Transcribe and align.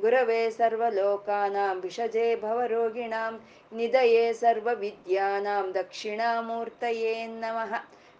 गुरवे 0.00 0.40
सर्वलोकानां 0.56 1.74
विषजे 1.84 2.26
भवरोगिणां 2.42 3.30
निधये 3.78 4.26
सर्वविद्यानां 4.40 5.62
दक्षिणामूर्तये 5.78 7.14
नमः 7.30 7.72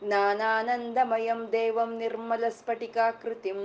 ज्ञानानन्दमयं 0.03 1.41
देवं 1.53 1.93
निर्मलस्फटिकाकृतिम् 1.99 3.63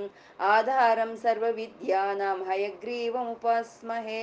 आधारं 0.52 1.12
सर्वविद्यानां 1.23 2.38
हयग्रीवमुपास्महे 2.49 4.22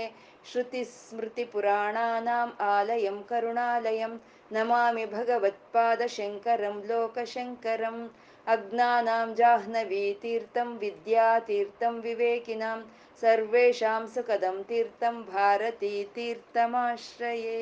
श्रुतिस्मृतिपुराणानाम् 0.52 2.57
आलयं 2.71 3.19
करुणालयं 3.30 4.16
नमामि 4.57 5.05
भगवत्पादशङ्करं 5.16 6.77
लोकशङ्करम् 6.88 8.02
अज्ञानां 8.55 9.27
जाह्नवीतीर्थं 9.41 10.68
विद्यातीर्थं 10.83 11.95
विवेकिनां 12.07 12.79
सर्वेषां 13.21 14.02
सुखदं 14.13 14.58
तीर्थं 14.70 15.16
भारतीतीर्थमाश्रये 15.34 17.60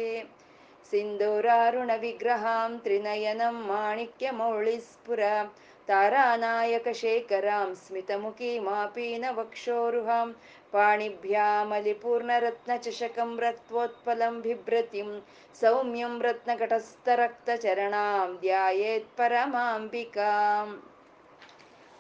सिन्दूरारुणविग्रहां 0.92 2.72
त्रिनयनं 2.86 3.58
माणिक्यमौळिस्फुर 3.68 5.22
तारानायकशेखरां 5.90 7.68
स्मितमुखीमापीनवक्षोरुहां 7.84 10.28
पाणिभ्यामलिपूर्णरत्नचषकं 10.74 13.32
रक्त्वोत्पलं 13.46 14.36
बिभ्रतिं 14.46 15.10
सौम्यं 15.62 16.14
रत्नकटस्थरक्तचरणां 16.28 18.28
ಧ್ಯಾಯೇತ್ಪರಮಾಂಬಿಕಾಂ 18.46 20.72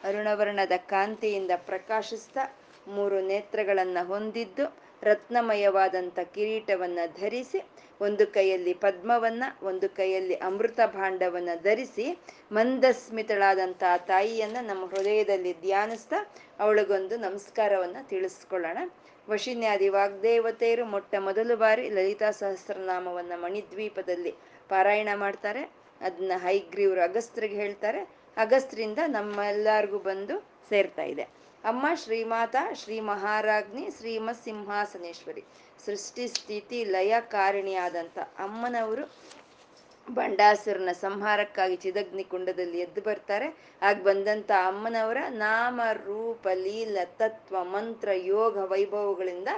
ಅರುಣವರ್ಣದ 0.07 0.75
ಕಾಂತಿಯಿಂದ 0.91 1.53
ಪ್ರಕಾಶಿಸ್ತಾ 1.67 2.43
ಮೂರು 2.88 3.20
ನೇತ್ರಗಳನ್ನ 3.20 3.98
ಹೊಂದಿದ್ದು 4.06 4.76
ರತ್ನಮಯವಾದಂಥ 5.02 6.18
ಕಿರೀಟವನ್ನ 6.18 6.98
ಧರಿಸಿ, 7.20 7.60
ಒಂದು 8.00 8.26
ಕೈಯಲ್ಲಿ 8.26 8.74
ಪದ್ಮವನ್ನ, 8.74 9.44
ಒಂದು 9.62 9.88
ಕೈಯಲ್ಲಿ 9.88 10.34
ಅಮೃತ 10.34 10.80
ಭಾಂಡವನ್ನ 10.86 11.48
ಧರಿಸಿ 11.62 12.18
ಮಂದಸ್ಮಿತಳಾದಂಥ 12.52 13.82
ತಾಯಿಯನ್ನ 13.98 14.56
ನಮ್ಮ 14.60 14.86
ಹೃದಯದಲ್ಲಿ 14.86 15.60
ಧ್ಯಾನಿಸ್ತಾ 15.60 16.16
ಅವಳಿಗೊಂದು 16.58 17.16
ನಮಸ್ಕಾರವನ್ನ 17.16 17.96
ತಿಳಿಸ್ಕೊಳ್ಳೋಣ. 18.02 18.78
ವಶಿನ್ಯಾದಿ 19.30 19.88
ವಾಗ್ದೇವತೆಯರು 19.88 20.84
ಮೊಟ್ಟ 20.84 21.14
ಮೊದಲು 21.18 21.56
ಬಾರಿ 21.56 21.88
ಲಲಿತಾ 21.88 22.30
ಸಹಸ್ರನಾಮವನ್ನ 22.30 23.32
ಮಣಿದ್ವೀಪದಲ್ಲಿ 23.36 24.30
ಪಾರಾಯಣ 24.68 25.08
ಮಾಡ್ತಾರೆ. 25.14 25.62
ಅದನ್ನ 26.00 26.32
ಹೈಗ್ರೀವ್ರು 26.36 27.00
ಅಗಸ್ತ್ರಿಗೆ 27.00 27.54
ಹೇಳ್ತಾರೆ. 27.54 28.00
ಅಗಸ್ತ್ರಿಂದ 28.36 28.98
ನಮ್ಮೆಲ್ಲರಿಗೂ 29.06 29.98
ಬಂದು 29.98 30.38
ಸೇರ್ತಾ 30.68 31.02
ಅಮ್ಮ 31.64 31.86
ಶ್ರೀಮಾತ 31.94 32.56
ಶ್ರೀ 32.74 33.00
ಮಹಾರಾಜ್ನಿ 33.00 33.88
ಶ್ರೀಮತ್ 33.98 34.44
ಸಿಂಹಾಸನೇಶ್ವರಿ 34.44 35.44
ಸೃಷ್ಟಿ 35.86 36.28
ಸ್ಥಿತಿ 36.28 36.84
ಲಯ 36.84 37.14
ಕಾರಣಿಯಾದಂತ 37.20 38.18
ಅಮ್ಮನವರು 38.18 39.04
ಬಂಡಾಸುರನ 40.10 40.88
ಸಂಹಾರಕ್ಕಾಗಿ 40.92 41.76
ಚಿದಗ್ನಿ 41.76 42.24
ಕುಂಡದಲ್ಲಿ 42.24 42.80
ಎದ್ದು 42.80 43.00
ಬರ್ತಾರೆ. 43.00 43.56
ಆಗ 43.82 44.02
ಬಂದಂತ 44.02 44.50
ಅಮ್ಮನವರ 44.66 45.16
ನಾಮ, 45.28 45.80
ರೂಪ, 46.04 46.48
ಲೀಲ, 46.54 46.98
ತತ್ವ, 47.04 47.64
ಮಂತ್ರ, 47.64 48.08
ಯೋಗ, 48.14 48.56
ವೈಭವಗಳಿಂದ 48.56 49.48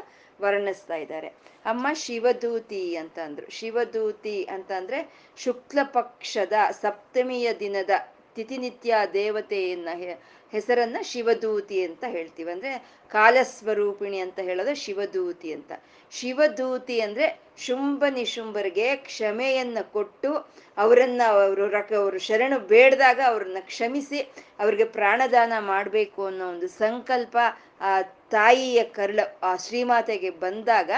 ವರ್ಣಿಸ್ತಾ 0.41 0.95
ಇದ್ದಾರೆ. 0.95 1.29
ಅಮ್ಮ 1.65 1.87
ಶಿವದೂತಿ 1.95 2.97
ಅಂತ 2.97 3.19
ಅಂದ್ರು. 3.19 3.51
ಶಿವದೂತಿ 3.51 4.45
ಅಂತ 4.45 4.73
ಅಂದ್ರೆ 4.73 5.15
ಶುಕ್ಲ 5.37 5.79
ಪಕ್ಷದ 5.83 6.53
ಸಪ್ತಮಿಯ 6.71 7.55
ದಿನದ 7.55 7.91
ತಿಥಿನಿತ್ಯ 8.35 8.97
ದೇವತೆಯನ್ನ 9.13 9.89
ಹೆಸರನ್ನ 10.53 10.97
ಶಿವದೂತಿ 11.03 11.85
ಅಂತ 11.85 12.05
ಹೇಳ್ತೀವಿ. 12.09 12.53
ಅಂದ್ರೆ 12.53 12.73
ಕಾಲಸ್ವರೂಪಿಣಿ 13.11 14.19
ಅಂತ 14.19 14.39
ಹೇಳೋದು 14.39 14.75
ಶಿವದೂತಿ 14.75 15.53
ಅಂತ. 15.53 15.73
ಶಿವದೂತಿ 16.11 17.01
ಅಂದ್ರೆ 17.01 17.41
ಶುಂಭ 17.59 18.05
ನಿಶುಂಭರಿಗೆ 18.11 18.97
ಕ್ಷಮೆಯನ್ನ 18.97 19.79
ಕೊಟ್ಟು 19.93 20.31
ಅವರನ್ನ 20.77 21.23
ಅವರು 21.27 21.69
ರಕ, 21.69 21.93
ಅವರು 21.93 22.19
ಶರಣು 22.19 22.59
ಬೇಡ್ದಾಗ 22.59 23.21
ಅವ್ರನ್ನ 23.27 23.57
ಕ್ಷಮಿಸಿ 23.61 24.21
ಅವ್ರಿಗೆ 24.59 24.85
ಪ್ರಾಣದಾನ 24.85 25.53
ಮಾಡಬೇಕು 25.59 26.27
ಅನ್ನೋ 26.27 26.49
ಒಂದು 26.49 26.69
ಸಂಕಲ್ಪ 26.69 27.37
ಆ 27.81 28.03
ತಾಯಿಯ 28.03 28.85
ಕರ್ಳ, 28.85 29.21
ಆ 29.43 29.57
ಶ್ರೀಮಾತೆಗೆ 29.57 30.31
ಬಂದಾಗ 30.31 30.91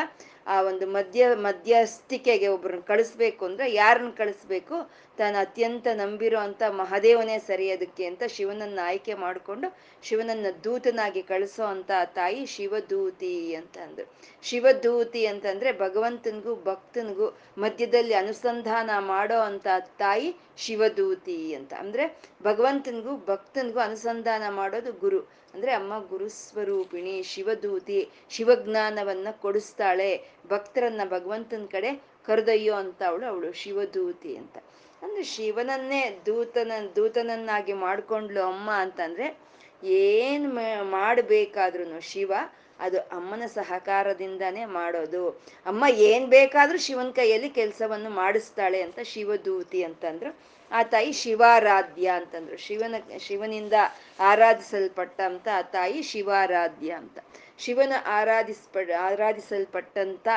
ಆ 0.46 0.62
ಒಂದು 0.62 0.86
ಮಧ್ಯ 0.86 1.28
ಮಧ್ಯಸ್ಥಿಕೆಗೆ 1.34 2.48
ಒಬ್ರನ್ನ 2.48 2.80
ಕಳಿಸ್ಬೇಕು 2.80 3.44
ಅಂದ್ರೆ 3.44 3.72
ಯಾರನ್ನ 3.72 4.10
ಕಳಿಸ್ಬೇಕು? 4.10 4.76
ತಾನು 5.18 5.38
ಅತ್ಯಂತ 5.38 5.86
ನಂಬಿರೋ 5.94 6.38
ಅಂತ 6.38 6.62
ಮಹಾದೇವನೇ 6.70 7.38
ಸರಿ 7.38 7.70
ಅದಕ್ಕೆ 7.70 8.04
ಅಂತ 8.04 8.22
ಶಿವನನ್ನ 8.28 8.78
ಆಯ್ಕೆ 8.82 9.14
ಮಾಡಿಕೊಂಡು 9.14 9.76
ಶಿವನನ್ನ 10.02 10.46
ದೂತನಾಗಿ 10.64 11.22
ಕಳಿಸೋ 11.22 11.64
ಅಂತ 11.64 11.90
ತಾಯಿ 12.04 12.46
ಶಿವದೂತಿ 12.46 13.54
ಅಂತ 13.54 13.78
ಅಂದ್ರು. 13.78 14.12
ಶಿವದೂತಿ 14.42 15.26
ಅಂತಂದ್ರೆ 15.26 15.72
ಭಗವಂತನಿಗೂ 15.72 16.54
ಭಕ್ತನಿಗೂ 16.54 17.38
ಮಧ್ಯದಲ್ಲಿ 17.58 18.14
ಅನುಸಂಧಾನ 18.14 18.90
ಮಾಡೋ 18.98 19.38
ಅಂತ 19.40 19.66
ತಾಯಿ 19.98 20.36
ಶಿವದೂತಿ 20.56 21.54
ಅಂತ. 21.54 21.74
ಅಂದ್ರೆ 21.74 22.20
ಭಗವಂತನಿಗೂ 22.42 23.16
ಭಕ್ತನಿಗೂ 23.16 23.78
ಅನುಸಂಧಾನ 23.78 24.42
ಮಾಡೋದು 24.48 24.92
ಗುರು. 24.92 25.20
ಅಂದ್ರೆ 25.54 25.72
ಅಮ್ಮ 25.72 26.08
ಗುರುಸ್ವರೂಪಿಣಿ 26.08 27.22
ಶಿವದೂತಿ, 27.22 28.08
ಶಿವಜ್ಞಾನವನ್ನ 28.30 29.28
ಕೊಡಿಸ್ತಾಳೆ, 29.30 30.24
ಭಕ್ತರನ್ನ 30.46 31.00
ಭಗವಂತನ 31.04 31.64
ಕಡೆ 31.70 32.02
ಕರೆದೊಯ್ಯೋ 32.24 32.74
ಅಂತ 32.74 33.02
ಅವಳು 33.02 33.26
ಅವಳು 33.26 33.52
ಶಿವದೂತಿ 33.52 34.36
ಅಂತ. 34.36 34.58
ಅಂದ್ರೆ 35.02 35.22
ಶಿವನನ್ನೇ 35.22 36.18
ದೂತನ, 36.26 36.72
ದೂತನನ್ನಾಗಿ 36.96 37.72
ಮಾಡ್ಕೊಂಡ್ಲು 37.72 38.42
ಅಮ್ಮ 38.42 38.70
ಅಂತಂದ್ರೆ 38.70 39.38
ಏನ್ 39.84 40.58
ಮಾಡ್ಬೇಕಾದ್ರು 40.82 42.00
ಶಿವ 42.00 42.32
ಅದು 42.80 43.00
ಅಮ್ಮನ 43.00 43.42
ಸಹಕಾರದಿಂದಾನೇ 43.46 44.64
ಮಾಡೋದು. 44.64 45.30
ಅಮ್ಮ 45.66 45.84
ಏನ್ 45.88 46.26
ಬೇಕಾದ್ರೂ 46.26 46.78
ಶಿವನ 46.78 47.10
ಕೈಯಲ್ಲಿ 47.10 47.50
ಕೆಲಸವನ್ನು 47.50 48.10
ಮಾಡಿಸ್ತಾಳೆ 48.10 48.82
ಅಂತ 48.82 48.98
ಶಿವದೂತಿ 49.02 49.82
ಅಂತಂದ್ರು. 49.82 50.38
ಆ 50.70 50.82
ತಾಯಿ 50.82 51.12
ಶಿವಾರಾಧ್ಯ 51.12 52.08
ಅಂತಂದ್ರು. 52.08 52.56
ಶಿವನ, 52.56 52.94
ಶಿವನಿಂದ 53.18 53.72
ಆರಾಧಿಸಲ್ಪಟ್ಟಂತ 54.20 55.48
ಆ 55.54 55.62
ತಾಯಿ 55.62 56.02
ಶಿವಾರಾಧ್ಯ 56.02 56.92
ಅಂತ. 56.92 57.18
ಶಿವನ 57.62 57.92
ಆರಾಧಿಸ್ಪ, 58.06 58.76
ಆರಾಧಿಸಲ್ಪಟ್ಟಂತ 59.00 60.28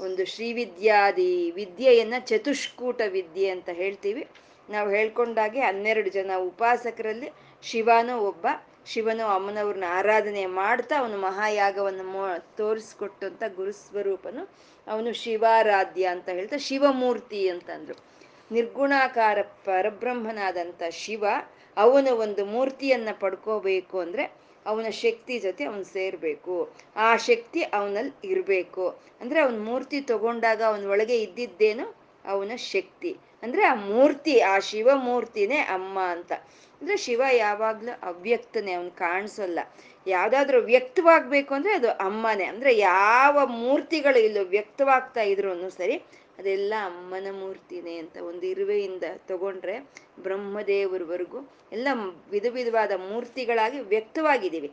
ಒಂದು 0.00 0.26
ಶ್ರೀವಿದ್ಯಾದಿ 0.26 1.50
ವಿದ್ಯೆಯನ್ನ 1.50 2.14
ಚತುಷ್ಕೂಟ 2.18 3.00
ವಿದ್ಯೆ 3.08 3.48
ಅಂತ 3.48 3.68
ಹೇಳ್ತೀವಿ. 3.72 4.28
ನಾವು 4.70 4.90
ಹೇಳ್ಕೊಂಡಾಗೆ 4.90 5.60
ಹನ್ನೆರಡು 5.60 6.10
ಜನ 6.10 6.30
ಉಪಾಸಕರಲ್ಲಿ 6.36 7.30
ಶಿವನೂ 7.62 8.14
ಒಬ್ಬ, 8.18 8.46
ಶಿವನು 8.86 9.24
ಅಮ್ಮನವ್ರನ್ನ 9.26 9.84
ಆರಾಧನೆ 9.88 10.46
ಮಾಡ್ತಾ 10.46 10.98
ಅವನು 10.98 11.16
ಮಹಾಯಾಗವನ್ನು 11.18 12.04
ಮೋ, 12.04 12.24
ತೋರಿಸ್ಕೊಟ್ಟಂತ 12.56 13.42
ಗುರುಸ್ವರೂಪನು. 13.56 14.42
ಅವನು 14.86 15.12
ಶಿವಾರಾಧ್ಯ 15.12 16.04
ಅಂತ 16.06 16.28
ಹೇಳ್ತಾ 16.28 16.56
ಶಿವಮೂರ್ತಿ 16.56 17.48
ಅಂತಂದ್ರು. 17.48 17.96
ನಿರ್ಗುಣಾಕಾರ 18.52 19.42
ಪರಬ್ರಹ್ಮನಾದಂಥ 19.42 20.82
ಶಿವ 20.90 21.24
ಅವನು 21.76 22.16
ಒಂದು 22.16 22.44
ಮೂರ್ತಿಯನ್ನ 22.44 23.08
ಪಡ್ಕೋಬೇಕು 23.20 23.98
ಅಂದ್ರೆ 23.98 24.24
ಅವನ 24.66 24.88
ಶಕ್ತಿ 24.90 25.38
ಜೊತೆ 25.38 25.64
ಅವನು 25.64 25.84
ಸೇರ್ಬೇಕು. 25.84 26.72
ಆ 26.96 27.16
ಶಕ್ತಿ 27.16 27.62
ಅವನಲ್ಲಿ 27.62 28.28
ಇರಬೇಕು. 28.32 28.88
ಅಂದ್ರೆ 29.20 29.40
ಅವನ 29.40 29.64
ಮೂರ್ತಿ 29.64 30.00
ತಗೊಂಡಾಗ 30.00 30.62
ಅವನ 30.62 30.86
ಒಳಗೆ 30.86 31.22
ಇದ್ದಿದ್ದೇನು? 31.22 31.94
ಅವನ 32.24 32.52
ಶಕ್ತಿ. 32.56 33.16
ಅಂದ್ರೆ 33.42 33.64
ಆ 33.64 33.74
ಮೂರ್ತಿ, 33.74 34.40
ಆ 34.40 34.58
ಶಿವ 34.58 34.90
ಮೂರ್ತಿನೇ 34.94 35.56
ಅಮ್ಮ 35.56 35.98
ಅಂತ. 36.00 36.32
ಅಂದ್ರೆ 36.80 36.96
ಶಿವ 36.96 37.22
ಯಾವಾಗ್ಲೂ 37.32 37.98
ಅವ್ಯಕ್ತನೇ, 38.02 38.72
ಅವನ್ 38.72 38.90
ಕಾಣಿಸಲ್ಲ. 38.90 39.58
ಯಾವ್ದಾದ್ರು 40.06 40.60
ವ್ಯಕ್ತವಾಗ್ಬೇಕು 40.60 41.54
ಅಂದ್ರೆ 41.54 41.74
ಅದು 41.74 41.90
ಅಮ್ಮನೇ. 41.90 42.44
ಅಂದ್ರೆ 42.44 42.78
ಯಾವ 42.78 43.46
ಮೂರ್ತಿಗಳು 43.46 44.18
ಇಲ್ಲೋ 44.18 44.44
ವ್ಯಕ್ತವಾಗ್ತಾ 44.44 45.22
ಇದ್ರು 45.22 45.70
ಸರಿ 45.70 46.02
ಅದೆಲ್ಲ 46.40 46.74
ಅಮ್ಮನ 46.84 47.26
ಮೂರ್ತಿನೇ 47.30 47.96
ಅಂತ 47.98 48.16
ಒಂದು 48.16 48.46
ಇರುವೆಯಿಂದ 48.46 49.06
ತಗೊಂಡ್ರೆ 49.28 49.74
ಬ್ರಹ್ಮದೇವರವರೆಗೂ 50.20 51.40
ಎಲ್ಲ 51.72 51.88
ವಿಧ 52.30 52.46
ವಿಧವಾದ 52.50 52.92
ಮೂರ್ತಿಗಳಾಗಿ 53.10 53.80
ವ್ಯಕ್ತವಾಗಿದ್ದೀವಿ. 53.80 54.70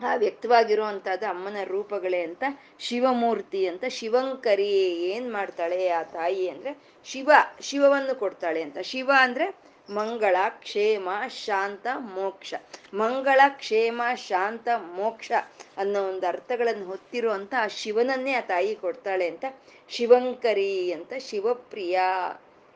ಆ 0.00 0.14
ವ್ಯಕ್ತವಾಗಿರೋ 0.14 0.84
ಅಂತದ್ದು 0.84 1.26
ಅಮ್ಮನ 1.26 1.56
ರೂಪಗಳೇ 1.64 2.20
ಅಂತ 2.22 2.44
ಶಿವಮೂರ್ತಿ 2.78 3.66
ಅಂತ 3.66 3.84
ಶಿವಂಕರಿ 3.88 4.70
ಏನ್ 5.10 5.32
ಮಾಡ್ತಾಳೆ 5.32 5.88
ಆ 5.88 6.02
ತಾಯಿ 6.02 6.48
ಅಂದ್ರೆ 6.48 6.72
ಶಿವ, 7.04 7.30
ಶಿವವನ್ನು 7.60 8.14
ಕೊಡ್ತಾಳೆ 8.14 8.62
ಅಂತ. 8.62 8.78
ಶಿವ 8.82 9.10
ಅಂದ್ರೆ 9.20 9.46
ಮಂಗಳ 9.90 10.36
ಕ್ಷೇಮ 10.48 11.08
ಶಾಂತ 11.28 11.86
ಮೋಕ್ಷ. 11.98 12.54
ಮಂಗಳ 12.94 13.40
ಕ್ಷೇಮ 13.48 14.02
ಶಾಂತ 14.14 14.68
ಮೋಕ್ಷ 14.76 15.32
ಅನ್ನೋ 15.76 16.08
ಒಂದು 16.08 16.26
ಅರ್ಥಗಳನ್ನು 16.26 16.86
ಹೊತ್ತಿರುವಂತ 16.86 17.54
ಆ 17.60 17.66
ಶಿವನನ್ನೇ 17.66 18.32
ಆ 18.32 18.40
ತಾಯಿ 18.40 18.74
ಕೊಡ್ತಾಳೆ 18.74 19.28
ಅಂತ 19.28 19.44
ಶಿವಂಕರಿ 19.88 20.92
ಅಂತ 20.92 21.12
ಶಿವಪ್ರಿಯ. 21.18 22.00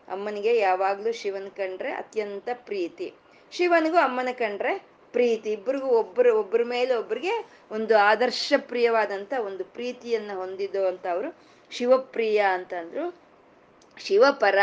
ಅಮ್ಮನಿಗೆ 0.09 0.59
ಯಾವಾಗ್ಲೂ 0.59 1.13
ಶಿವನ್ 1.13 1.51
ಕಂಡ್ರೆ 1.51 1.93
ಅತ್ಯಂತ 1.93 2.49
ಪ್ರೀತಿ. 2.55 3.15
ಶಿವನಿಗೂ 3.53 3.97
ಅಮ್ಮನ 3.97 4.29
ಕಂಡ್ರೆ 4.33 4.87
ಪ್ರೀತಿ. 5.13 5.53
ಇಬ್ಬರಿಗೂ 5.53 5.87
ಒಬ್ಬರು 5.87 6.39
ಒಬ್ಬರ 6.39 6.63
ಮೇಲೆ 6.63 6.95
ಒಬ್ಬರಿಗೆ 6.95 7.49
ಒಂದು 7.71 7.99
ಆದರ್ಶ 7.99 8.53
ಪ್ರಿಯವಾದಂತ 8.59 9.35
ಒಂದು 9.47 9.65
ಪ್ರೀತಿಯನ್ನ 9.65 10.31
ಹೊಂದಿದ್ದು 10.35 10.87
ಅಂತ 10.87 11.07
ಅವರು 11.07 11.37
ಶಿವಪ್ರಿಯ 11.71 12.45
ಅಂತಂದ್ರು 12.53 13.15
ಶಿವಪರ. 13.99 14.59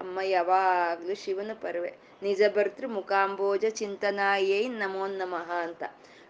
ಅಮ್ಮ 0.00 0.20
ಯಾವಾಗ್ಲೂ 0.20 1.14
ಶಿವನ 1.14 1.50
ಪರ್ವೆ. 1.54 1.92
ನಿಜ 2.22 2.42
ಬರ್ತೃ 2.54 2.86
ಮುಖಾಂಬೋಜ 2.86 3.64
ಚಿಂತನಾಯೇ 3.68 4.68
ನಮೋ 4.68 5.06
ನಮಃ 5.06 5.52
ಅಂತ. 5.52 5.82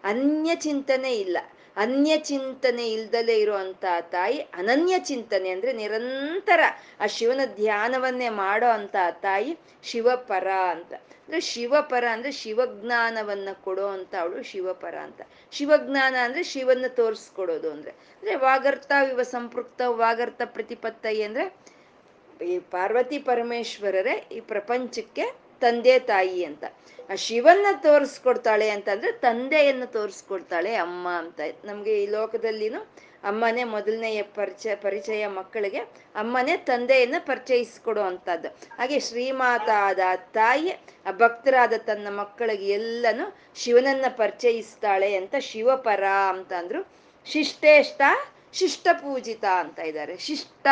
ಅನ್ಯ 0.03 0.55
ಚಿಂತನೆ 0.55 1.15
ಇಲ್ಲ. 1.17 1.37
ಅನ್ಯ 1.77 2.17
ಚಿಂತನೆ 2.17 2.91
ಇಲ್ದಲೇ 2.91 3.39
ಇರುವಂತ 3.39 3.85
ತಾಯಿ 4.01 4.37
ಅನನ್ಯ 4.37 4.99
ಚಿಂತನೆ 4.99 5.49
ಅಂದ್ರೆ 5.49 5.73
ನಿರಂತರ 5.73 6.59
ಆ 6.99 7.05
ಶಿವನ 7.05 7.39
ಧ್ಯಾನವನ್ನೇ 7.55 8.29
ಮಾಡೋ 8.29 8.67
ಅಂತ 8.67 8.95
ತಾಯಿ 9.11 9.57
ಶಿವಪರ 9.83 10.47
ಅಂತ. 10.47 10.93
ಅಂದ್ರೆ 10.93 11.41
ಶಿವಪರ 11.41 12.05
ಅಂದ್ರೆ 12.11 12.31
ಶಿವಜ್ಞಾನವನ್ನ 12.31 13.49
ಕೊಡೋ 13.63 13.87
ಅಂತ 13.87 14.15
ಅವಳು 14.21 14.43
ಶಿವಪರ 14.43 14.95
ಅಂತ. 14.95 15.21
ಶಿವಜ್ಞಾನ 15.51 16.15
ಅಂದ್ರೆ 16.15 16.43
ಶಿವನ್ನ 16.43 16.85
ತೋರಿಸ್ಕೊಡೋದು 16.87 17.71
ಅಂದ್ರೆ. 17.71 17.91
ಅಂದ್ರೆ 17.91 18.35
ವಾಗರ್ಥ 18.35 18.91
ವಿವ 19.05 19.21
ಸಂಪೃಕ್ತ 19.21 19.81
ವಾಗರ್ತ 19.85 20.41
ಪ್ರತಿಪತ್ತೈ 20.45 21.21
ಅಂದ್ರೆ 21.21 21.76
ಈ 22.41 22.59
ಪಾರ್ವತಿ 22.59 23.19
ಪರಮೇಶ್ವರರೇ 23.19 24.27
ಈ 24.31 24.39
ಪ್ರಪಂಚಕ್ಕೆ 24.39 25.25
ತಂದೆ 25.61 25.99
ತಾಯಿ 25.99 26.45
ಅಂತ. 26.45 26.63
ಆ 27.09 27.15
ಶಿವನ್ನ 27.15 27.65
ತೋರಿಸ್ಕೊಡ್ತಾಳೆ 27.81 28.69
ಅಂತಂದ್ರೆ 28.69 29.11
ತಂದೆಯನ್ನು 29.11 29.91
ತೋರಿಸ್ಕೊಡ್ತಾಳೆ 29.91 30.75
ಅಮ್ಮ 30.75 31.07
ಅಂತ. 31.09 31.39
ನಮ್ಗೆ 31.65 32.03
ಈ 32.03 32.07
ಲೋಕದಲ್ಲಿನೂ 32.07 32.93
ಅಮ್ಮನೇ 33.23 33.63
ಮೊದಲನೆಯ 33.63 34.23
ಪರಿಚಯ 34.23 34.75
ಪರಿಚಯ 34.75 35.27
ಮಕ್ಕಳಿಗೆ 35.27 35.79
ಅಮ್ಮನೇ 36.15 36.57
ತಂದೆಯನ್ನು 36.57 37.25
ಪರಿಚಯಿಸ್ಕೊಡೋ 37.25 38.01
ಅಂತದ್ದು 38.01 38.47
ಹಾಗೆ 38.47 38.99
ಶ್ರೀಮಾತಾದ 38.99 39.99
ತಾಯಿ, 40.31 40.71
ಆ 41.05 41.11
ಭಕ್ತರಾದ 41.11 41.73
ತನ್ನ 41.77 42.07
ಮಕ್ಕಳಿಗೆ 42.19 42.67
ಎಲ್ಲನೂ 42.67 43.37
ಶಿವನನ್ನ 43.55 44.05
ಪರಿಚಯಿಸ್ತಾಳೆ 44.09 45.15
ಅಂತ 45.15 45.35
ಶಿವಪರ 45.39 46.03
ಅಂತ 46.29 46.53
ಅಂದ್ರು 46.53 46.87
ಶಿಷ್ಟೇಷ್ಟ 47.25 48.01
ಶಿಷ್ಟ 48.53 48.87
ಪೂಜಿತ 48.93 49.45
ಅಂತ 49.45 49.79
ಇದ್ದಾರೆ. 49.79 50.17
ಶಿಷ್ಟ 50.17 50.67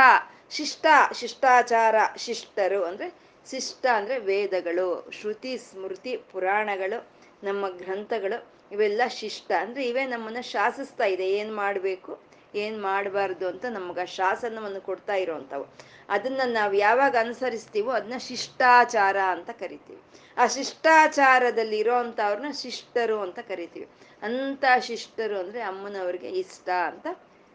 ಶಿಷ್ಟ, 0.51 0.85
ಶಿಷ್ಟಾಚಾರ, 1.13 1.95
ಶಿಷ್ಟರು 2.17 2.83
ಅಂದ್ರೆ 2.83 3.13
ಶಿಷ್ಟ 3.49 3.85
ಅಂದ್ರೆ 3.85 4.19
ವೇದಗಳು, 4.19 5.11
ಶ್ರುತಿ, 5.11 5.57
ಸ್ಮೃತಿ, 5.57 6.17
ಪುರಾಣಗಳು, 6.17 7.07
ನಮ್ಮ 7.43 7.69
ಗ್ರಂಥಗಳು, 7.69 8.55
ಇವೆಲ್ಲ 8.71 9.01
ಶಿಷ್ಟ. 9.09 9.51
ಅಂದ್ರೆ 9.51 9.87
ಇವೇ 9.87 10.05
ನಮ್ಮನ್ನ 10.05 10.41
ಶಾಸಿಸ್ತಾ 10.41 11.05
ಇದೆ. 11.05 11.29
ಏನ್ 11.29 11.55
ಮಾಡ್ಬೇಕು, 11.55 12.19
ಏನ್ 12.55 12.81
ಮಾಡಬಾರ್ದು 12.81 13.47
ಅಂತ 13.47 13.65
ನಮ್ಗೆ 13.65 14.05
ಶಾಸನವನ್ನು 14.05 14.81
ಕೊಡ್ತಾ 14.81 15.13
ಇರೋವಂಥವು 15.13 15.65
ಅದನ್ನ 16.09 16.41
ನಾವು 16.45 16.73
ಯಾವಾಗ 16.73 17.15
ಅನುಸರಿಸ್ತೀವೋ 17.19 17.91
ಅದನ್ನ 17.91 18.17
ಶಿಷ್ಟಾಚಾರ 18.17 19.17
ಅಂತ 19.17 19.49
ಕರಿತೀವಿ. 19.49 20.01
ಆ 20.37 20.47
ಶಿಷ್ಟಾಚಾರದಲ್ಲಿ 20.47 21.77
ಇರೋವಂಥವ್ರನ್ನ 21.77 22.51
ಶಿಷ್ಟರು 22.51 23.21
ಅಂತ 23.21 23.39
ಕರಿತೀವಿ. 23.39 23.87
ಅಂತ 24.21 24.63
ಶಿಷ್ಟರು 24.79 25.39
ಅಂದ್ರೆ 25.39 25.61
ಅಮ್ಮನವ್ರಿಗೆ 25.61 26.29
ಇಷ್ಟ 26.29 26.69
ಅಂತ, 26.69 27.07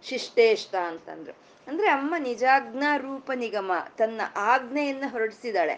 ಶಿಷ್ಟೇಷ್ಟ 0.02 0.74
ಅಂತಂದ್ರು. 0.74 1.49
ಅಂದ್ರೆ 1.66 1.88
ಅಮ್ಮ 1.90 2.14
ನಿಜಾಜ್ಞಾ 2.18 2.96
ರೂಪ 2.96 3.30
ನಿಗಮ 3.36 3.72
ತನ್ನ 3.98 4.20
ಆಜ್ಞೆಯನ್ನ 4.52 5.04
ಹೊರಡಿಸಿದಾಳೆ 5.08 5.74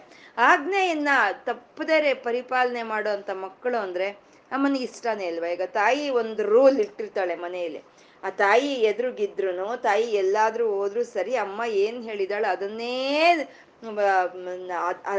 ಆಜ್ಞೆಯನ್ನ 0.49 1.09
ತಪ್ಪದರೆ 1.45 2.13
ಪರಿಪಾಲನೆ 2.27 2.83
ಮಾಡುವಂತ 2.83 3.29
ಮಕ್ಕಳು 3.41 3.77
ಅಂದ್ರೆ 3.77 4.07
ಅಮ್ಮನಿಗೆ 4.51 4.85
ಇಷ್ಟನೇ 4.85 5.27
ಅಲ್ವಾ? 5.27 5.47
ಈಗ 5.47 5.65
ತಾಯಿ 5.73 6.09
ಒಂದು 6.21 6.41
ರೂಲ್ 6.43 6.79
ಇಟ್ಟಿರ್ತಾಳೆ 6.79 7.35
ಮನೆಯಲ್ಲಿ. 7.35 7.81
ಆ 8.23 8.29
ತಾಯಿ 8.41 8.71
ಎದುರುಗಿದ್ರು 8.89 9.51
ತಾಯಿ 9.81 10.07
ಎಲ್ಲಾದ್ರೂ 10.15 10.65
ಹೋದ್ರು 10.75 11.03
ಸರಿ 11.15 11.33
ಅಮ್ಮ 11.35 11.61
ಏನ್ 11.83 12.03
ಹೇಳಿದಾಳ 12.03 12.45
ಅದನ್ನೇ 12.51 12.93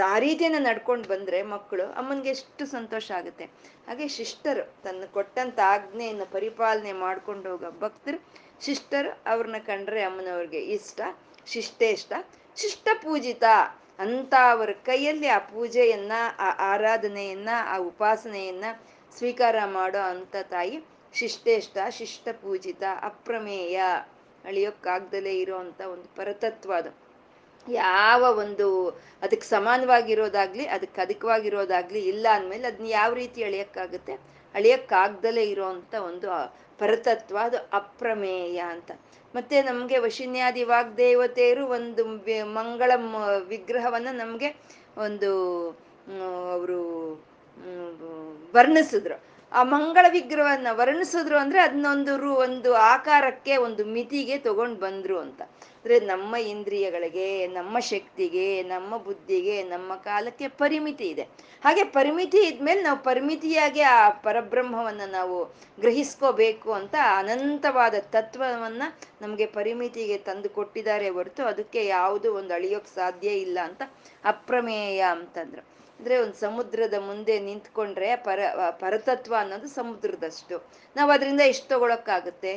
ಆ 0.08 0.18
ರೀತಿಯನ್ನ 0.18 0.58
ನಡ್ಕೊಂಡು 0.68 1.08
ಬಂದ್ರೆ 1.08 1.38
ಮಕ್ಕಳು 1.54 1.84
ಅಮ್ಮನ್ಗೆ 1.92 2.30
ಎಷ್ಟು 2.36 2.66
ಸಂತೋಷ 2.66 3.06
ಆಗುತ್ತೆ. 3.18 3.44
ಹಾಗೆ 3.88 4.06
ಶಿಷ್ಟರು 4.08 4.64
ತನ್ನ 4.84 5.04
ಕೊಟ್ಟಂತ 5.12 5.58
ಆಜ್ಞೆಯನ್ನು 5.66 6.26
ಪರಿಪಾಲನೆ 6.32 6.92
ಮಾಡ್ಕೊಂಡು 7.04 7.50
ಹೋಗೋ 7.50 7.70
ಭಕ್ತರು 7.80 8.18
ಶಿಷ್ಟರು 8.60 9.22
ಅವ್ರನ್ನ 9.26 9.56
ಕಂಡ್ರೆ 9.58 10.02
ಅಮ್ಮನವ್ರಿಗೆ 10.02 10.58
ಇಷ್ಟ 10.58 11.00
ಶಿಷ್ಟೇಷ್ಟ 11.46 12.12
ಶಿಷ್ಟ 12.56 12.88
ಪೂಜಿತ 13.02 13.44
ಅಂತ 13.98 14.34
ಅವರ 14.50 14.70
ಕೈಯಲ್ಲಿ 14.70 15.26
ಆ 15.26 15.38
ಪೂಜೆಯನ್ನ, 15.38 16.12
ಆ 16.38 16.74
ಆರಾಧನೆಯನ್ನ, 16.74 17.48
ಆ 17.66 17.76
ಉಪಾಸನೆಯನ್ನ 17.76 18.64
ಸ್ವೀಕಾರ 19.18 19.56
ಮಾಡೋ 19.64 19.98
ಅಂತ 19.98 20.36
ತಾಯಿ 20.42 20.84
ಶಿಷ್ಟೇಷ್ಟ 21.12 21.78
ಶಿಷ್ಟ 21.90 22.28
ಪೂಜಿತ, 22.32 22.82
ಅಪ್ರಮೇಯ, 23.02 23.82
ಅಳಿಯೋಕ್ಕಾಗ್ದಲೇ 24.44 25.44
ಅಂತ 25.44 25.80
ಒಂದು 25.80 26.16
ಪರತತ್ವ 26.16 26.74
ಅದು. 26.74 27.04
ಯಾವ 27.72 28.22
ಒಂದು 28.38 28.88
ಅದಕ್ಕೆ 29.22 29.46
ಸಮಾನವಾಗಿರೋದಾಗ್ಲಿ, 29.46 30.66
ಅದಕ್ಕೆ 30.66 31.00
ಅಧಿಕವಾಗಿರೋದಾಗ್ಲಿ 31.00 31.98
ಇಲ್ಲ 31.98 32.26
ಅಂದ್ಮೇಲೆ 32.32 32.66
ಅದನ್ನ 32.66 32.86
ಯಾವ 32.86 33.12
ರೀತಿ 33.12 33.44
ಅಳಿಯಕ್ಕಾಗುತ್ತೆ? 33.44 34.12
ಅಳಿಯಕ್ಕಾಗ್ದಲೇ 34.54 35.42
ಇರೋಂಥ 35.42 35.94
ಒಂದು 35.94 36.30
ಪರತತ್ವ, 36.78 37.38
ಅದು 37.40 37.56
ಅಪ್ರಮೇಯ 37.72 38.58
ಅಂತ. 38.58 38.90
ಮತ್ತೆ 39.34 39.62
ನಮ್ಗೆ 39.62 39.98
ವಶಿನ್ಯಾದಿ 39.98 40.64
ವಾಗ್ದೇವತೆಯರು 40.64 41.66
ಒಂದು 41.66 42.04
ಮಂಗಳ 42.44 42.92
ವಿಗ್ರಹವನ್ನ 43.48 44.08
ನಮ್ಗೆ 44.12 44.48
ಒಂದು 44.96 45.30
ಅವರು 46.52 46.80
ವರ್ಣಿಸಿದ್ರು. 48.54 49.33
ಆ 49.54 49.62
ಮಂಗಳ 49.62 50.06
ವಿಗ್ರಹವನ್ನ 50.08 50.66
ವರ್ಣಿಸಿದ್ರು 50.70 51.38
ಅಂದ್ರೆ 51.38 51.60
ಅದನ್ನೊಂದು 51.60 52.16
ರು, 52.16 52.34
ಒಂದು 52.34 52.74
ಆಕಾರಕ್ಕೆ, 52.74 53.56
ಒಂದು 53.56 53.84
ಮಿತಿಗೆ 53.84 54.38
ತಗೊಂಡ್ 54.38 54.80
ಬಂದ್ರು 54.80 55.18
ಅಂತ. 55.18 55.42
ಅಂದ್ರೆ 55.76 56.00
ನಮ್ಮ 56.00 56.36
ಇಂದ್ರಿಯಗಳಿಗೆ, 56.36 57.46
ನಮ್ಮ 57.46 57.78
ಶಕ್ತಿಗೆ, 57.78 58.62
ನಮ್ಮ 58.62 58.96
ಬುದ್ಧಿಗೆ, 58.96 59.62
ನಮ್ಮ 59.62 59.94
ಕಾಲಕ್ಕೆ 59.94 60.48
ಪರಿಮಿತಿ 60.48 61.04
ಇದೆ. 61.04 61.22
ಹಾಗೆ 61.64 61.84
ಪರಿಮಿತಿ 61.84 62.38
ಇದ್ಮೇಲೆ 62.38 62.82
ನಾವು 62.82 63.02
ಪರಿಮಿತಿಯಾಗಿ 63.02 63.80
ಆ 63.80 64.10
ಪರಬ್ರಹ್ಮವನ್ನ 64.10 65.00
ನಾವು 65.10 65.44
ಗ್ರಹಿಸ್ಕೋಬೇಕು 65.80 66.72
ಅಂತ 66.72 66.94
ಅನಂತವಾದ 67.16 67.94
ತತ್ವವನ್ನ 68.00 68.82
ನಮ್ಗೆ 69.22 69.46
ಪರಿಮಿತಿಗೆ 69.46 70.18
ತಂದು 70.18 70.48
ಕೊಟ್ಟಿದ್ದಾರೆ 70.48 71.08
ಹೊರತು 71.08 71.44
ಅದಕ್ಕೆ 71.44 71.86
ಯಾವುದು 71.86 72.34
ಒಂದು 72.34 72.54
ಅಳಿಯೋಕ್ 72.54 72.88
ಸಾಧ್ಯ 72.94 73.28
ಇಲ್ಲ 73.28 73.58
ಅಂತ 73.62 73.82
ಅಪ್ರಮೇಯ 74.24 75.00
ಅಂತಂದ್ರು. 75.00 75.73
ಅಂದ್ರೆ 75.98 76.18
ಒಂದು 76.18 76.34
ಸಮುದ್ರದ 76.34 76.94
ಮುಂದೆ 76.98 77.40
ನಿಂತ್ಕೊಂಡ್ರೆ 77.40 78.16
ಪರ, 78.16 78.40
ಪರತತ್ವ 78.70 79.34
ಅನ್ನೋದು 79.38 79.68
ಸಮುದ್ರದಷ್ಟು. 79.68 80.56
ನಾವು 80.96 81.10
ಅದರಿಂದ 81.10 81.40
ಎಷ್ಟು 81.40 81.68
ತಗೊಳಕ್ಕಾಗುತ್ತೆ? 81.68 82.54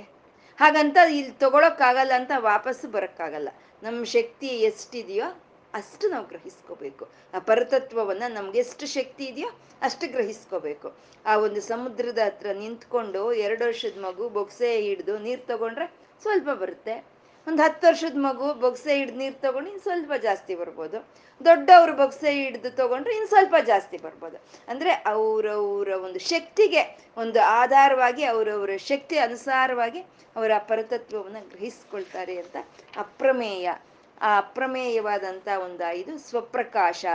ಹಾಗಂತ 0.59 0.97
ಇಲ್ಲಿ 1.11 1.31
ತಗೊಳಕ್ಕಾಗಲ್ಲ 1.31 2.11
ಅಂತ 2.15 2.31
ವಾಪಸ್ 2.37 2.85
ಬರಕ್ಕಾಗಲ್ಲ. 2.85 3.49
ನಮ್ಮ 3.83 4.03
ಶಕ್ತಿ 4.03 4.47
ಎಷ್ಟಿದೆಯೋ 4.47 5.43
ಅಷ್ಟು 5.73 6.09
ನಾವು 6.09 6.27
ಗ್ರಹಿಸ್ಕೋಬೇಕು. 6.27 7.05
ಆ 7.33 7.39
ಪರತತ್ವವನ್ನ 7.39 8.23
ನಮ್ಗೆ 8.27 8.59
ಎಷ್ಟು 8.59 8.85
ಶಕ್ತಿ 8.87 9.25
ಇದೆಯೋ 9.25 9.49
ಅಷ್ಟು 9.81 10.11
ಗ್ರಹಿಸ್ಕೋಬೇಕು. 10.11 10.95
ಆ 11.25 11.35
ಒಂದು 11.37 11.61
ಸಮುದ್ರದ 11.61 12.19
ಹತ್ರ 12.25 12.47
ನಿಂತ್ಕೊಂಡು 12.51 13.33
ಎರಡು 13.33 13.65
ವರ್ಷದ 13.65 13.99
ಮಗು 13.99 14.29
ಬೊಕ್ಸೆ 14.29 14.81
ಹಿಡ್ದು 14.81 15.17
ನೀರ್ 15.17 15.41
ತಗೊಂಡ್ರೆ 15.41 15.87
ಸ್ವಲ್ಪ 16.21 16.49
ಬರುತ್ತೆ. 16.49 17.16
ಒಂದು 17.47 17.61
ಹತ್ತು 17.65 17.85
ವರ್ಷದ 17.87 18.17
ಮಗು 18.27 18.47
ಬೊಗ್ಸೆ 18.63 18.93
ಹಿಡ್ದು 18.99 19.17
ನೀರು 19.21 19.37
ತಗೊಂಡು 19.43 19.67
ಇನ್ನು 19.71 19.83
ಸ್ವಲ್ಪ 19.87 20.13
ಜಾಸ್ತಿ 20.25 20.53
ಬರ್ಬೋದು. 20.61 20.97
ದೊಡ್ಡವರು 21.41 21.93
ಬೊಗ್ಸೆ 22.01 22.31
ಹಿಡ್ದು 22.37 22.69
ತಗೊಂಡ್ರೆ 22.79 23.13
ಇನ್ನು 23.17 23.29
ಸ್ವಲ್ಪ 23.33 23.55
ಜಾಸ್ತಿ 23.69 23.97
ಬರ್ಬೋದು. 24.05 24.37
ಅಂದರೆ 24.71 24.91
ಅವರವರ 25.11 25.89
ಒಂದು 26.07 26.19
ಶಕ್ತಿಗೆ, 26.31 26.81
ಒಂದು 27.23 27.39
ಆಧಾರವಾಗಿ 27.61 28.23
ಅವರವರ 28.33 28.75
ಶಕ್ತಿ 28.91 29.17
ಅನುಸಾರವಾಗಿ 29.27 30.01
ಅವರ 30.37 30.51
ಪರತತ್ವವನ್ನು 30.71 31.41
ಗ್ರಹಿಸ್ಕೊಳ್ತಾರೆ 31.53 32.35
ಅಂತ 32.43 32.57
ಅಪ್ರಮೇಯ. 33.05 33.67
ಆ 34.27 34.29
ಅಪ್ರಮೇಯವಾದಂಥ 34.43 35.47
ಒಂದು 35.65 35.89
ಇದು 36.01 36.13
ಸ್ವಪ್ರಕಾಶ. 36.29 37.05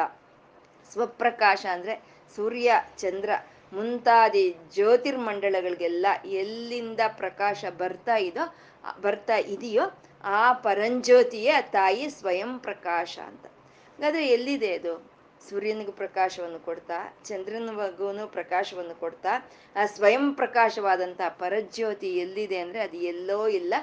ಸ್ವಪ್ರಕಾಶ 0.93 1.63
ಅಂದರೆ 1.77 1.95
ಸೂರ್ಯ, 2.37 2.73
ಚಂದ್ರ 3.03 3.31
ಮುಂತಾದಿ 3.73 4.47
ಜ್ಯೋತಿರ್ಮಂಡಲಗಳಿಗೆಲ್ಲ 4.75 6.07
ಎಲ್ಲಿಂದ 6.43 7.01
ಪ್ರಕಾಶ 7.21 7.65
ಬರ್ತಾ 7.83 8.17
ಇದೋ, 8.29 8.45
ಬರ್ತಾ 9.05 9.37
ಇದೆಯೋ 9.55 9.85
ಆ 10.25 10.53
ಪರಂಜ್ಯೋತಿಯೇ 10.53 11.53
ತಾಯಿ 11.63 12.11
ಸ್ವಯಂ 12.11 12.59
ಪ್ರಕಾಶ 12.59 13.19
ಅಂತ. 13.27 13.47
ಹಾಗಾದ್ರೆ 13.47 14.27
ಎಲ್ಲಿದೆ 14.27 14.75
ಅದು? 14.75 15.13
ಸೂರ್ಯನಿಗೂ 15.49 15.93
ಪ್ರಕಾಶವನ್ನು 15.93 16.59
ಕೊಡ್ತಾ 16.59 17.19
ಚಂದ್ರನಿಗೂ 17.25 18.27
ಪ್ರಕಾಶವನ್ನು 18.27 19.01
ಕೊಡ್ತಾ, 19.01 19.51
ಆ 19.77 19.87
ಸ್ವಯಂ 19.87 20.35
ಪ್ರಕಾಶವಾದಂತಹ 20.35 21.29
ಪರಜ್ಯೋತಿ 21.29 22.19
ಎಲ್ಲಿದೆ 22.19 22.59
ಅಂದ್ರೆ 22.59 22.81
ಅದು 22.81 22.97
ಎಲ್ಲೋ 22.97 23.49
ಇಲ್ಲ, 23.49 23.75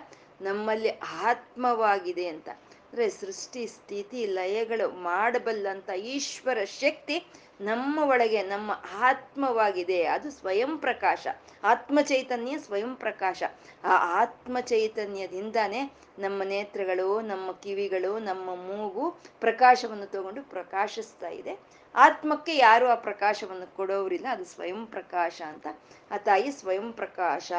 ನಮ್ಮಲ್ಲಿ 0.42 0.90
ಆತ್ಮವಾಗಿದೆ 1.22 2.28
ಅಂತ. 2.28 2.50
ಅಂದ್ರೆ 2.90 3.10
ಸೃಷ್ಟಿ 3.10 3.68
ಸ್ಥಿತಿ 3.68 4.26
ಲಯಗಳು 4.26 4.92
ಮಾಡಬಲ್ಲಂತ 4.92 5.90
ಈಶ್ವರ 5.90 6.64
ಶಕ್ತಿ 6.64 7.28
ನಮ್ಮ 7.62 8.00
ಒಳಗೆ, 8.00 8.44
ನಮ್ಮ 8.44 8.72
ಆತ್ಮವಾಗಿದೆ. 8.94 10.04
ಅದು 10.04 10.32
ಸ್ವಯಂ 10.32 10.78
ಪ್ರಕಾಶ. 10.78 11.28
ಆತ್ಮ 11.64 12.02
ಚೈತನ್ಯ 12.02 12.60
ಸ್ವಯಂ 12.60 12.96
ಪ್ರಕಾಶ. 12.96 13.44
ಆ 13.84 14.22
ಆತ್ಮ 14.22 14.60
ಚೈತನ್ಯದಿಂದಾನೇ 14.60 15.94
ನಮ್ಮ 16.20 16.44
ನೇತ್ರಗಳು, 16.44 17.22
ನಮ್ಮ 17.22 17.52
ಕಿವಿಗಳು, 17.52 18.20
ನಮ್ಮ 18.20 18.56
ಮೂಗು 18.56 19.18
ಪ್ರಕಾಶವನ್ನು 19.40 20.06
ತಗೊಂಡು 20.06 20.44
ಪ್ರಕಾಶಿಸ್ತಾ 20.44 21.30
ಇದೆ. 21.30 21.60
ಆತ್ಮಕ್ಕೆ 21.96 22.58
ಯಾರು 22.58 22.88
ಆ 22.88 22.96
ಪ್ರಕಾಶವನ್ನು 22.96 23.76
ಕೊಡೋರಿಲ್ಲ 23.76 24.26
ಅದು 24.30 24.46
ಸ್ವಯಂ 24.46 24.86
ಪ್ರಕಾಶ 24.86 25.42
ಅಂತ. 25.48 25.68
ಆ 26.12 26.18
ತಾಯಿ 26.18 26.52
ಸ್ವಯಂ 26.52 26.94
ಪ್ರಕಾಶ. 26.94 27.52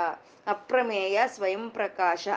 ಅಪ್ರಮೇಯ 0.46 1.20
ಸ್ವಯಂ 1.26 1.70
ಪ್ರಕಾಶ. 1.70 2.28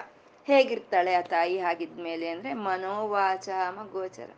ಹೇಗಿರ್ತಾಳೆ 0.48 1.16
ಆ 1.16 1.22
ತಾಯಿ 1.22 1.60
ಹಾಗಿದ್ಮೇಲೆ 1.60 2.30
ಅಂದ್ರೆ 2.30 2.54
ಮನೋವಾಚಾಮ 2.54 3.80
ಗೋಚರ 3.92 4.30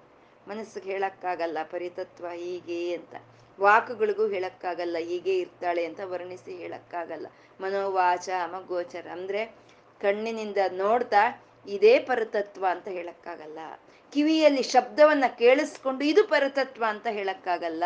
ಮನಸ್ಸಿಗೆ 0.47 0.91
ಹೇಳಕ್ಕಾಗಲ್ಲ, 0.91 1.57
ಪರಿತತ್ವ 1.63 2.27
ಹೀಗೆ 2.27 2.95
ಅಂತ. 2.95 3.15
ವಾಕುಗಳಿಗೂ 3.59 4.27
ಹೇಳಕ್ಕಾಗಲ್ಲ, 4.27 4.97
ಹೀಗೆ 4.97 5.37
ಇರ್ತಾಳೆ 5.37 5.85
ಅಂತ 5.85 5.99
ವರ್ಣಿಸಿ 6.03 6.55
ಹೇಳಕ್ಕಾಗಲ್ಲ. 6.55 7.27
ಮನೋವಾಚಾಮ 7.61 8.55
ಗೋಚರ 8.67 9.07
ಅಂದ್ರೆ 9.11 9.45
ಕಣ್ಣಿನಿಂದ 10.01 10.57
ನೋಡ್ತಾ 10.71 11.23
ಇದೇ 11.67 11.99
ಪರತತ್ವ 11.99 12.65
ಅಂತ 12.69 12.87
ಹೇಳಕ್ಕಾಗಲ್ಲ. 12.87 13.59
ಕಿವಿಯಲ್ಲಿ 14.15 14.63
ಶಬ್ದವನ್ನ 14.63 15.23
ಕೇಳಿಸ್ಕೊಂಡು 15.37 16.03
ಇದು 16.05 16.23
ಪರತತ್ವ 16.27 16.83
ಅಂತ 16.87 17.07
ಹೇಳಕ್ಕಾಗಲ್ಲ. 17.07 17.83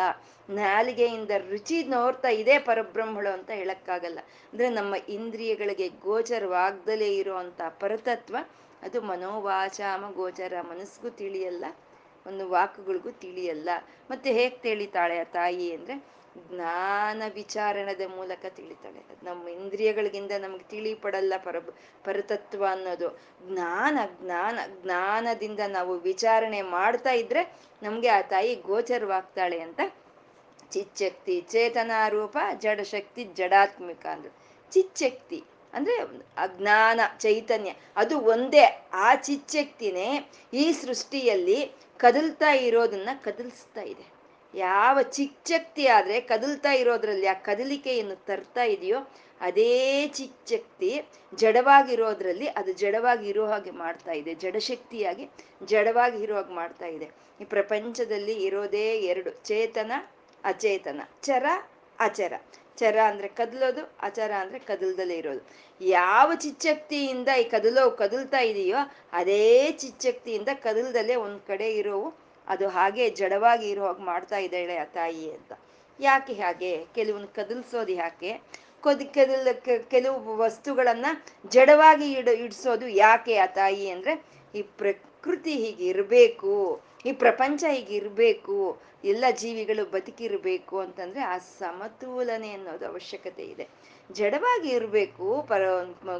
ನಾಲಿಗೆಯಿಂದ 0.50 1.32
ರುಚಿ 1.50 1.78
ನೋಡ್ತಾ 1.84 2.30
ಇದೇ 2.30 2.56
ಪರಬ್ರಹ್ಮಳು 2.60 3.30
ಅಂತ 3.34 3.50
ಹೇಳಕ್ಕಾಗಲ್ಲ. 3.52 4.20
ಅಂದ್ರೆ 4.52 4.70
ನಮ್ಮ 4.70 4.96
ಇಂದ್ರಿಯಗಳಿಗೆ 5.10 5.88
ಗೋಚರವಾಗ್ದಲೇ 5.90 7.10
ಇರುವಂತ 7.16 7.62
ಪರತತ್ವ, 7.80 8.38
ಅದು 8.82 9.02
ಮನೋವಾಚಾಮ 9.02 10.12
ಗೋಚರ 10.12 10.54
ಮನಸ್ಸಿಗೂ 10.62 11.10
ತಿಳಿಯಲ್ಲ, 11.10 11.66
ಒಂದು 12.28 12.50
ವಾಕುಗಳಿಗೂ 12.50 13.12
ತಿಳಿಯಲ್ಲ. 13.12 13.70
ಮತ್ತೆ 14.12 14.30
ಹೇಗ್ 14.34 14.58
ತಿಳಿತಾಳೆ 14.64 15.18
ಆ 15.20 15.24
ತಾಯಿ 15.24 15.68
ಅಂದ್ರೆ 15.74 15.96
ಜ್ಞಾನ 16.38 17.24
ವಿಚಾರಣದ 17.34 18.02
ಮೂಲಕ 18.16 18.46
ತಿಳಿತಾಳೆ. 18.46 19.06
ನಮ್ಮ 19.24 19.48
ಇಂದ್ರಿಯಗಳಿಗಿಂತ 19.48 20.32
ನಮ್ಗೆ 20.32 20.64
ತಿಳಿಪಡಲ್ಲ 20.64 21.34
ಪರ 21.38 21.60
ಪರತತ್ವ 22.04 22.66
ಅನ್ನೋದು. 22.72 23.20
ಜ್ಞಾನ 23.48 24.00
ಜ್ಞಾನ, 24.22 24.60
ಜ್ಞಾನದಿಂದ 24.84 25.60
ನಾವು 25.68 25.98
ವಿಚಾರಣೆ 25.98 26.62
ಮಾಡ್ತಾ 26.62 27.12
ಇದ್ರೆ 27.12 27.58
ನಮ್ಗೆ 27.84 28.08
ಆ 28.08 28.22
ತಾಯಿ 28.22 28.56
ಗೋಚರವಾಗ್ತಾಳೆ 28.56 29.60
ಅಂತ. 29.60 29.80
ಚಿಚ್ಚಕ್ತಿ 30.72 31.42
ಚೇತನ 31.42 31.92
ರೂಪ, 32.10 32.38
ಜಡಶಕ್ತಿ 32.58 33.24
ಜಡಾತ್ಮಿಕ 33.24 34.06
ಅಂದ್ರು. 34.06 34.36
ಚಿಚ್ಚಕ್ತಿ 34.72 35.44
ಅಂದ್ರೆ 35.74 35.96
ಅಜ್ಞಾನ, 36.38 37.00
ಚೈತನ್ಯ 37.18 37.74
ಅದು 37.96 38.20
ಒಂದೇ. 38.20 38.88
ಆ 38.94 39.16
ಚಿಚ್ಚಕ್ತಿನೇ 39.16 40.30
ಈ 40.54 40.72
ಸೃಷ್ಟಿಯಲ್ಲಿ 40.72 41.72
ಕದಲ್ತಾ 41.98 42.52
ಇರೋದನ್ನ 42.52 43.10
ಕದಲ್ಸ್ತಾ 43.24 43.82
ಇದೆ. 43.82 44.19
ಯಾವ 44.54 45.02
ಚಿಚ್ಚಕ್ತಿ 45.02 45.88
ಆದ್ರೆ 45.88 46.22
ಕದಲ್ತಾ 46.22 46.72
ಇರೋದ್ರಲ್ಲಿ 46.72 47.28
ಆ 47.28 47.34
ಕದಲಿಕೆಯನ್ನು 47.34 48.16
ತರ್ತಾ 48.16 48.64
ಇದೆಯೋ 48.64 49.00
ಅದೇ 49.42 50.08
ಚಿಚ್ಚಕ್ತಿ 50.08 51.02
ಜಡವಾಗಿರೋದ್ರಲ್ಲಿ 51.36 52.48
ಅದು 52.48 52.74
ಜಡವಾಗಿ 52.74 53.28
ಇರೋ 53.28 53.46
ಹಾಗೆ 53.46 53.72
ಮಾಡ್ತಾ 53.72 54.12
ಇದೆ, 54.12 54.34
ಜಡಶಕ್ತಿಯಾಗಿ 54.34 55.30
ಜಡವಾಗಿ 55.66 56.24
ಇರೋ 56.24 56.36
ಹಾಗೆ 56.36 56.54
ಮಾಡ್ತಾ 56.54 56.86
ಇದೆ. 56.86 57.08
ಈ 57.42 57.46
ಪ್ರಪಂಚದಲ್ಲಿ 57.46 58.34
ಇರೋದೇ 58.34 58.98
ಎರಡು, 59.02 59.32
ಚೇತನ, 59.32 59.92
ಅಚೇತನ, 60.44 61.02
ಚರ, 61.22 61.46
ಅಚರ. 62.00 62.34
ಚರ 62.78 62.98
ಅಂದ್ರೆ 63.06 63.28
ಕದಲೋದು, 63.28 63.96
ಅಚರ 64.00 64.32
ಅಂದ್ರೆ 64.40 64.60
ಕದಲ್ದಲ್ಲೇ 64.60 65.16
ಇರೋದು. 65.18 65.42
ಯಾವ 65.82 66.32
ಚಿಚ್ಚಕ್ತಿಯಿಂದ 66.36 67.28
ಈ 67.28 67.44
ಕದಲೋ, 67.44 67.92
ಕದಲ್ತಾ 67.92 68.40
ಇದೆಯೋ 68.40 68.78
ಅದೇ 69.14 69.72
ಚಿಚ್ಚಕ್ತಿಯಿಂದ 69.72 70.50
ಕದಲ್ದಲ್ಲೇ 70.64 71.16
ಒಂದ್ 71.16 71.42
ಕಡೆ 71.48 71.76
ಇರೋವು 71.76 72.29
ಅದು 72.50 72.68
ಹಾಗೆ 72.68 73.10
ಜಡವಾಗಿ 73.10 73.70
ಇರೋ 73.70 73.86
ಹಾಗೆ 73.86 74.04
ಮಾಡ್ತಾ 74.04 74.38
ಇದ್ದಾಳೆ 74.38 74.78
ಆ 74.78 74.84
ತಾಯಿ 74.84 75.32
ಅಂತ. 75.34 75.54
ಯಾಕೆ 76.00 76.34
ಹಾಗೆ? 76.34 76.86
ಕೆಲವೊಂದು 76.96 77.28
ಕದಲ್ಸೋದು 77.28 77.92
ಯಾಕೆ? 77.92 78.42
ಕೊದ್, 78.82 79.04
ಕದಲ್ 79.04 79.48
ಕೆಲವು 79.90 80.38
ವಸ್ತುಗಳನ್ನ 80.38 81.06
ಜಡವಾಗಿ 81.48 82.12
ಇಡ, 82.12 82.28
ಇಡ್ಸೋದು 82.28 82.88
ಯಾಕೆ 82.88 83.38
ಆ 83.38 83.46
ತಾಯಿ 83.46 83.90
ಅಂದ್ರೆ, 83.90 84.14
ಈ 84.56 84.62
ಪ್ರಕೃತಿ 84.62 85.54
ಹೀಗಿರ್ಬೇಕು 85.54 86.82
ಈ 87.06 87.12
ಪ್ರಪಂಚ 87.12 87.64
ಹೀಗಿರ್ಬೇಕು 87.72 88.56
ಎಲ್ಲ 89.06 89.26
ಜೀವಿಗಳು 89.32 89.86
ಬದುಕಿರ್ಬೇಕು 89.86 90.80
ಅಂತಂದ್ರೆ 90.80 91.22
ಆ 91.22 91.38
ಸಮತೋಲನೆ 91.38 92.52
ಅನ್ನೋದು 92.52 92.86
ಅವಶ್ಯಕತೆ 92.88 93.44
ಇದೆ. 93.44 93.68
ಜಡವಾಗಿ 94.12 94.70
ಇರಬೇಕು, 94.70 95.46
ಪರ 95.48 95.62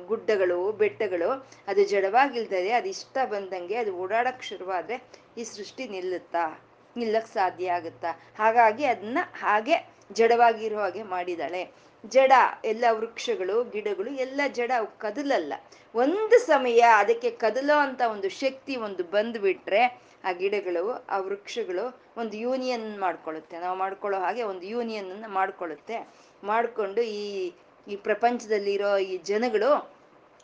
ಗುಡ್ಡಗಳು, 0.06 0.72
ಬೆಟ್ಟಗಳು, 0.72 1.30
ಅದು 1.68 1.84
ಜಡವಾಗಿಲ್ದರೆ 1.84 2.72
ಅದು 2.72 2.90
ಇಷ್ಟ 2.90 3.18
ಬಂದಂಗೆ 3.26 3.76
ಅದು 3.76 3.96
ಓಡಾಡಕ್ಕೆ 3.96 4.48
ಶುರುವಾದ್ರೆ 4.48 5.04
ಈ 5.38 5.44
ಸೃಷ್ಟಿ 5.44 5.88
ನಿಲ್ಲುತ್ತಾ, 5.88 6.64
ನಿಲ್ಲಕ್ 6.98 7.28
ಸಾಧ್ಯ 7.28 7.72
ಆಗುತ್ತಾ? 7.72 8.12
ಹಾಗಾಗಿ 8.38 8.86
ಅದನ್ನ 8.86 9.18
ಹಾಗೆ 9.40 9.90
ಜಡವಾಗಿರೋ 10.14 10.80
ಹಾಗೆ 10.80 11.04
ಮಾಡಿದಾಳೆ. 11.04 11.90
ಜಡ, 12.06 12.32
ಎಲ್ಲ 12.66 12.86
ವೃಕ್ಷಗಳು, 12.92 13.64
ಗಿಡಗಳು, 13.64 14.10
ಎಲ್ಲ 14.12 14.42
ಜಡ 14.48 14.72
ಕದಲಲ್ಲ. 14.98 15.54
ಒಂದು 15.96 16.40
ಸಮಯ 16.46 16.80
ಅದಕ್ಕೆ 16.80 17.30
ಕದಲೋ 17.30 17.78
ಅಂತ 17.78 18.02
ಒಂದು 18.12 18.30
ಶಕ್ತಿ 18.30 18.76
ಒಂದು 18.76 19.04
ಬಂದ್ಬಿಟ್ರೆ 19.04 20.10
ಆ 20.24 20.32
ಗಿಡಗಳು, 20.32 21.06
ಆ 21.10 21.18
ವೃಕ್ಷಗಳು 21.18 22.02
ಒಂದು 22.18 22.38
ಯೂನಿಯನ್ 22.38 23.00
ಮಾಡ್ಕೊಳ್ಳುತ್ತೆ. 23.00 23.60
ನಾವು 23.60 23.78
ಮಾಡ್ಕೊಳ್ಳೋ 23.78 24.20
ಹಾಗೆ 24.20 24.44
ಒಂದು 24.44 24.66
ಯೂನಿಯನ್ 24.66 25.24
ಮಾಡ್ಕೊಳ್ಳುತ್ತೆ. 25.28 26.08
ಮಾಡ್ಕೊಂಡು 26.44 27.02
ಈ 27.02 27.54
ಈ 27.88 27.96
ಪ್ರಪಂಚದಲ್ಲಿರೋ 28.08 28.92
ಈ 29.12 29.16
ಜನಗಳು 29.32 29.72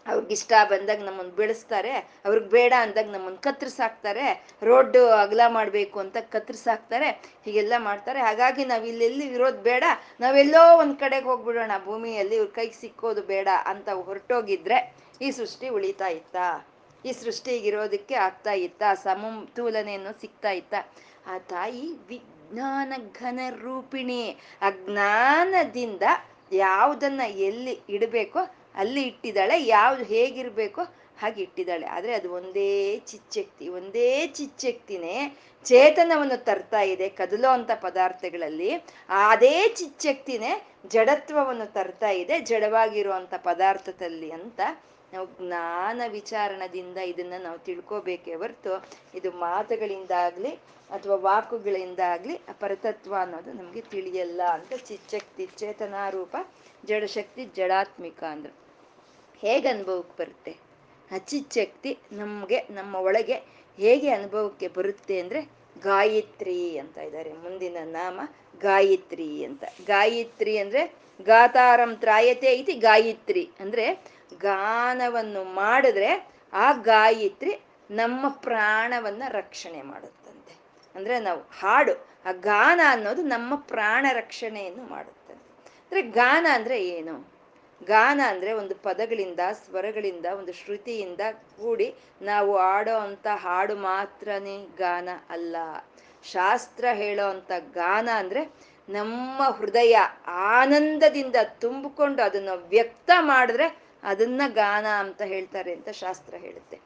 ಅವ್ರಿಗಿಷ್ಟ 0.06 0.54
ಬಂದಾಗ 0.72 1.02
ನಮ್ಮನ್ನು 1.06 1.32
ಬೆಳೆಸ್ತಾರೆ, 1.40 1.94
ಅವ್ರಿಗೆ 2.26 2.50
ಬೇಡ 2.56 2.74
ಅಂದಾಗ 2.86 3.10
ನಮ್ಮನ್ನು 3.14 3.40
ಕತ್ತರಿಸಾಕ್ತಾರೆ 3.46 4.26
ರೋಡ್ 4.68 4.98
ಅಗಲ 5.24 5.42
ಮಾಡಬೇಕು 5.56 5.98
ಅಂತ 6.04 6.18
ಕತ್ತರಿಸಾಕ್ತಾರೆ 6.34 7.08
ಹೀಗೆಲ್ಲ 7.46 7.74
ಮಾಡ್ತಾರೆ. 7.88 8.20
ಹಾಗಾಗಿ 8.28 8.66
ನಾವು 8.72 8.86
ಇಲ್ಲೆಲ್ಲಿ 8.92 9.26
ಇರೋದು 9.38 9.62
ಬೇಡ 9.70 9.84
ನಾವೆಲ್ಲೋ 10.20 10.64
ಒಂದು 10.84 10.96
ಕಡೆಗೆ 11.04 11.28
ಹೋಗ್ಬಿಡೋಣ, 11.32 11.72
ಭೂಮಿಯಲ್ಲಿ 11.86 12.38
ಇವ್ರ 12.42 12.52
ಕೈಗೆ 12.60 12.78
ಸಿಕ್ಕೋದು 12.84 13.24
ಬೇಡ 13.34 13.48
ಅಂತ 13.72 13.90
ಹೊರಟೋಗಿದ್ರೆ 14.10 14.80
ಈ 15.22 15.30
ಸೃಷ್ಟಿ 15.32 15.70
ಉಳಿತಾ 15.70 16.08
ಇತ್ತಾ? 16.20 16.48
ಈ 17.06 17.12
ಸೃಷ್ಟಿಗಿರೋದಕ್ಕೆ 17.24 18.16
ಆಗ್ತಾ 18.28 18.54
ಇತ್ತ? 18.68 18.84
ಸಮತೋಲನೆಯನ್ನು 19.04 20.14
ಸಿಗ್ತಾ 20.22 20.54
ಇತ್ತ? 20.62 20.76
ಆ 21.32 21.36
ತಾಯಿ 21.54 21.86
ವಿಜ್ಞಾನ 22.10 22.94
ಘನ 23.20 23.40
ರೂಪಿಣಿ 23.66 24.24
ಅಜ್ಞಾನದಿಂದ 24.70 26.04
ಯಾವುದನ್ನ 26.52 27.22
ಎಲ್ಲಿ 27.22 27.80
ಇಡಬೇಕೋ 27.90 28.40
ಅಲ್ಲಿ 28.76 29.02
ಇಟ್ಟಿದ್ದಾಳೆ, 29.04 29.64
ಯಾವ್ದು 29.66 30.04
ಹೇಗಿರ್ಬೇಕೋ 30.04 30.84
ಹಾಗೆ 31.18 31.44
ಇಟ್ಟಿದ್ದಾಳೆ. 31.44 31.86
ಆದ್ರೆ 31.86 32.14
ಅದು 32.14 32.34
ಒಂದೇ 32.34 33.00
ಚಿಚ್ಚಕ್ತಿ, 33.08 33.70
ಒಂದೇ 33.70 34.28
ಚಿಚ್ಚಕ್ತಿನೇ 34.28 35.38
ಚೇತನವನ್ನು 35.66 36.44
ತರ್ತಾ 36.44 36.82
ಇದೆ 36.82 37.10
ಕದಲೋ 37.10 37.50
ಅಂತ 37.50 37.72
ಪದಾರ್ಥಗಳಲ್ಲಿ. 37.72 38.72
ಅದೇ 39.10 39.68
ಚಿಚ್ಚಕ್ತಿನೇ 39.76 40.52
ಜಡತ್ವವನ್ನು 40.90 41.74
ತರ್ತಾ 41.74 42.10
ಇದೆ 42.10 42.40
ಜಡವಾಗಿರುವಂತ 42.40 43.34
ಪದಾರ್ಥದಲ್ಲಿ 43.44 44.32
ಅಂತ 44.32 44.60
ನಾವು 45.16 45.28
ಜ್ಞಾನ 45.40 46.02
ವಿಚಾರಣದಿಂದ 46.08 46.98
ಇದನ್ನ 46.98 47.34
ನಾವು 47.44 47.60
ತಿಳ್ಕೋಬೇಕೇ 47.60 48.34
ಹೊರ್ತು 48.36 48.72
ಇದು 49.16 49.32
ಮಾತುಗಳಿಂದಾಗ್ಲಿ 49.32 50.54
ಅಥವಾ 50.90 51.16
ವಾಕುಗಳಿಂದ 51.16 52.00
ಆಗ್ಲಿ 52.08 52.36
ಪರತತ್ವ 52.60 53.16
ಅನ್ನೋದು 53.20 53.52
ನಮ್ಗೆ 53.54 53.82
ತಿಳಿಯಲ್ಲ 53.82 54.42
ಅಂತ 54.54 54.74
ಚಿಚ್ಚಕ್ತಿ, 54.86 55.46
ಚೇತನಾರೂಪ, 55.58 56.36
ಜಡಶಕ್ತಿ, 56.86 57.46
ಜಡಾತ್ಮಿಕ 57.56 58.24
ಅಂದ್ರು. 58.24 58.54
ಹೇಗೆ 59.42 59.68
ಅನುಭವಕ್ಕೆ 59.68 60.24
ಬರುತ್ತೆ? 60.24 60.54
ಅಚಿಚ್ಛಕ್ತಿ 61.12 61.92
ನಮಗೆ 62.12 62.26
ನಮ್ಗೆ, 62.60 62.74
ನಮ್ಮ 62.74 62.96
ಒಳಗೆ 62.96 63.38
ಹೇಗೆ 63.78 64.10
ಅನುಭವಕ್ಕೆ 64.10 64.68
ಬರುತ್ತೆ 64.68 65.16
ಅಂದ್ರೆ 65.20 65.40
ಗಾಯತ್ರಿ 65.82 66.78
ಅಂತ 66.78 66.98
ಇದ್ದಾರೆ 66.98 67.34
ಮುಂದಿನ 67.34 67.78
ನಾಮ 67.84 68.20
ಗಾಯತ್ರಿ 68.60 69.46
ಅಂತ. 69.46 69.64
ಗಾಯತ್ರಿ 69.86 70.58
ಅಂದ್ರೆ 70.58 70.84
ಗಾತಾರಂ 71.22 71.96
ತ್ರಾಯತೆ 71.96 72.48
ಐತಿ 72.48 72.74
ಗಾಯತ್ರಿ. 72.74 73.50
ಅಂದ್ರೆ 73.60 73.86
ಗಾನವನ್ನು 74.34 75.44
ಮಾಡಿದ್ರೆ 75.44 76.28
ಆ 76.54 76.72
ಗಾಯತ್ರಿ 76.72 77.62
ನಮ್ಮ 77.92 78.28
ಪ್ರಾಣವನ್ನ 78.30 79.24
ರಕ್ಷಣೆ 79.28 79.82
ಮಾಡುತ್ತಂತೆ. 79.82 80.56
ಅಂದ್ರೆ 80.96 81.20
ನಾವು 81.20 81.40
ಹಾಡು, 81.40 82.08
ಆ 82.26 82.32
ಗಾನ 82.32 82.82
ಅನ್ನೋದು 82.90 83.22
ನಮ್ಮ 83.22 83.56
ಪ್ರಾಣ 83.56 84.06
ರಕ್ಷಣೆಯನ್ನು 84.14 84.84
ಮಾಡುತ್ತಂತೆ. 84.84 85.74
ಅಂದ್ರೆ 85.78 86.02
ಗಾನ 86.02 86.48
ಅಂದ್ರೆ 86.54 86.88
ಏನು? 86.88 87.36
ಗಾನ 87.84 88.22
ಅಂದ್ರೆ 88.28 88.54
ಒಂದು 88.54 88.76
ಪದಗಳಿಂದ, 88.76 89.40
ಸ್ವರಗಳಿಂದ, 89.52 90.26
ಒಂದು 90.26 90.54
ಶ್ರುತಿಯಿಂದ 90.54 91.20
ಕೂಡಿ 91.32 91.96
ನಾವು 92.22 92.58
ಆಡೋ 92.58 92.98
ಅಂತ 92.98 93.28
ಹಾಡು 93.34 93.76
ಮಾತ್ರನೇ 93.76 94.68
ಗಾನ 94.78 95.10
ಅಲ್ಲ. 95.30 95.56
ಶಾಸ್ತ್ರ 96.32 96.86
ಹೇಳೋ 96.94 97.30
ಅಂತ 97.30 97.52
ಗಾನ 97.60 98.10
ಅಂದ್ರೆ 98.16 98.52
ನಮ್ಮ 98.90 99.44
ಹೃದಯ 99.44 99.98
ಆನಂದದಿಂದ 100.28 101.36
ತುಂಬಿಕೊಂಡು 101.44 102.24
ಅದನ್ನು 102.24 102.68
ವ್ಯಕ್ತ 102.68 103.12
ಮಾಡಿದ್ರೆ 103.20 103.85
ಅದನ್ನ 104.06 104.42
ಗಾನ 104.48 104.86
ಅಂತ 104.86 105.22
ಹೇಳ್ತಾರೆ 105.22 105.72
ಅಂತ 105.74 105.90
ಶಾಸ್ತ್ರ 105.90 106.34
ಹೇಳುತ್ತೆ. 106.38 106.80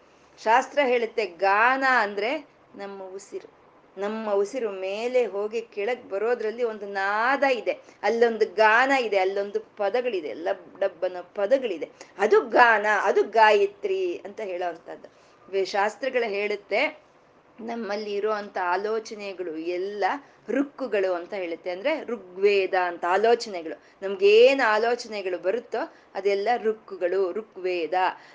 ಶಾಸ್ತ್ರ 0.43 0.79
ಹೇಳುತ್ತೆ, 0.85 1.25
ಗಾನ 1.25 1.83
ಅಂದ್ರೆ 1.99 2.47
ನಮ್ಮ 2.75 3.03
ಉಸಿರು. 3.03 3.49
ನಮ್ಮ 3.97 4.33
ಉಸಿರು 4.33 4.71
ಮೇಲೆ 4.71 5.25
ಹೋಗಿ 5.25 5.61
ಕೆಳಗ್ 5.61 6.09
ಬರೋದ್ರಲ್ಲಿ 6.09 6.63
ಒಂದು 6.63 6.85
ನಾದ 6.85 7.43
ಇದೆ. 7.43 7.71
ಅಲ್ಲೊಂದು 8.03 8.45
ಗಾನ 8.55 8.91
ಇದೆ, 8.91 9.17
ಅಲ್ಲೊಂದು 9.17 9.59
ಪದಗಳಿದೆ, 9.59 10.33
ಲಬ್ 10.33 10.79
ಡಬ್ಬನ 10.79 11.17
ಪದಗಳಿದೆ. 11.21 11.89
ಅದು 12.17 12.41
ಗಾನ, 12.41 12.85
ಅದು 13.03 13.23
ಗಾಯತ್ರಿ 13.23 14.21
ಅಂತ 14.25 14.39
ಹೇಳೋ 14.41 14.69
ಅಂತದ್ದು 14.69 15.65
ಶಾಸ್ತ್ರಗಳು 15.65 16.29
ಹೇಳುತ್ತೆ 16.29 17.08
ನಮ್ಮಲ್ಲಿ 17.59 18.13
ಇರುವಂತ 18.13 18.57
ಆಲೋಚನೆಗಳು, 18.63 19.57
ಎಲ್ಲ 19.57 20.05
ರುಕ್ಕುಗಳು 20.49 21.13
ಅಂತ 21.13 21.33
ಹೇಳುತ್ತೆ. 21.33 21.69
ಅಂದ್ರೆ 21.69 22.03
ಋಗ್ವೇದ 22.03 22.73
ಅಂತ 22.73 23.05
ಆಲೋಚನೆಗಳು. 23.09 23.83
ನಮ್ಗೇನು 24.01 24.69
ಆಲೋಚನೆಗಳು 24.69 25.37
ಬರುತ್ತೋ 25.37 25.93
ಅದೆಲ್ಲ 26.15 26.47
ರುಕ್ಕುಗಳು 26.63 27.31
ಋಗ್ವೇದ. 27.31 27.93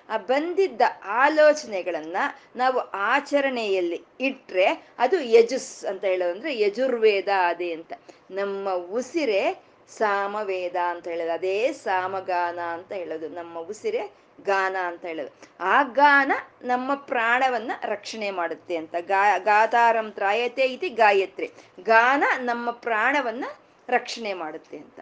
ಆ 0.08 0.16
ಬಂದಿದ್ದ 0.16 0.80
ಆಲೋಚನೆಗಳನ್ನ 1.04 2.16
ನಾವು 2.56 2.78
ಆಚರಣೆಯಲ್ಲಿ 2.78 4.04
ಇಟ್ರೆ 4.20 4.88
ಅದು 4.98 5.20
ಯಜುಸ್ 5.20 5.84
ಅಂತ 5.84 6.04
ಹೇಳೋದು 6.04 6.32
ಅಂದ್ರೆ 6.32 6.60
ಯಜುರ್ವೇದ 6.60 7.28
ಅದೇ 7.48 7.72
ಅಂತ. 7.72 7.92
ನಮ್ಮ 8.30 8.74
ಉಸಿರೆ 8.74 9.64
ಸಾಮವೇದ 9.88 10.76
ಅಂತ 10.76 11.08
ಹೇಳೋದು. 11.08 11.32
ಅದೇ 11.32 11.72
ಸಾಮಗಾನ 11.72 12.58
ಅಂತ 12.58 12.92
ಹೇಳೋದು. 12.92 13.28
ನಮ್ಮ 13.28 13.58
ಉಸಿರೇ 13.58 14.12
ಗಾನ 14.42 14.76
ಅಂತ 14.86 15.04
ಹೇಳೋದು. 15.04 15.30
ಆ 15.60 15.82
ಗಾನ 15.82 16.32
ನಮ್ಮ 16.62 16.94
ಪ್ರಾಣವನ್ನ 16.94 17.70
ರಕ್ಷಣೆ 17.84 18.30
ಮಾಡುತ್ತೆ 18.30 18.76
ಅಂತ. 18.76 18.94
ಗಾತಾರಂ 19.38 20.12
ತ್ರಾಯತೆ 20.12 20.62
ಇತಿ 20.62 20.88
ಗಾಯತ್ರಿ. 20.88 21.52
ಗಾನ 21.82 22.24
ನಮ್ಮ 22.38 22.70
ಪ್ರಾಣವನ್ನ 22.70 23.44
ರಕ್ಷಣೆ 23.88 24.34
ಮಾಡುತ್ತೆ 24.34 24.76
ಅಂತ. 24.78 25.00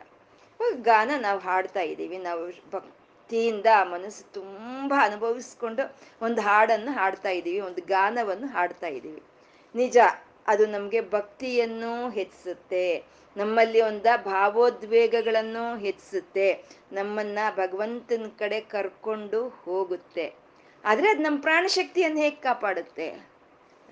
ಗಾನ 0.82 1.10
ನಾವು 1.18 1.38
ಹಾಡ್ತಾ 1.38 1.80
ಇದ್ದೀವಿ. 1.80 2.18
ನಾವು 2.18 2.70
ಭಕ್ತಿಯಿಂದ 2.70 3.66
ಮನಸ್ಸು 3.82 4.32
ತುಂಬಾ 4.32 5.04
ಅನುಭವಿಸ್ಕೊಂಡು 5.04 5.96
ಒಂದು 6.22 6.40
ಹಾಡನ್ನು 6.40 6.90
ಹಾಡ್ತಾ 6.90 7.28
ಇದ್ದೀವಿ. 7.28 7.60
ಒಂದು 7.60 7.82
ಗಾನವನ್ನು 7.82 8.46
ಹಾಡ್ತಾ 8.46 8.86
ಇದ್ದೀವಿ. 8.86 9.22
ನಿಜ, 9.74 9.98
ಅದು 10.46 10.66
ನಮಗೆ 10.66 11.10
ಭಕ್ತಿಯನ್ನು 11.10 12.10
ಹೆಚ್ಚಿಸುತ್ತೆ. 12.10 13.04
ನಮ್ಮಲ್ಲಿ 13.36 13.80
ಒಂದ 13.80 14.06
ಭಾವೋದ್ವೇಗಗಳನ್ನು 14.16 15.78
ಹೆಚ್ಚಿಸುತ್ತೆ. 15.78 16.64
ನಮ್ಮನ್ನ 16.92 17.38
ಭಗವಂತನ 17.56 18.26
ಕಡೆ 18.38 18.60
ಕರ್ಕೊಂಡು 18.60 19.48
ಹೋಗುತ್ತೆ. 19.48 20.34
ಆದ್ರೆ 20.84 21.08
ಅದು 21.08 21.22
ನಮ್ಮ 21.22 21.40
ಪ್ರಾಣಶಕ್ತಿಯನ್ನು 21.40 22.18
ಹೇಗೆ 22.18 22.36
ಕಾಪಾಡುತ್ತೆ? 22.36 23.31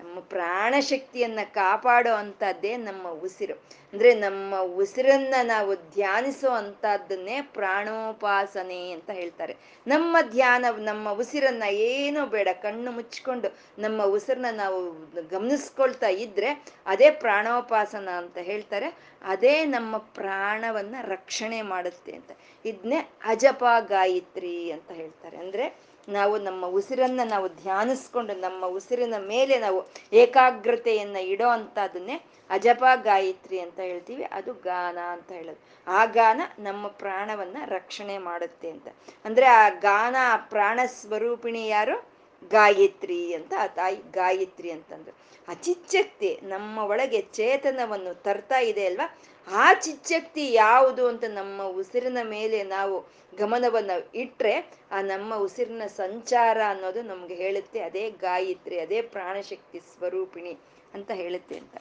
ನಮ್ಮ 0.01 0.19
ಪ್ರಾಣ 0.19 0.75
ಶಕ್ತಿಯನ್ನ 0.79 1.39
ಕಾಪಾಡೋ 1.53 2.13
ಅಂತದ್ದೇ 2.13 2.77
ನಮ್ಮ 2.77 3.07
ಉಸಿರು. 3.07 3.53
ಅಂದ್ರೆ 3.93 4.13
ನಮ್ಮ 4.13 4.55
ಉಸಿರನ್ನ 4.61 5.35
ನಾವು 5.43 5.75
ಧ್ಯಾನಿಸೋ 5.75 6.49
ಅಂತದನ್ನೇ 6.49 7.41
ಪ್ರಾಣೋಪಾಸನೆ 7.41 8.91
ಅಂತ 8.91 9.09
ಹೇಳ್ತಾರೆ. 9.09 9.57
ನಮ್ಮ 9.87 10.17
ಧ್ಯಾನ, 10.21 10.65
ನಮ್ಮ 10.77 11.11
ಉಸಿರನ್ನ 11.11 11.63
ಏನೂ 11.69 12.25
ಬೇಡ, 12.25 12.47
ಕಣ್ಣು 12.61 12.91
ಮುಚ್ಕೊಂಡು 12.91 13.57
ನಮ್ಮ 13.79 14.03
ಉಸಿರನ್ನ 14.03 14.45
ನಾವು 14.51 14.91
ಗಮನಿಸ್ಕೊಳ್ತಾ 15.27 16.07
ಇದ್ರೆ 16.07 16.65
ಅದೇ 16.85 17.11
ಪ್ರಾಣೋಪಾಸನ 17.11 18.09
ಅಂತ 18.09 18.37
ಹೇಳ್ತಾರೆ. 18.37 18.97
ಅದೇ 19.21 19.65
ನಮ್ಮ 19.65 19.97
ಪ್ರಾಣವನ್ನ 19.97 20.95
ರಕ್ಷಣೆ 21.01 21.61
ಮಾಡುತ್ತೆ 21.61 22.11
ಅಂತ. 22.11 22.31
ಇದನ್ನೇ 22.65 23.09
ಅಜಪ 23.25 23.63
ಗಾಯತ್ರಿ 23.79 24.71
ಅಂತ 24.71 24.91
ಹೇಳ್ತಾರೆ. 24.91 25.37
ಅಂದ್ರೆ 25.37 25.90
ನಾವು 26.09 26.37
ನಮ್ಮ 26.37 26.65
ಉಸಿರನ್ನ 26.65 27.21
ನಾವು 27.25 27.47
ಧ್ಯಾನಿಸ್ಕೊಂಡು 27.47 28.33
ನಮ್ಮ 28.33 28.65
ಉಸಿರಿನ 28.65 29.13
ಮೇಲೆ 29.17 29.59
ನಾವು 29.59 29.87
ಏಕಾಗ್ರತೆಯನ್ನ 30.13 31.15
ಇಡೋ 31.15 31.47
ಅಂತದನ್ನೇ 31.47 32.25
ಅಜಪ 32.49 32.83
ಗಾಯತ್ರಿ 32.95 33.59
ಅಂತ 33.59 33.79
ಹೇಳ್ತೀವಿ. 33.79 34.23
ಅದು 34.23 34.53
ಗಾನ 34.53 34.97
ಅಂತ 34.97 35.31
ಹೇಳೋದು. 35.31 35.59
ಆ 35.87 36.05
ಗಾನ 36.05 36.41
ನಮ್ಮ 36.59 36.87
ಪ್ರಾಣವನ್ನ 36.87 37.57
ರಕ್ಷಣೆ 37.65 38.17
ಮಾಡುತ್ತೆ 38.17 38.69
ಅಂತ. 38.69 38.87
ಅಂದ್ರೆ 39.25 39.45
ಆ 39.45 39.69
ಗಾನ 39.69 40.15
ಪ್ರಾಣ 40.49 40.79
ಸ್ವರೂಪಿಣಿ 40.85 41.67
ಯಾರು? 41.67 42.10
ಗಾಯತ್ರಿ 42.47 43.33
ಅಂತ 43.33 43.53
ಆ 43.59 43.67
ತಾಯಿ 43.67 43.95
ಗಾಯತ್ರಿ 44.11 44.71
ಅಂತಂದ್ರು. 44.71 45.15
ಆ 45.47 45.53
ಚಿಚ್ಚಕ್ತಿ 45.53 46.39
ನಮ್ಮ 46.43 46.79
ಒಳಗೆ 46.79 47.21
ಚೇತನವನ್ನು 47.21 48.21
ತರ್ತಾ 48.21 48.59
ಇದೆ 48.59 48.85
ಅಲ್ವಾ? 48.85 49.19
ಆ 49.51 49.73
ಚಿಚ್ಚಕ್ತಿ 49.73 50.53
ಯಾವುದು 50.53 51.07
ಅಂತ 51.07 51.23
ನಮ್ಮ 51.23 51.63
ಉಸಿರಿನ 51.63 52.17
ಮೇಲೆ 52.23 52.63
ನಾವು 52.63 53.05
ಗಮನವನ್ನು 53.37 54.09
ಇಟ್ಟರೆ 54.15 54.71
ಆ 54.91 55.01
ನಮ್ಮ 55.01 55.35
ಉಸಿರಿನ 55.35 55.85
ಸಂಚಾರ 55.85 56.57
ಅನ್ನೋದು 56.67 57.01
ನಮ್ಗೆ 57.01 57.35
ಹೇಳುತ್ತೆ. 57.35 57.79
ಅದೇ 57.79 58.09
ಗಾಯತ್ರಿ, 58.09 58.79
ಅದೇ 58.79 59.01
ಪ್ರಾಣಶಕ್ತಿ 59.01 59.79
ಸ್ವರೂಪಿಣಿ 59.79 60.57
ಅಂತ 60.93 61.11
ಹೇಳುತ್ತೆ 61.11 61.57
ಅಂತ. 61.57 61.75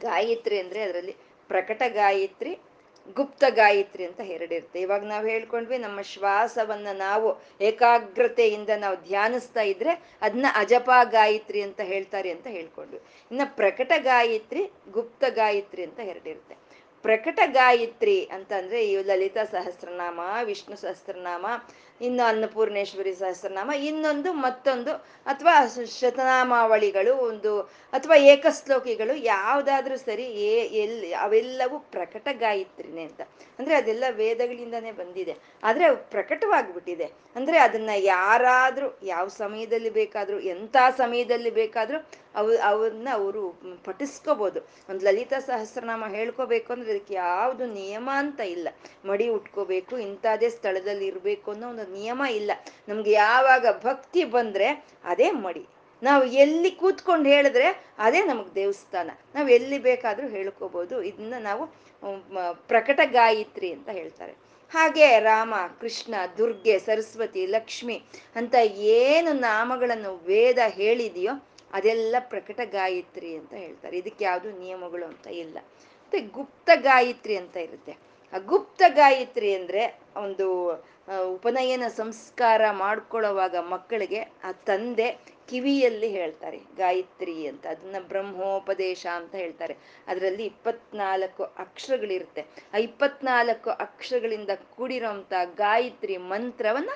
ಗಾಯತ್ರಿ 0.00 0.60
ಅಂದ್ರೆ 0.60 0.82
ಅದರಲ್ಲಿ 0.82 1.16
ಪ್ರಕಟ 1.48 1.82
ಗಾಯತ್ರಿ 1.88 2.58
ಗುಪ್ತ 3.16 3.44
ಗಾಯತ್ರಿ 3.48 4.04
ಅಂತ 4.04 4.20
ಎರಡಿರುತ್ತೆ 4.20 4.80
ಇವಾಗ 4.80 5.04
ನಾವು 5.04 5.26
ಹೇಳ್ಕೊಂಡ್ವಿ 5.26 5.78
ನಮ್ಮ 5.78 6.00
ಶ್ವಾಸವನ್ನ 6.02 6.88
ನಾವು 6.92 7.28
ಏಕಾಗ್ರತೆಯಿಂದ 7.60 8.70
ನಾವು 8.76 8.96
ಧ್ಯಾನಿಸ್ತಾ 8.96 9.60
ಇದ್ರೆ 9.60 9.92
ಅದನ್ನ 10.22 10.46
ಅಜಪ 10.54 10.90
ಗಾಯತ್ರಿ 11.04 11.62
ಅಂತ 11.62 11.80
ಹೇಳ್ತಾರೆ 11.80 12.30
ಅಂತ 12.30 12.46
ಹೇಳ್ಕೊಂಡ್ವಿ. 12.46 13.00
ಇನ್ನ 13.30 13.40
ಪ್ರಕಟ 13.44 13.92
ಗಾಯತ್ರಿ, 13.98 14.70
ಗುಪ್ತ 14.90 15.24
ಗಾಯತ್ರಿ 15.28 15.82
ಅಂತ 15.82 16.00
ಎರಡಿರುತ್ತೆ 16.00 16.56
ಪ್ರಕಟ 17.02 17.40
ಗಾಯತ್ರಿ 17.46 18.24
ಅಂತಂದ್ರೆ 18.24 18.88
ಈ 18.88 19.02
ಲಲಿತಾ 19.02 19.44
ಸಹಸ್ರನಾಮ, 19.44 20.20
ವಿಷ್ಣು 20.44 20.76
ಸಹಸ್ರನಾಮ 20.76 21.46
ಇನ್ನು 22.00 22.26
ಅನ್ನಪೂರ್ಣೇಶ್ವರಿ 22.26 23.14
ಸಹಸ್ರನಾಮ, 23.14 23.70
ಇನ್ನೊಂದು 23.70 24.32
ಮತ್ತೊಂದು, 24.32 24.92
ಅಥವಾ 25.26 25.84
ಶತನಾಮಾವಳಿಗಳು, 25.84 27.16
ಒಂದು, 27.16 27.60
ಅಥವಾ 27.92 28.16
ಏಕಶ್ಲೋಕಿಗಳು 28.16 29.16
ಯಾವುದಾದ್ರೂ 29.16 29.96
ಸರಿ, 29.96 30.22
ಏ 30.22 30.60
ಎಲ್ಲಿ 30.60 31.12
ಅವೆಲ್ಲವೂ 31.12 31.78
ಪ್ರಕಟ 31.78 32.28
ಗಾಯತ್ರಿನೇ 32.32 33.02
ಅಂತ. 33.02 33.20
ಅಂದ್ರೆ 33.58 33.74
ಅದೆಲ್ಲ 33.74 34.04
ವೇದಗಳಿಂದನೇ 34.10 34.92
ಬಂದಿದೆ. 34.92 35.36
ಆದ್ರೆ 35.62 35.96
ಪ್ರಕಟವಾಗ್ಬಿಟ್ಟಿದೆ. 35.96 37.04
ಅಂದ್ರೆ 37.36 37.58
ಅದನ್ನ 37.58 37.90
ಯಾರಾದರೂ, 37.96 38.98
ಯಾವ 39.02 39.28
ಸಮಯದಲ್ಲಿ 39.28 39.90
ಬೇಕಾದರೂ, 39.90 40.38
ಎಂಥ 40.40 40.76
ಸಮಯದಲ್ಲಿ 40.96 41.50
ಬೇಕಾದ್ರೂ 41.50 42.06
ಅವ್, 42.38 42.52
ಅವನ್ನ 42.70 43.08
ಅವರು 43.12 43.42
ಪಠಿಸ್ಕೋಬಹುದು 43.84 44.60
ಒಂದು 44.90 45.02
ಲಲಿತಾ 45.06 45.38
ಸಹಸ್ರನಾಮ 45.46 46.04
ಹೇಳ್ಕೋಬೇಕು 46.16 46.68
ಅಂದ್ರೆ 46.72 46.90
ಅದಕ್ಕೆ 46.94 47.14
ಯಾವುದು 47.14 47.64
ನಿಯಮ 47.72 48.08
ಅಂತ 48.22 48.40
ಇಲ್ಲ. 48.56 48.68
ಮಡಿ 49.04 49.26
ಉಟ್ಕೋಬೇಕು, 49.38 49.94
ಇಂಥದೇ 50.08 50.48
ಸ್ಥಳದಲ್ಲಿ 50.58 51.06
ಇರ್ಬೇಕು 51.12 51.48
ಅನ್ನೋ 51.50 51.66
ಒಂದು 51.72 51.86
ನಿಯಮ 51.92 52.22
ಇಲ್ಲ. 52.40 52.52
ನಮ್ಗೆ 52.88 53.12
ಯಾವಾಗ 53.24 53.66
ಭಕ್ತಿ 53.84 54.24
ಬಂದ್ರೆ 54.36 54.68
ಅದೇ 55.04 55.30
ಮಡಿ. 55.46 55.64
ನಾವು 56.02 56.24
ಎಲ್ಲಿ 56.42 56.70
ಕೂತ್ಕೊಂಡು 56.80 57.28
ಹೇಳಿದ್ರೆ 57.28 57.68
ಅದೇ 57.98 58.20
ನಮಗೆ 58.24 58.52
ದೇವಸ್ಥಾನ. 58.54 59.10
ನಾವು 59.34 59.48
ಎಲ್ಲಿ 59.48 59.78
ಬೇಕಾದ್ರೂ 59.86 60.26
ಹೇಳ್ಕೋಬಹುದು 60.28 60.96
ಇದನ್ನ 61.02 61.38
ನಾವು 61.40 61.64
ಪ್ರಕಟ 62.68 63.00
ಗಾಯತ್ರಿ 63.12 63.68
ಅಂತ 63.72 63.88
ಹೇಳ್ತಾರೆ. 63.98 64.34
ಹಾಗೆ 64.70 65.06
ರಾಮ, 65.20 65.54
ಕೃಷ್ಣ, 65.80 66.14
ದುರ್ಗೆ, 66.38 66.74
ಸರಸ್ವತಿ, 66.78 67.42
ಲಕ್ಷ್ಮಿ 67.46 67.96
ಅಂತ 68.36 68.54
ಏನು 68.94 69.32
ನಾಮಗಳನ್ನು 69.40 70.10
ವೇದ 70.26 70.58
ಹೇಳಿದೆಯೋ 70.80 71.34
ಅದೆಲ್ಲ 71.72 72.16
ಪ್ರಕಟ 72.20 72.60
ಗಾಯತ್ರಿ 72.64 73.36
ಅಂತ 73.36 73.54
ಹೇಳ್ತಾರೆ. 73.54 73.98
ಇದಕ್ಕೆ 73.98 74.24
ಯಾವುದು 74.24 74.52
ನಿಯಮಗಳು 74.52 75.06
ಅಂತ 75.06 75.26
ಇಲ್ಲ. 75.26 75.58
ಮತ್ತೆ 76.00 76.20
ಗುಪ್ತ 76.20 76.70
ಗಾಯತ್ರಿ 76.74 77.36
ಅಂತ 77.36 77.56
ಇರುತ್ತೆ. 77.56 77.96
ಆ 78.32 78.38
ಗುಪ್ತ 78.38 78.82
ಗಾಯತ್ರಿ 78.88 79.54
ಅಂದ್ರೆ 79.54 80.00
ಒಂದು 80.16 80.72
ಉಪನಯನ 81.34 81.88
ಸಂಸ್ಕಾರ 81.88 82.70
ಮಾಡ್ಕೊಳ್ಳೋವಾಗ 82.70 83.56
ಮಕ್ಕಳಿಗೆ 83.56 84.20
ಆ 84.44 84.52
ತಂದೆ 84.52 85.18
ಕಿವಿಯಲ್ಲಿ 85.48 86.08
ಹೇಳ್ತಾರೆ. 86.08 86.58
ಗಾಯತ್ರಿ 86.58 87.46
ಅಂತ. 87.46 87.66
ಅದನ್ನ 87.66 87.96
ಬ್ರಹ್ಮೋಪದೇಶ 87.98 89.06
ಅಂತ 89.14 89.34
ಹೇಳ್ತಾರೆ. 89.34 89.76
ಅದರಲ್ಲಿ 90.06 90.44
ಇಪ್ಪತ್ನಾಲ್ಕು 90.44 91.44
ಅಕ್ಷರಗಳಿರುತ್ತೆ. 91.44 92.40
ಆ 92.74 92.76
ಇಪ್ಪತ್ನಾಲ್ಕು 92.76 93.70
ಅಕ್ಷರಗಳಿಂದ 93.70 94.50
ಕೂಡಿರೋಂಥ 94.76 95.32
ಗಾಯತ್ರಿ 95.44 96.16
ಮಂತ್ರವನ್ನ 96.16 96.90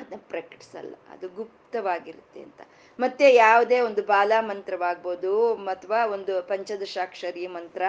ಅದನ್ನ 0.00 0.22
ಪ್ರಕಟಿಸಲ್ಲ, 0.32 0.94
ಅದು 1.12 1.26
ಗುಪ್ತವಾಗಿರುತ್ತೆ 1.38 2.40
ಅಂತ. 2.46 2.60
ಮತ್ತೆ 2.98 3.26
ಯಾವುದೇ 3.34 3.78
ಒಂದು 3.80 4.02
ಬಾಲ 4.02 4.32
ಮಂತ್ರವಾಗ್ಬೋದು 4.40 5.32
ಅಥವಾ 5.74 6.00
ಒಂದು 6.06 6.34
ಪಂಚದಶಾಕ್ಷರಿ 6.42 7.46
ಮಂತ್ರ, 7.46 7.82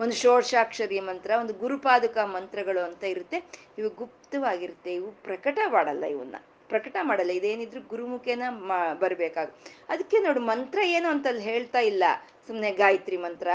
ಒಂದು 0.00 0.14
ಷೋಡಶಾಕ್ಷರಿ 0.14 1.00
ಮಂತ್ರ, 1.00 1.30
ಒಂದು 1.42 1.54
ಗುರುಪಾದುಕ 1.54 2.18
ಮಂತ್ರಗಳು 2.36 2.82
ಅಂತ 2.88 3.04
ಇರುತ್ತೆ. 3.04 3.38
ಇವು 3.78 3.90
ಗುಪ್ತವಾಗಿರುತ್ತೆ, 4.02 4.92
ಇವು 4.94 5.10
ಪ್ರಕಟ 5.28 5.58
ಮಾಡಲ್ಲ 5.76 6.04
ಇವನ್ನ 6.16 6.36
ಪ್ರಕಟ 6.68 6.96
ಮಾಡಲ್ಲ, 7.02 7.30
ಇದೇನಿದ್ರು 7.30 7.80
ಗುರುಮುಖೇನ 7.88 8.44
ಮಾ, 8.68 8.78
ಬರ್ಬೇಕಾಗ. 8.94 9.48
ಅದಕ್ಕೆ 9.88 10.18
ನೋಡು, 10.18 10.40
ಮಂತ್ರ 10.40 10.78
ಏನು 10.96 11.08
ಅಂತ 11.08 11.26
ಅಲ್ಲಿ 11.26 11.42
ಹೇಳ್ತಾ 11.42 11.80
ಇಲ್ಲ. 11.90 12.04
ಸುಮ್ಮನೆ 12.46 12.70
ಗಾಯತ್ರಿ 12.80 13.16
ಮಂತ್ರ. 13.16 13.48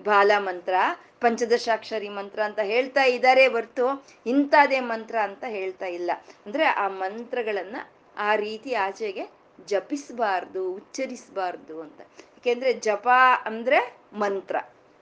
ಬಾಲ 0.00 0.30
ಮಂತ್ರ, 0.38 0.74
ಪಂಚದಶಾಕ್ಷರಿ 1.20 2.08
ಮಂತ್ರ 2.08 2.42
ಅಂತ 2.42 2.58
ಹೇಳ್ತಾ 2.58 3.04
ಇದ್ದಾರೆ 3.04 3.46
ಹೊರ್ತು 3.46 4.06
ಇಂಥದೇ 4.26 4.80
ಮಂತ್ರ 4.80 5.18
ಅಂತ 5.18 5.44
ಹೇಳ್ತಾ 5.48 5.86
ಇಲ್ಲ. 5.86 6.10
ಅಂದ್ರೆ 6.46 6.64
ಆ 6.64 6.88
ಮಂತ್ರಗಳನ್ನ 6.88 7.76
ಆ 8.16 8.34
ರೀತಿ 8.34 8.74
ಆಚೆಗೆ 8.74 9.30
ಜಪಿಸಬಾರ್ದು, 9.66 10.72
ಉಚ್ಚರಿಸಬಾರ್ದು 10.72 11.80
ಅಂತ. 11.80 12.00
ಯಾಕೆಂದ್ರೆ 12.00 12.72
ಜಪ 12.72 13.08
ಅಂದ್ರೆ 13.44 13.96
ಮಂತ್ರ. 14.12 14.56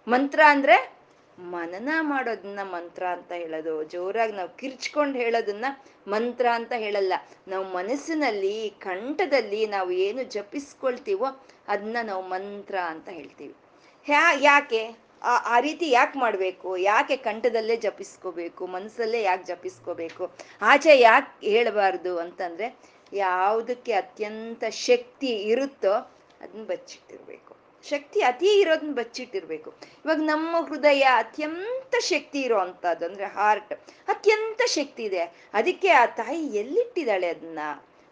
ಮಂತ್ರ 0.09 0.41
ಅಂದ್ರೆ 0.47 1.01
ಮನನ 1.39 1.89
ಮಾಡೋದನ್ನ 2.01 2.59
ಮಂತ್ರ 2.63 3.07
ಅಂತ 3.07 3.33
ಹೇಳೋದು. 3.33 3.85
ಜೋರಾಗಿ 3.85 4.33
ನಾವು 4.33 4.57
ಕಿರ್ಚ್ಕೊಂಡು 4.57 5.19
ಹೇಳೋದನ್ನ 5.19 5.65
ಮಂತ್ರ 6.09 6.47
ಅಂತ 6.53 6.73
ಹೇಳಲ್ಲ. 6.77 7.13
ನಾವು 7.49 7.65
ಮನಸ್ಸಿನಲ್ಲಿ, 7.65 8.71
ಕಂಠದಲ್ಲಿ 8.71 9.67
ನಾವು 9.67 9.91
ಏನು 9.91 10.23
ಜಪಿಸ್ಕೊಳ್ತೀವೋ 10.23 11.27
ಅದನ್ನ 11.69 11.97
ನಾವು 12.03 12.29
ಮಂತ್ರ 12.29 12.79
ಅಂತ 12.79 13.09
ಹೇಳ್ತೀವಿ. 13.09 13.55
ಯಾ 14.09 14.33
ಯಾಕೆ? 14.41 14.97
ಆ 15.23 15.57
ಆ 15.57 15.61
ರೀತಿ 15.61 15.91
ಯಾಕೆ 15.91 16.19
ಮಾಡಬೇಕು? 16.19 16.77
ಯಾಕೆ 16.77 17.17
ಕಂಠದಲ್ಲೇ 17.17 17.77
ಜಪಿಸ್ಕೋಬೇಕು? 17.77 18.67
ಮನಸ್ಸಲ್ಲೇ 18.67 19.23
ಯಾಕೆ 19.23 19.45
ಜಪಿಸ್ಕೋಬೇಕು? 19.45 20.31
ಆಚೆ 20.63 21.01
ಯಾಕೆ 21.01 21.47
ಹೇಳಬಾರ್ದು 21.47 22.19
ಅಂತಂದ್ರೆ 22.19 22.77
ಯಾವುದಕ್ಕೆ 23.13 23.93
ಅತ್ಯಂತ 23.93 24.65
ಶಕ್ತಿ 24.71 25.27
ಇರುತ್ತೋ 25.27 25.93
ಅದನ್ನ 26.41 26.65
ಬಚ್ಚಿಟ್ಟಿರ್ಬೇಕು. 26.65 27.57
ಶಕ್ತಿ 27.89 28.21
ಅತಿ 28.21 28.61
ಇರೋದನ್ನ 28.61 28.95
ಬಚ್ಚಿಟ್ಟಿರ್ಬೇಕು. 28.95 29.75
ಇವಾಗ 30.05 30.17
ನಮ್ಮ 30.17 30.57
ಹೃದಯ 30.67 31.01
ಅತ್ಯಂತ 31.01 31.95
ಶಕ್ತಿ 32.01 32.41
ಇರೋ 32.41 32.59
ಅಂತದ್ದು 32.59 33.05
ಅಂದ್ರೆ 33.07 33.27
ಹಾರ್ಟ್ 33.27 33.73
ಅತ್ಯಂತ 34.09 34.61
ಶಕ್ತಿ 34.67 35.03
ಇದೆ. 35.03 35.23
ಅದಕ್ಕೆ 35.55 35.89
ಆ 35.89 36.07
ತಾಯಿ 36.07 36.47
ಎಲ್ಲಿಟ್ಟಿದ್ದಾಳೆ 36.47 37.29
ಅದನ್ನ 37.29 37.59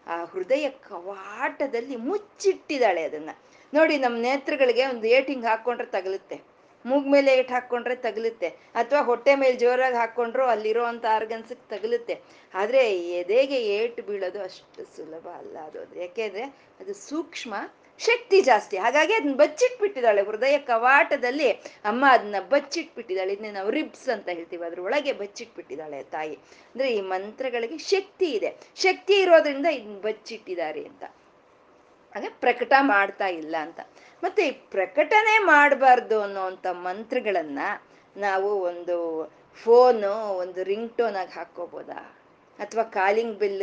ಆ 0.06 0.24
ಹೃದಯ 0.24 0.68
ಕವಾಟದಲ್ಲಿ 0.68 1.96
ಮುಚ್ಚಿಟ್ಟಿದ್ದಾಳೆ 1.96 3.02
ಅದನ್ನ. 3.02 3.30
ನೋಡಿ 3.74 3.98
ನಮ್ಮ 3.98 4.16
ನೇತ್ರಗಳಿಗೆ 4.16 4.86
ಒಂದು 4.86 5.06
ಏಟ್ 5.06 5.26
ಹಿಂಗ್ 5.26 5.44
ಹಾಕೊಂಡ್ರೆ 5.44 5.88
ತಗಲುತ್ತೆ. 5.88 6.40
ಮೂಗ್ 6.86 7.08
ಮೇಲೆ 7.08 7.34
ಏಟ್ 7.34 7.50
ಹಾಕೊಂಡ್ರೆ 7.50 7.96
ತಗಲುತ್ತೆ. 7.96 8.48
ಅಥವಾ 8.48 9.00
ಹೊಟ್ಟೆ 9.00 9.34
ಮೇಲೆ 9.34 9.56
ಜೋರಾಗಿ 9.56 9.96
ಹಾಕೊಂಡ್ರು 9.96 10.44
ಅಲ್ಲಿರೋ 10.44 10.84
ಆರ್ಗನ್ಸ್ಗೆ 10.84 11.78
ತಗಲುತ್ತೆ. 11.78 12.20
ಆದ್ರೆ 12.54 12.96
ಎದೆಗೆ 13.00 13.66
ಏಟು 13.66 14.02
ಬೀಳೋದು 14.02 14.42
ಅಷ್ಟು 14.42 14.96
ಸುಲಭ 14.96 15.28
ಅಲ್ಲ 15.28 15.58
ಅದು 15.58 16.00
ಯಾಕೆಂದ್ರೆ 16.00 16.42
ಅದು 16.80 16.94
ಸೂಕ್ಷ್ಮ 16.94 17.54
ಶಕ್ತಿ 17.98 18.40
ಜಾಸ್ತಿ. 18.40 18.76
ಹಾಗಾಗಿ 18.76 19.14
ಅದನ್ನ 19.14 19.34
ಬಚ್ಚಿಟ್ಬಿಟ್ಟಿದ್ದಾಳೆ. 19.34 20.22
ಹೃದಯ 20.22 20.58
ಕವಾಟದಲ್ಲಿ 20.58 21.52
ಅಮ್ಮ 21.84 22.04
ಅದನ್ನ 22.08 22.34
ಬಚ್ಚಿಟ್ಬಿಟ್ಟಿದ್ದಾಳೆ. 22.48 23.32
ಇದನ್ನ 23.32 23.54
ನಾವು 23.54 23.70
ರಿಬ್ಸ್ 23.70 24.08
ಅಂತ 24.08 24.28
ಹೇಳ್ತೀವಿ. 24.28 24.66
ಅದ್ರ 24.66 24.80
ಒಳಗೆ 24.80 25.12
ಬಚ್ಚಿಟ್ಬಿಟ್ಟಿದ್ದಾಳೆ 25.12 26.02
ತಾಯಿ. 26.02 26.34
ಅಂದ್ರೆ 26.34 26.94
ಈ 26.94 27.00
ಮಂತ್ರಗಳಿಗೆ 27.00 27.78
ಶಕ್ತಿ 27.78 28.30
ಇದೆ. 28.30 28.56
ಶಕ್ತಿ 28.76 29.14
ಇರೋದ್ರಿಂದ 29.14 29.66
ಇದನ್ನ 29.66 30.00
ಬಚ್ಚಿಟ್ಟಿದ್ದಾರೆ 30.00 30.84
ಅಂತ. 30.84 31.04
ಹಾಗೆ 32.18 32.28
ಪ್ರಕಟ 32.44 32.72
ಮಾಡ್ತಾ 32.92 33.26
ಇಲ್ಲ 33.40 33.54
ಅಂತ. 33.60 33.80
ಮತ್ತೆ 34.22 34.42
ಈ 34.48 34.52
ಪ್ರಕಟನೆ 34.74 35.34
ಮಾಡಬಾರ್ದು 35.44 36.16
ಅನ್ನೋಂಥ 36.22 36.66
ಮಂತ್ರಗಳನ್ನ 36.86 37.60
ನಾವು 38.16 38.48
ಒಂದು 38.60 38.96
ಫೋನು, 39.60 40.12
ಒಂದು 40.42 40.60
ರಿಂಗ್ 40.62 40.92
ಟೋನ್ 40.98 41.16
ಆಗಿ 41.16 41.32
ಹಾಕೋಬೋದಾ 41.32 42.00
ಅಥವಾ 42.58 42.82
ಕಾಲಿಂಗ್ 42.98 43.36
ಬಿಲ್ 43.38 43.62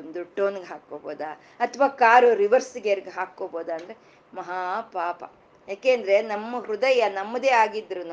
ಒಂದು 0.00 0.20
ಟೋನ್ಗೆ 0.36 0.64
ಹಾಕೋಬೋದಾ 0.64 1.30
ಅಥವಾ 1.60 1.88
ಕಾರು 2.02 2.34
ರಿವರ್ಸ್ 2.34 2.76
ಗೇರ್ಗೆ 2.78 3.10
ಹಾಕೋಬೋದಾ 3.10 3.74
ಅಂದ್ರೆ 3.74 3.94
ಮಹಾ 4.34 4.60
ಪಾಪ. 4.92 5.20
ಯಾಕೆಂದ್ರೆ 5.68 6.16
ನಮ್ಮ 6.22 6.60
ಹೃದಯ 6.66 7.08
ನಮ್ಮದೇ 7.10 7.50
ಆಗಿದ್ರು 7.62 8.04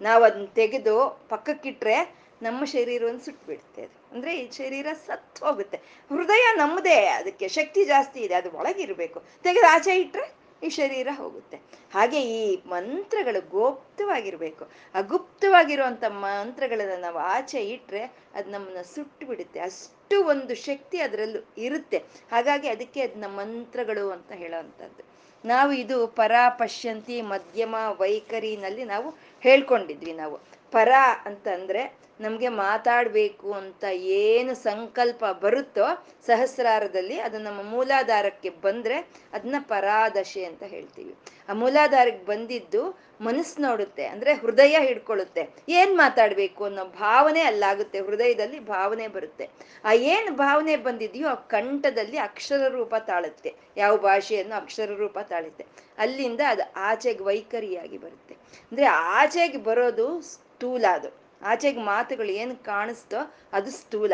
ನಾವು 0.00 0.22
ಅದನ್ನ 0.24 0.46
ತೆಗೆದು 0.54 0.94
ಪಕ್ಕಕ್ಕಿಟ್ರೆ 1.28 1.96
ನಮ್ಮ 2.44 2.64
ಶರೀರವನ್ನು 2.64 3.20
ಸುಟ್ಬಿಡುತ್ತೆ 3.20 3.82
ಅದು. 3.82 4.14
ಅಂದ್ರೆ 4.14 4.38
ಈ 4.38 4.50
ಶರೀರ 4.50 4.86
ಸತ್ತು 5.06 5.46
ಹೋಗುತ್ತೆ 5.46 5.76
ಹೃದಯ 6.08 6.44
ನಮ್ಮದೇ, 6.56 7.06
ಅದಕ್ಕೆ 7.06 7.48
ಶಕ್ತಿ 7.48 7.84
ಜಾಸ್ತಿ 7.84 8.20
ಇದೆ, 8.20 8.34
ಅದು 8.34 8.50
ಒಳಗಿರ್ಬೇಕು. 8.50 9.22
ತೆಗೆದು 9.42 9.66
ಆಚೆ 9.66 10.00
ಇಟ್ಟರೆ 10.00 10.26
ಈ 10.62 10.68
ಶರೀರ 10.68 11.08
ಹೋಗುತ್ತೆ. 11.12 11.56
ಹಾಗೆ 11.94 12.20
ಈ 12.22 12.62
ಮಂತ್ರಗಳು 12.66 13.40
ಗುಪ್ತವಾಗಿರ್ಬೇಕು. 13.48 14.64
ಅಗುಪ್ತವಾಗಿರುವಂತ 14.94 16.04
ಮಂತ್ರಗಳನ್ನ 16.08 17.00
ನಾವು 17.00 17.18
ಆಚೆ 17.18 17.60
ಇಟ್ಟರೆ 17.64 18.02
ಅದು 18.34 18.50
ನಮ್ಮನ್ನ 18.50 18.82
ಸುಟ್ಟು 18.82 19.26
ಬಿಡುತ್ತೆ 19.26 19.60
ಅಷ್ಟು 19.60 20.24
ಒಂದು 20.24 20.54
ಶಕ್ತಿ 20.54 21.00
ಅದರಲ್ಲೂ 21.00 21.40
ಇರುತ್ತೆ. 21.58 21.98
ಹಾಗಾಗಿ 22.30 22.68
ಅದಕ್ಕೆ 22.68 23.00
ಅದನ್ನ 23.00 23.26
ಮಂತ್ರಗಳು 23.26 24.10
ಅಂತ 24.10 24.32
ಹೇಳೋವಂಥದ್ದು. 24.32 25.02
ನಾವು 25.44 25.72
ಇದು 25.72 26.06
ಪರ 26.06 26.32
ಪಶ್ಯಂತಿ 26.48 27.22
ಮಧ್ಯಮ 27.22 27.74
ವೈಖರಿನಲ್ಲಿ 27.98 28.84
ನಾವು 28.84 29.08
ಹೇಳ್ಕೊಂಡಿದ್ವಿ 29.40 30.12
ನಾವು. 30.12 30.53
ಪರ 30.76 30.92
ಅಂತಂದ್ರೆ 31.24 31.82
ನಮ್ಗೆ 32.20 32.48
ಮಾತಾಡ್ಬೇಕು 32.48 33.52
ಅಂತ 33.52 33.84
ಏನು 34.18 34.54
ಸಂಕಲ್ಪ 34.54 35.24
ಬರುತ್ತೋ 35.42 35.86
ಸಹಸ್ರಾರದಲ್ಲಿ 36.26 37.16
ಅದು 37.20 37.38
ನಮ್ಮ 37.38 37.60
ಮೂಲಾಧಾರಕ್ಕೆ 37.70 38.50
ಬಂದ್ರೆ 38.50 38.98
ಅದನ್ನ 39.32 39.54
ಪರಾದಶೆ 39.60 40.44
ಅಂತ 40.44 40.62
ಹೇಳ್ತೀವಿ. 40.62 41.14
ಆ 41.48 41.52
ಮೂಲಾಧಾರಕ್ಕೆ 41.52 42.24
ಬಂದಿದ್ದು 42.24 42.82
ಮನಸ್ಸು 43.20 43.62
ನೋಡುತ್ತೆ, 43.62 44.04
ಅಂದ್ರೆ 44.06 44.34
ಹೃದಯ 44.34 44.76
ಹಿಡ್ಕೊಳ್ಳುತ್ತೆ. 44.80 45.42
ಏನ್ 45.68 45.96
ಮಾತಾಡ್ಬೇಕು 45.96 46.62
ಅನ್ನೋ 46.64 46.84
ಭಾವನೆ 46.84 47.42
ಅಲ್ಲಾಗುತ್ತೆ, 47.42 48.00
ಹೃದಯದಲ್ಲಿ 48.00 48.60
ಭಾವನೆ 48.60 49.08
ಬರುತ್ತೆ. 49.08 49.48
ಆ 49.84 49.92
ಏನ್ 49.92 50.30
ಭಾವನೆ 50.36 50.76
ಬಂದಿದೆಯೋ 50.76 51.28
ಆ 51.28 51.34
ಕಂಠದಲ್ಲಿ 51.34 52.18
ಅಕ್ಷರ 52.18 52.68
ರೂಪ 52.68 52.94
ತಾಳುತ್ತೆ. 53.06 53.52
ಯಾವ 53.76 53.96
ಭಾಷೆಯನ್ನು 53.96 54.54
ಅಕ್ಷರ 54.54 54.90
ರೂಪ 54.94 55.18
ತಾಳುತ್ತೆ. 55.18 55.66
ಅಲ್ಲಿಂದ 55.98 56.40
ಅದು 56.48 56.64
ಆಚೆಗೆ 56.76 57.24
ವೈಖರಿಯಾಗಿ 57.24 57.98
ಬರುತ್ತೆ. 57.98 58.34
ಅಂದ್ರೆ 58.72 58.86
ಆಚೆಗೆ 59.18 59.58
ಬರೋದು 59.70 60.08
ಸ್ಥೂಲ 60.54 60.84
ಅದು. 60.92 61.08
ಆಚೆಗೆ 61.42 61.80
ಮಾತುಗಳು 61.80 62.32
ಏನು 62.32 62.64
ಕಾಣಿಸ್ತೋ 62.64 63.20
ಅದು 63.52 63.70
ಸ್ಥೂಲ. 63.70 64.12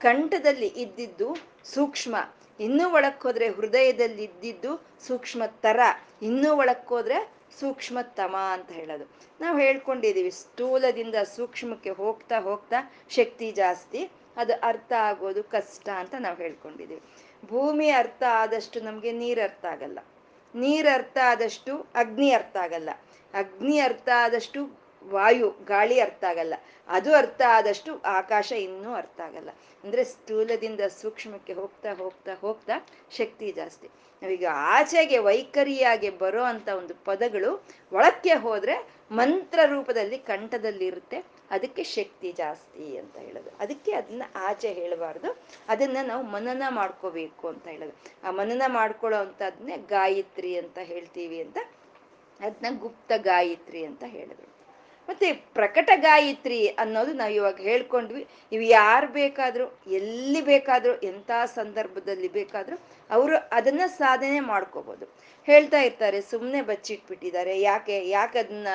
ಕಂಠದಲ್ಲಿ 0.00 0.66
ಇದ್ದಿದ್ದು 0.66 1.28
ಸೂಕ್ಷ್ಮ. 1.64 2.16
ಇನ್ನೂ 2.60 2.90
ಒಳಕ್ಕೋದ್ರೆ 2.90 3.48
ಹೃದಯದಲ್ಲಿ 3.48 4.24
ಇದ್ದಿದ್ದು 4.24 4.70
ಸೂಕ್ಷ್ಮ 5.06 5.42
ತರ 5.46 5.80
ಇನ್ನೂ 6.22 6.56
ಒಳಕ್ಕೋದ್ರೆ 6.56 7.18
ಸೂಕ್ಷ್ಮ 7.60 7.98
ತಮ 8.02 8.36
ಅಂತ 8.52 8.70
ಹೇಳೋದು. 8.72 9.04
ನಾವು 9.40 9.58
ಹೇಳ್ಕೊಂಡಿದೀವಿ 9.58 10.30
ಸ್ಥೂಲದಿಂದ 10.30 11.14
ಸೂಕ್ಷ್ಮಕ್ಕೆ 11.36 11.90
ಹೋಗ್ತಾ 11.90 12.40
ಹೋಗ್ತಾ 12.40 12.78
ಶಕ್ತಿ 13.08 13.52
ಜಾಸ್ತಿ, 13.52 14.10
ಅದು 14.36 14.52
ಅರ್ಥ 14.52 14.92
ಆಗೋದು 14.92 15.44
ಕಷ್ಟ 15.44 15.88
ಅಂತ 15.88 16.14
ನಾವು 16.18 16.36
ಹೇಳ್ಕೊಂಡಿದೀವಿ 16.36 17.02
ಭೂಮಿ 17.44 17.90
ಅರ್ಥ 17.90 18.22
ಆದಷ್ಟು 18.22 18.80
ನಮ್ಗೆ 18.80 19.12
ನೀರ್ 19.12 19.40
ಅರ್ಥ 19.40 19.64
ಆಗಲ್ಲ. 19.64 19.98
ನೀರ್ 20.54 20.88
ಅರ್ಥ 20.94 21.18
ಆದಷ್ಟು 21.24 21.86
ಅಗ್ನಿ 21.94 22.30
ಅರ್ಥ 22.32 22.56
ಆಗಲ್ಲ. 22.56 22.90
ಅಗ್ನಿ 23.34 23.78
ಅರ್ಥ 23.80 24.08
ಆದಷ್ಟು 24.16 24.81
ವಾಯು, 25.10 25.56
ಗಾಳಿ 25.64 26.00
ಅರ್ಥ 26.00 26.24
ಆಗಲ್ಲ. 26.24 26.54
ಅದು 26.88 27.14
ಅರ್ಥ 27.14 27.42
ಆದಷ್ಟು 27.48 27.98
ಆಕಾಶ 27.98 28.52
ಇನ್ನೂ 28.52 28.94
ಅರ್ಥ 28.94 29.20
ಆಗಲ್ಲ. 29.20 29.48
ಅಂದ್ರೆ 29.84 30.04
ಸ್ಥೂಲದಿಂದ 30.04 30.80
ಸೂಕ್ಷ್ಮಕ್ಕೆ 30.80 31.52
ಹೋಗ್ತಾ 31.52 31.92
ಹೋಗ್ತಾ 31.92 32.34
ಹೋಗ್ತಾ 32.34 32.72
ಶಕ್ತಿ 33.10 33.52
ಜಾಸ್ತಿ. 33.52 33.88
ನಾವೀಗ 34.22 34.44
ಆಚೆಗೆ 34.52 35.18
ವೈಖರಿಯಾಗಿ 35.18 36.10
ಬರೋ 36.10 36.42
ಅಂತ 36.42 36.68
ಒಂದು 36.68 36.94
ಪದಗಳು 36.94 37.64
ಒಳಕ್ಕೆ 37.92 38.34
ಹೋದ್ರೆ 38.34 38.88
ಮಂತ್ರ 39.12 39.58
ರೂಪದಲ್ಲಿ 39.66 40.18
ಕಂಠದಲ್ಲಿ 40.18 40.86
ಇರುತ್ತೆ. 40.86 41.24
ಅದಕ್ಕೆ 41.50 41.82
ಶಕ್ತಿ 41.82 42.32
ಜಾಸ್ತಿ 42.32 42.96
ಅಂತ 42.96 43.16
ಹೇಳೋದು. 43.16 43.50
ಅದಕ್ಕೆ 43.60 43.92
ಅದನ್ನ 43.92 44.22
ಆಚೆ 44.34 44.72
ಹೇಳಬಾರ್ದು. 44.72 45.42
ಅದನ್ನ 45.68 45.96
ನಾವು 46.02 46.22
ಮನನ 46.22 46.62
ಮಾಡ್ಕೋಬೇಕು 46.68 47.48
ಅಂತ 47.48 47.68
ಹೇಳೋದು. 47.68 47.92
ಆ 48.24 48.30
ಮನನ 48.30 48.62
ಮಾಡ್ಕೊಳ್ಳೋ 48.66 49.18
ಅಂತದನ್ನೇ 49.18 49.76
ಗಾಯತ್ರಿ 49.76 50.58
ಅಂತ 50.58 50.78
ಹೇಳ್ತೀವಿ 50.78 51.42
ಅಂತ. 51.42 51.58
ಅದನ್ನ 52.40 52.78
ಗುಪ್ತ 52.78 53.12
ಗಾಯತ್ರಿ 53.16 53.84
ಅಂತ 53.84 54.04
ಹೇಳಿದ್ರು 54.06 54.51
ಮತ್ತೆ 55.08 55.32
ಪ್ರಕಟ 55.32 55.90
ಗಾಯತ್ರಿ 55.96 56.68
ಅನ್ನೋದು 56.68 57.12
ನಾವು 57.12 57.32
ಇವಾಗ 57.32 57.56
ಹೇಳ್ಕೊಂಡ್ವಿ. 57.60 58.26
ಇವು 58.52 58.62
ಯಾರು 58.62 59.08
ಬೇಕಾದ್ರೂ, 59.08 59.80
ಎಲ್ಲಿ 59.86 60.40
ಬೇಕಾದ್ರೂ 60.40 60.94
ಎಂಥ 61.00 61.30
ಸಂದರ್ಭದಲ್ಲಿ 61.54 62.28
ಬೇಕಾದ್ರೂ 62.28 62.76
ಅವರು 63.10 63.36
ಅದನ್ನ 63.52 63.80
ಸಾಧನೆ 63.86 64.40
ಮಾಡ್ಕೋಬಹುದು 64.40 65.06
ಹೇಳ್ತಾ 65.46 65.80
ಇರ್ತಾರೆ 65.80 66.20
ಸುಮ್ಮನೆ 66.20 66.62
ಬಚ್ಚಿಟ್ಬಿಟ್ಟಿದ್ದಾರೆ. 66.62 67.60
ಯಾಕೆ 67.60 68.08
ಯಾಕೆ 68.08 68.38
ಅದನ್ನ 68.38 68.68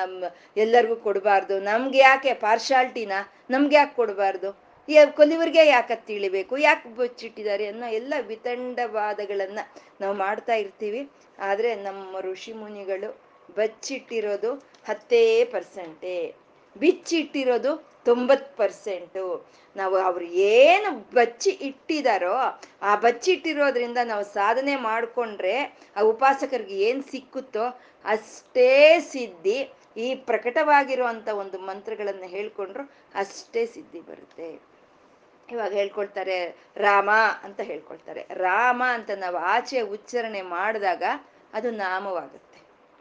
ಎಲ್ಲರಿಗೂ 0.56 0.96
ಕೊಡಬಾರ್ದು? 0.96 1.60
ನಮ್ಗೆ 1.60 1.98
ಯಾಕೆ 1.98 2.34
ಪಾರ್ಶಾಲ್ಟಿನ 2.34 3.12
ನಮ್ಗೆ 3.50 3.76
ಯಾಕೆ 3.76 3.96
ಕೊಡಬಾರ್ದು? 3.96 4.68
ಕೊಲಿವರ್ಗೆ 5.10 5.66
ಯಾಕೆ 5.66 5.96
ತಿಳಿಬೇಕು? 5.96 6.56
ಯಾಕೆ 6.58 6.88
ಬಚ್ಚಿಟ್ಟಿದ್ದಾರೆ 6.88 7.66
ಅನ್ನೋ 7.66 7.86
ಎಲ್ಲ 7.86 8.14
ವಿತಂಡವಾದಗಳನ್ನ 8.26 9.58
ನಾವು 10.00 10.14
ಮಾಡ್ತಾ 10.16 10.54
ಇರ್ತೀವಿ. 10.54 11.10
ಆದ್ರೆ 11.38 11.74
ನಮ್ಮ 11.74 12.20
ಋಷಿ 12.20 12.52
ಮುನಿಗಳು 12.52 13.27
ಬಚ್ಚಿಟ್ಟಿರೋದು 13.56 14.50
ಹತ್ತೇ 14.88 15.22
ಪರ್ಸೆಂಟೇ. 15.52 16.18
ಬಿಚ್ಚಿಟ್ಟಿರೋದು 16.76 17.70
ತೊಂಬತ್ 18.08 18.50
ಪರ್ಸೆಂಟು. 18.60 19.24
ನಾವು 19.76 19.96
ಅವ್ರು 20.08 20.26
ಏನು 20.58 20.90
ಬಚ್ಚಿ 21.16 21.52
ಇಟ್ಟಿದಾರೋ 21.68 22.34
ಆ 22.88 22.92
ಬಚ್ಚಿಟ್ಟಿರೋದ್ರಿಂದ 23.04 23.98
ನಾವು 24.10 24.24
ಸಾಧನೆ 24.38 24.74
ಮಾಡಿಕೊಂಡ್ರೆ 24.88 25.54
ಆ 25.96 26.02
ಉಪಾಸಕರಿಗೆ 26.12 26.76
ಏನು 26.88 27.02
ಸಿಕ್ಕುತ್ತೋ 27.12 27.66
ಅಷ್ಟೇ 28.04 28.70
ಸಿದ್ಧಿ, 29.12 29.58
ಈ 30.04 30.08
ಪ್ರಕಟವಾಗಿರುವಂಥ 30.28 31.28
ಒಂದು 31.42 31.58
ಮಂತ್ರಗಳನ್ನು 31.68 32.28
ಹೇಳ್ಕೊಂಡ್ರು 32.36 32.84
ಅಷ್ಟೇ 33.14 33.62
ಸಿದ್ಧಿ 33.74 34.00
ಬರುತ್ತೆ. 34.10 34.48
ಇವಾಗ 35.48 35.72
ಹೇಳ್ಕೊಳ್ತಾರೆ 35.80 36.38
ರಾಮ 36.86 37.10
ಅಂತ 37.46 37.60
ಹೇಳ್ಕೊಳ್ತಾರೆ. 37.70 38.22
ರಾಮ 38.46 38.82
ಅಂತ 38.96 39.10
ನಾವು 39.24 39.36
ಆಚೆ 39.54 39.80
ಉಚ್ಚಾರಣೆ 39.96 40.42
ಮಾಡಿದಾಗ 40.56 41.02
ಅದು 41.54 41.68
ನಾಮವಾಗುತ್ತೆ. 41.84 42.47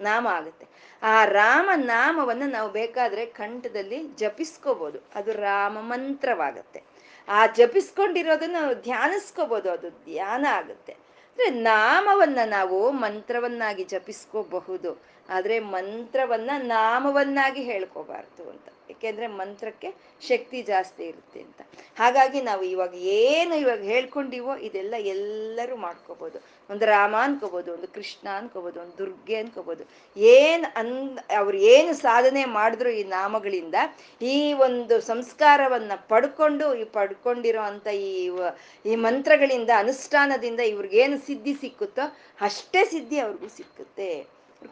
ನಾಮ 0.02 0.28
ಆಗುತ್ತೆ. 0.28 0.68
ಆ 1.04 1.26
ರಾಮ 1.26 1.70
ನಾಮವನ್ನ 1.76 2.44
ನಾವು 2.48 2.72
ಬೇಕಾದ್ರೆ 2.72 3.26
ಕಂಠದಲ್ಲಿ 3.26 4.08
ಜಪಿಸ್ಕೋಬಹುದು 4.08 5.00
ಅದು 5.16 5.32
ರಾಮ 5.32 5.78
ಮಂತ್ರವಾಗುತ್ತೆ. 5.82 6.84
ಆ 7.28 7.48
ಜಪಿಸ್ಕೊಂಡಿರೋದನ್ನ 7.48 8.56
ನಾವು 8.62 8.74
ಧ್ಯಾನಿಸ್ಕೋಬಹುದು 8.74 9.72
ಅದು 9.72 9.90
ಧ್ಯಾನ 9.90 10.46
ಆಗುತ್ತೆ. 10.50 10.94
ಅಂದ್ರೆ 10.94 11.50
ನಾಮವನ್ನ 11.50 12.40
ನಾವು 12.46 12.92
ಮಂತ್ರವನ್ನಾಗಿ 12.92 13.84
ಜಪಿಸ್ಕೋಬಹುದು. 13.84 15.02
ಆದ್ರೆ 15.30 15.60
ಮಂತ್ರವನ್ನ 15.60 16.52
ನಾಮವನ್ನಾಗಿ 16.76 17.64
ಹೇಳ್ಕೋಬಾರ್ದು 17.64 18.44
ಅಂತ. 18.50 18.68
ಯಾಕೆಂದ್ರೆ 18.90 19.28
ಮಂತ್ರಕ್ಕೆ 19.28 19.90
ಶಕ್ತಿ 20.28 20.62
ಜಾಸ್ತಿ 20.62 21.04
ಇರುತ್ತೆ 21.04 21.40
ಅಂತ. 21.40 21.62
ಹಾಗಾಗಿ 21.98 22.42
ನಾವು 22.42 22.64
ಇವಾಗ 22.64 22.94
ಏನು 22.96 23.56
ಇವಾಗ 23.56 23.82
ಹೇಳ್ಕೊಂಡಿವೋ 23.82 24.56
ಇದೆಲ್ಲ 24.68 24.96
ಎಲ್ಲರೂ 25.14 25.76
ಮಾಡ್ಕೋಬಹುದು 25.78 26.38
ಒಂದು 26.70 26.86
ರಾಮ 26.86 27.16
ಅನ್ಕೋಬಹುದು 27.24 27.70
ಒಂದು 27.74 27.88
ಕೃಷ್ಣ 27.88 28.28
ಅನ್ಕೋಬಹುದು 28.40 28.80
ಒಂದು 28.84 28.98
ದುರ್ಗೆ 28.98 29.36
ಅನ್ಕೋಬಹುದು 29.36 29.84
ಏನ್ 30.18 30.66
ಅನ್, 30.76 31.20
ಅವ್ರು 31.40 31.58
ಏನು 31.58 31.94
ಸಾಧನೆ 31.94 32.46
ಮಾಡಿದ್ರು 32.46 32.90
ಈ 32.90 33.04
ನಾಮಗಳಿಂದ, 33.04 33.76
ಈ 34.22 34.54
ಒಂದು 34.54 35.02
ಸಂಸ್ಕಾರವನ್ನ 35.02 35.92
ಪಡ್ಕೊಂಡು, 36.14 36.76
ಈ 36.76 36.84
ಪಡ್ಕೊಂಡಿರೋ 36.98 37.62
ಅಂತ 37.62 37.88
ಈ 37.88 38.32
ಈ 38.86 38.96
ಮಂತ್ರಗಳಿಂದ, 38.96 39.70
ಅನುಷ್ಠಾನದಿಂದ 39.78 40.60
ಇವ್ರಿಗೇನು 40.60 41.20
ಸಿದ್ಧಿ 41.28 41.54
ಸಿಕ್ಕುತ್ತೋ 41.54 42.08
ಅಷ್ಟೇ 42.42 42.86
ಸಿದ್ಧಿ 42.86 43.20
ಅವ್ರಿಗೂ 43.20 43.48
ಸಿಕ್ಕುತ್ತೆ. 43.60 44.12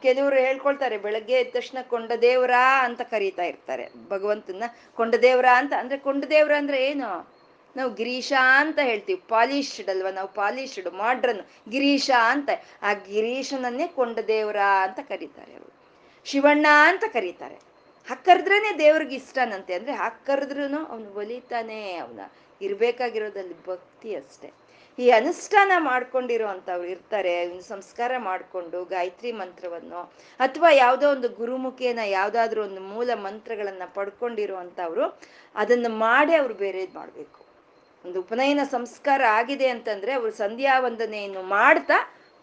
ಕೆಲವರು 0.02 0.36
ಹೇಳ್ಕೊಳ್ತಾರೆ, 0.36 0.98
ಬೆಳಗ್ಗೆ 0.98 1.34
ಎದ್ದ 1.34 1.54
ತಕ್ಷಣ 1.54 1.78
ಕೊಂಡ 1.82 2.12
ದೇವ್ರ 2.22 2.52
ಅಂತ 2.80 3.02
ಕರೀತಾ 3.02 3.44
ಇರ್ತಾರೆ. 3.44 3.90
ಭಗವಂತನ 4.10 4.64
ಕೊಂಡ 4.96 5.16
ದೇವ್ರ 5.16 5.46
ಅಂತ, 5.56 5.74
ಅಂದ್ರೆ 5.80 6.00
ಕೊಂಡ 6.00 6.24
ದೇವ್ರ 6.24 6.52
ಅಂದ್ರೆ 6.58 6.86
ಏನು? 6.86 7.36
ನಾವು 7.78 7.94
ಗಿರೀಶ 7.94 8.34
ಅಂತ 8.58 8.80
ಹೇಳ್ತೀವಿ. 8.84 9.22
ಪಾಲಿಶ್ಡ್ 9.30 9.90
ಅಲ್ವಾ? 9.90 10.12
ನಾವು 10.12 10.28
ಪಾಲಿಶ್ಡ್ 10.28 10.94
ಮಾಡ್ರನ್. 10.94 11.70
ಗಿರೀಶ 11.70 12.12
ಅಂತ. 12.30 12.50
ಆ 12.82 12.94
ಗಿರೀಶನನ್ನೇ 12.94 13.88
ಕೊಂಡ 13.88 14.20
ದೇವ್ರ 14.20 14.58
ಅಂತ 14.82 15.00
ಕರೀತಾರೆ 15.00 15.54
ಅವರು. 15.54 15.74
ಶಿವಣ್ಣ 16.26 16.66
ಅಂತ 16.84 17.04
ಕರೀತಾರೆ. 17.08 17.56
ಹಾಕರ್ದ್ರೇನೆ 18.10 18.78
ದೇವ್ರಿಗೆ 18.78 19.16
ಇಷ್ಟನಂತೆ. 19.16 19.74
ಅಂದ್ರೆ 19.74 19.94
ಹಾಕರ್ದ್ರೂ 19.94 20.86
ಅವನು 20.86 21.14
ಒಲಿತಾನೆ, 21.14 21.96
ಅವನ 21.96 22.20
ಇರ್ಬೇಕಾಗಿರೋದಲ್ಲಿ 22.62 23.66
ಭಕ್ತಿ 23.66 24.16
ಅಷ್ಟೆ. 24.16 24.65
ಈ 24.98 25.10
ಅನುಷ್ಠಾನ 25.12 25.72
ಮಾಡ್ಕೊಂಡಿರೋ 25.78 26.48
ಅಂತವ್ರು 26.48 26.88
ಇರ್ತಾರೆ 26.88 27.34
ಸಂಸ್ಕಾರ 27.62 28.12
ಮಾಡಿಕೊಂಡು 28.20 28.86
ಗಾಯತ್ರಿ 28.86 29.32
ಮಂತ್ರವನ್ನು 29.32 30.02
ಅಥವಾ 30.40 30.70
ಯಾವುದೋ 30.74 31.10
ಒಂದು 31.10 31.30
ಗುರುಮುಖಿಯನ್ನ 31.30 32.04
ಯಾವುದಾದ್ರೂ 32.10 32.64
ಒಂದು 32.64 32.82
ಮೂಲ 32.82 33.10
ಮಂತ್ರಗಳನ್ನ 33.16 33.86
ಪಡ್ಕೊಂಡಿರುವಂಥವ್ರು 33.94 35.06
ಅದನ್ನ 35.06 35.26
ಅದನ್ನು 35.56 35.90
ಮಾಡಿ 35.98 36.36
ಅವ್ರು 36.36 36.54
ಬೇರೆ 36.56 36.86
ಮಾಡಬೇಕು. 36.94 37.40
ಒಂದು 38.06 38.20
ಉಪನಯನ 38.20 38.60
ಸಂಸ್ಕಾರ 38.72 39.22
ಆಗಿದೆ 39.32 39.68
ಅಂತಂದ್ರೆ 39.68 40.12
ಅವ್ರು 40.14 40.32
ಸಂಧ್ಯಾ 40.36 40.80
ವಂದನೆಯನ್ನು 40.80 41.44
ಮಾಡ್ತಾ 41.50 41.98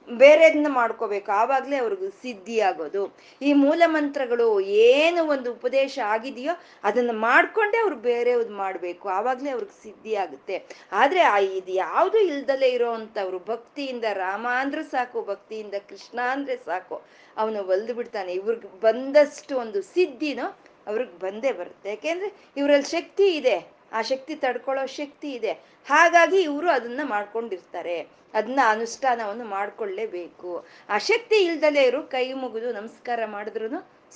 ಬೇರೆದನ್ನ 0.09 0.67
ಮಾಡ್ಕೋಬೇಕು. 0.69 1.31
ಆವಾಗಲೇ 1.33 1.77
ಅವ್ರಿಗೆ 1.77 2.11
ಸಿದ್ಧಿ 2.23 2.61
ಆಗೋದು. 2.61 3.17
ಈ 3.43 3.53
ಮೂಲ 3.53 3.83
ಮಂತ್ರಗಳು 3.87 4.61
ಏನು 4.61 5.27
ಒಂದು 5.27 5.53
ಉಪದೇಶ 5.53 5.99
ಆಗಿದೆಯೋ 6.05 6.55
ಅದನ್ನು 6.85 7.13
ಮಾಡ್ಕೊಂಡೆ 7.13 7.79
ಅವ್ರು 7.79 7.97
ಬೇರೆಯವ್ದು 7.97 8.55
ಮಾಡಬೇಕು. 8.55 9.09
ಆವಾಗಲೇ 9.09 9.51
ಅವ್ರಿಗೆ 9.51 9.83
ಸಿದ್ಧಿ 9.83 10.15
ಆಗುತ್ತೆ. 10.15 10.67
ಆದರೆ 10.93 11.21
ಆ 11.21 11.39
ಇದು 11.39 11.73
ಯಾವುದು 11.73 12.19
ಇಲ್ದಲೇ 12.19 12.69
ಇರೋ 12.69 12.93
ಅಂತವ್ರು 12.93 13.39
ಭಕ್ತಿಯಿಂದ 13.39 14.05
ರಾಮ 14.13 14.47
ಅಂದ್ರೆ 14.51 14.83
ಸಾಕು, 14.83 15.23
ಭಕ್ತಿಯಿಂದ 15.23 15.75
ಕೃಷ್ಣ 15.89 16.21
ಅಂದ್ರೆ 16.31 16.57
ಸಾಕು, 16.57 17.03
ಅವನು 17.37 17.63
ಒಲ್ದು 17.63 17.95
ಬಿಡ್ತಾನೆ. 17.95 18.33
ಇವ್ರಿಗೆ 18.33 18.81
ಬಂದಷ್ಟು 18.81 19.59
ಒಂದು 19.59 19.83
ಸಿದ್ಧಿನೋ 19.83 20.59
ಅವ್ರಿಗೆ 20.87 21.19
ಬಂದೇ 21.19 21.53
ಬರುತ್ತೆ. 21.53 21.89
ಯಾಕೆಂದ್ರೆ 21.89 22.33
ಇವರಲ್ಲಿ 22.57 22.91
ಶಕ್ತಿ 22.91 23.37
ಇದೆ. 23.37 23.82
ಆ 23.93 24.03
ಶಕ್ತಿ 24.03 24.35
ತಡ್ಕೊಳ್ಳೋ 24.35 24.87
ಶಕ್ತಿ 24.87 25.33
ಇದೆ. 25.33 25.53
ಹಾಗಾಗಿ 25.87 26.41
ಇವರು 26.43 26.71
ಅದನ್ನ 26.71 27.01
ಮಾಡ್ಕೊಂಡಿರ್ತಾರೆ. 27.05 27.97
ಅದನ್ನ 28.35 28.61
ಅನುಷ್ಠಾನವನ್ನು 28.69 29.45
ಮಾಡ್ಕೊಳ್ಳೇಬೇಕು. 29.45 30.65
ಆ 30.89 30.99
ಶಕ್ತಿ 30.99 31.37
ಇಲ್ದಲೇ 31.45 31.83
ಇರು, 31.83 32.03
ಕೈ 32.03 32.33
ಮುಗಿದು 32.33 32.73
ನಮಸ್ಕಾರ 32.73 33.21
ಮಾಡಿದ್ರು 33.27 33.69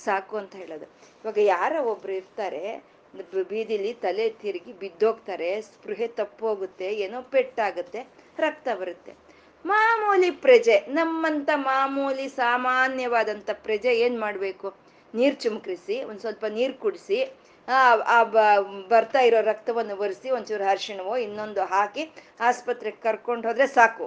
ಸಾಕು 0.03 0.37
ಅಂತ 0.37 0.55
ಹೇಳೋದು. 0.55 0.85
ಇವಾಗ 1.23 1.37
ಯಾರ 1.37 1.73
ಒಬ್ರು 1.81 2.11
ಇರ್ತಾರೆ 2.11 2.97
ಬೀದಿಲಿ 3.49 3.93
ತಲೆ 3.93 4.29
ತಿರುಗಿ 4.29 4.73
ಬಿದ್ದೋಗ್ತಾರೆ, 4.73 5.61
ಸ್ಪೃಹೆ 5.61 6.07
ತಪ್ಪೋಗುತ್ತೆ, 6.07 6.87
ಏನೋ 6.95 7.21
ಪೆಟ್ಟಾಗುತ್ತೆ, 7.21 8.07
ರಕ್ತ 8.39 8.67
ಬರುತ್ತೆ. 8.79 9.13
ಮಾಮೂಲಿ 9.65 10.31
ಪ್ರಜೆ, 10.31 10.75
ನಮ್ಮಂತ 10.87 11.49
ಮಾಮೂಲಿ 11.55 12.27
ಸಾಮಾನ್ಯವಾದಂಥ 12.27 13.49
ಪ್ರಜೆ 13.53 13.93
ಏನ್ 13.99 14.19
ಮಾಡ್ಬೇಕು? 14.19 14.73
ನೀರ್ 15.15 15.39
ಚುಮ್ಕ್ರಿಸಿ, 15.39 16.03
ಒಂದ್ 16.03 16.19
ಸ್ವಲ್ಪ 16.19 16.45
ನೀರು 16.45 16.73
ಕುಡಿಸಿ 16.73 17.17
ಆ 17.67 18.17
ಬರ್ತಾ 18.91 19.21
ಇರೋ 19.27 19.39
ರಕ್ತವನ್ನು 19.51 19.95
ಒರೆಸಿ 20.03 20.29
ಒಂಚೂರು 20.37 20.65
ಅರಿಶಿಣವೋ 20.73 21.15
ಇನ್ನೊಂದು 21.25 21.63
ಹಾಕಿ 21.73 22.03
ಆಸ್ಪತ್ರೆಗೆ 22.49 22.99
ಕರ್ಕೊಂಡು 23.07 23.47
ಹೋದ್ರೆ 23.49 23.67
ಸಾಕು. 23.77 24.05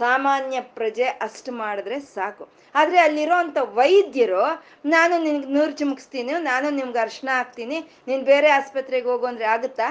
ಸಾಮಾನ್ಯ 0.00 0.58
ಪ್ರಜೆ 0.76 1.06
ಅಷ್ಟು 1.26 1.50
ಮಾಡಿದ್ರೆ 1.52 1.96
ಸಾಕು. 2.16 2.44
ಆದ್ರೆ 2.80 2.98
ಅಲ್ಲಿರೋ 3.06 3.36
ಅಂತ 3.44 3.58
ವೈದ್ಯರು, 3.78 4.44
ನಾನು 4.94 5.14
ನಿನ್ಗೆ 5.24 5.48
ನೂರು 5.56 5.72
ಚುಮುಕ್ಸ್ತೀನಿ, 5.80 6.32
ನಾನು 6.50 6.68
ನಿಮ್ಗೆ 6.78 7.00
ಅರ್ಶನ 7.06 7.28
ಹಾಕ್ತೀನಿ, 7.38 7.78
ನೀನು 8.08 8.22
ಬೇರೆ 8.30 8.48
ಆಸ್ಪತ್ರೆಗೆ 8.58 9.08
ಹೋಗು 9.12 9.26
ಅಂದರೆ 9.30 9.46
ಆಗುತ್ತಾ? 9.54 9.88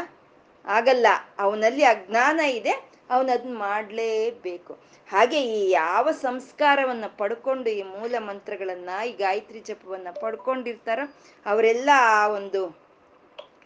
ಆಗಲ್ಲ. 0.65 1.07
ಅವನಲ್ಲಿ 1.45 1.83
ಅಜ್ಞಾನ 1.93 2.39
ಇದೆ 2.59 2.73
ಅವನದನ್ನ 3.13 3.55
ಮಾಡಲೇಬೇಕು. 3.67 4.73
ಹಾಗೆ 5.09 5.39
ಈ 5.55 5.61
ಯಾವ 5.69 6.11
ಸಂಸ್ಕಾರವನ್ನ 6.25 7.05
ಪಡ್ಕೊಂಡು 7.21 7.69
ಈ 7.79 7.81
ಮೂಲ 7.95 8.15
ಮಂತ್ರಗಳನ್ನು, 8.29 8.95
ಈ 9.09 9.11
ಗಾಯತ್ರಿ 9.23 9.61
ಜಪವನ್ನ 9.69 10.11
ಪಡ್ಕೊಂಡಿರ್ತಾರೋ, 10.23 11.05
ಅವರೆಲ್ಲ 11.45 11.89
ಆ 12.17 12.21
ಒಂದು 12.39 12.61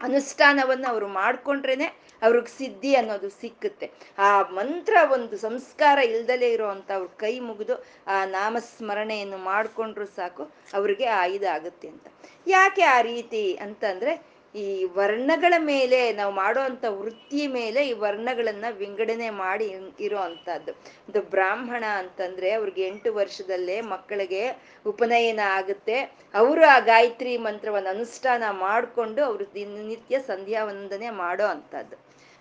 ಅನುಷ್ಠಾನವನ್ನು 0.02 0.88
ಅವರು 0.90 1.08
ಮಾಡ್ಕೊಂಡ್ರೇನೆ 1.08 1.88
ಅವ್ರಿಗೆ 2.22 2.52
ಸಿದ್ಧಿ 2.58 2.96
ಅನ್ನೋದು 2.96 3.30
ಸಿಕ್ಕುತ್ತೆ. 3.30 3.88
ಆ 4.18 4.42
ಮಂತ್ರ 4.42 4.96
ಒಂದು 5.12 5.38
ಸಂಸ್ಕಾರ 5.38 5.98
ಇಲ್ದಲೇ 5.98 6.50
ಇರೋ 6.52 6.68
ಅಂತ 6.68 6.92
ಅವ್ರ 6.92 7.08
ಕೈ 7.18 7.40
ಮುಗಿದು 7.40 7.76
ಆ 8.08 8.26
ನಾಮಸ್ಮರಣೆಯನ್ನು 8.26 9.38
ಮಾಡಿಕೊಂಡ್ರು 9.38 10.06
ಸಾಕು, 10.06 10.44
ಅವ್ರಿಗೆ 10.74 11.06
ಆ 11.06 11.26
ಇದಾಗುತ್ತೆ 11.26 11.88
ಅಂತ. 11.88 12.08
ಯಾಕೆ 12.48 12.82
ಆ 12.82 13.02
ರೀತಿ 13.02 13.44
ಅಂತಂದ್ರೆ 13.56 14.35
ಈ 14.56 14.66
ವರ್ಣಗಳ 14.94 15.54
ಮೇಲೆ 15.64 16.14
ನಾವು 16.14 16.34
ಮಾಡೋ 16.34 16.62
ಅಂತ 16.62 16.86
ವೃತ್ತಿ 17.00 17.48
ಮೇಲೆ 17.48 17.88
ಈ 17.88 17.94
ವರ್ಣಗಳನ್ನ 17.94 18.66
ವಿಂಗಡಣೆ 18.78 19.30
ಮಾಡಿ 19.30 19.68
ಇರೋ 20.00 20.18
ಅಂತದ್ದು. 20.20 20.72
ಇದು 21.10 21.22
ಬ್ರಾಹ್ಮಣ 21.30 21.84
ಅಂತಂದ್ರೆ 21.98 22.52
ಅವ್ರಿಗೆ 22.52 22.88
ಎಂಟು 22.88 23.14
ವರ್ಷದಲ್ಲೇ 23.14 23.82
ಮಕ್ಕಳಿಗೆ 23.94 24.44
ಉಪನಯನ 24.86 25.40
ಆಗುತ್ತೆ. 25.58 25.98
ಅವರು 26.34 26.64
ಆ 26.66 26.80
ಗಾಯತ್ರಿ 26.80 27.38
ಮಂತ್ರವನ್ನು 27.38 27.90
ಅನುಷ್ಠಾನ 27.90 28.44
ಮಾಡಿಕೊಂಡು 28.60 29.24
ಅವರು 29.24 29.46
ದಿನನಿತ್ಯ 29.54 30.20
ಸಂಧ್ಯಾ 30.28 30.64
ವಂದನೆ 30.66 31.10
ಮಾಡೋ 31.24 31.46
ಅಂಥದ್ದು 31.46 31.98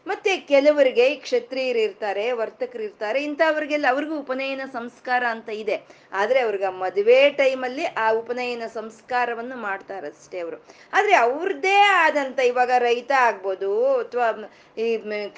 ಮತ್ತೆ 0.07 0.33
ಕೆಲವರಿಗೆ 0.37 1.05
ಕ್ಷತ್ರಿಯರು 1.25 1.79
ಇರ್ತಾರೆ, 1.79 2.25
ವರ್ತಕರು 2.33 2.83
ಇರ್ತಾರೆ, 2.83 3.19
ಇಂಥವ್ರಿಗೆಲ್ಲ 3.23 3.87
ಅವ್ರಿಗೂ 3.90 4.14
ಉಪನಯನ 4.19 4.64
ಸಂಸ್ಕಾರ 4.73 5.23
ಅಂತ 5.35 5.51
ಇದೆ. 5.62 5.77
ಆದ್ರೆ 6.12 6.40
ಅವ್ರಿಗೆ 6.40 6.71
ಮದುವೆ 6.83 7.31
ಟೈಮಲ್ಲಿ 7.31 7.85
ಆ 8.05 8.07
ಉಪನಯನ 8.21 8.67
ಸಂಸ್ಕಾರವನ್ನು 8.75 9.57
ಮಾಡ್ತಾರಷ್ಟೇ 9.57 10.40
ಅವರು. 10.40 10.59
ಆದ್ರೆ 10.93 11.14
ಅವ್ರದ್ದೇ 11.27 11.77
ಆದಂತ 12.05 12.38
ಇವಾಗ 12.51 12.71
ರೈತ 12.79 13.12
ಆಗ್ಬೋದು, 13.29 13.71
ಅಥವಾ 13.95 14.29
ಈ 14.77 14.88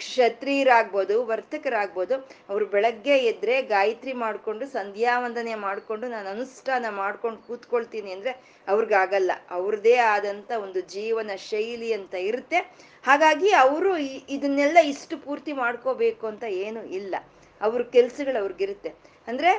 ಕ್ಷತ್ರಿಯರಾಗ್ಬೋದು, 0.03 1.17
ವರ್ತಕರಾಗ್ಬೋದು, 1.25 2.17
ಅವ್ರು 2.51 2.67
ಬೆಳಗ್ಗೆ 2.67 3.17
ಎದ್ರೆ 3.33 3.57
ಗಾಯತ್ರಿ 3.63 4.13
ಮಾಡ್ಕೊಂಡು 4.25 4.67
ಸಂಧ್ಯಾ 4.67 5.15
ವಂದನೆ 5.25 5.55
ಮಾಡ್ಕೊಂಡು, 5.67 6.09
ನಾನು 6.09 6.29
ಅನುಷ್ಠಾನ 6.29 6.87
ಮಾಡ್ಕೊಂಡು 7.03 7.41
ಕೂತ್ಕೊಳ್ತೀನಿ 7.49 8.13
ಅಂದ್ರೆ 8.13 8.35
ಅವ್ರಿಗಾಗಲ್ಲ. 8.69 9.33
ಅವ್ರದ್ದೇ 9.51 9.97
ಆದಂತ 10.15 10.51
ಒಂದು 10.67 10.81
ಜೀವನ 10.97 11.31
ಶೈಲಿ 11.51 11.93
ಅಂತ 11.93 12.15
ಇರುತ್ತೆ. 12.15 12.61
ಹಾಗಾಗಿ 13.07 13.51
ಅವರು 13.57 13.91
ಇದನ್ನೆಲ್ಲ 14.29 14.79
ಇಷ್ಟು 14.85 15.19
ಪೂರ್ತಿ 15.19 15.53
ಮಾಡ್ಕೋಬೇಕು 15.55 16.27
ಅಂತ 16.27 16.45
ಏನು 16.59 16.85
ಇಲ್ಲ. 16.93 17.15
ಅವ್ರ 17.61 17.83
ಕೆಲ್ಸಗಳು 17.93 18.39
ಅವ್ರಿಗಿರುತ್ತೆ. 18.39 18.91
ಅಂದ್ರೆ 19.29 19.51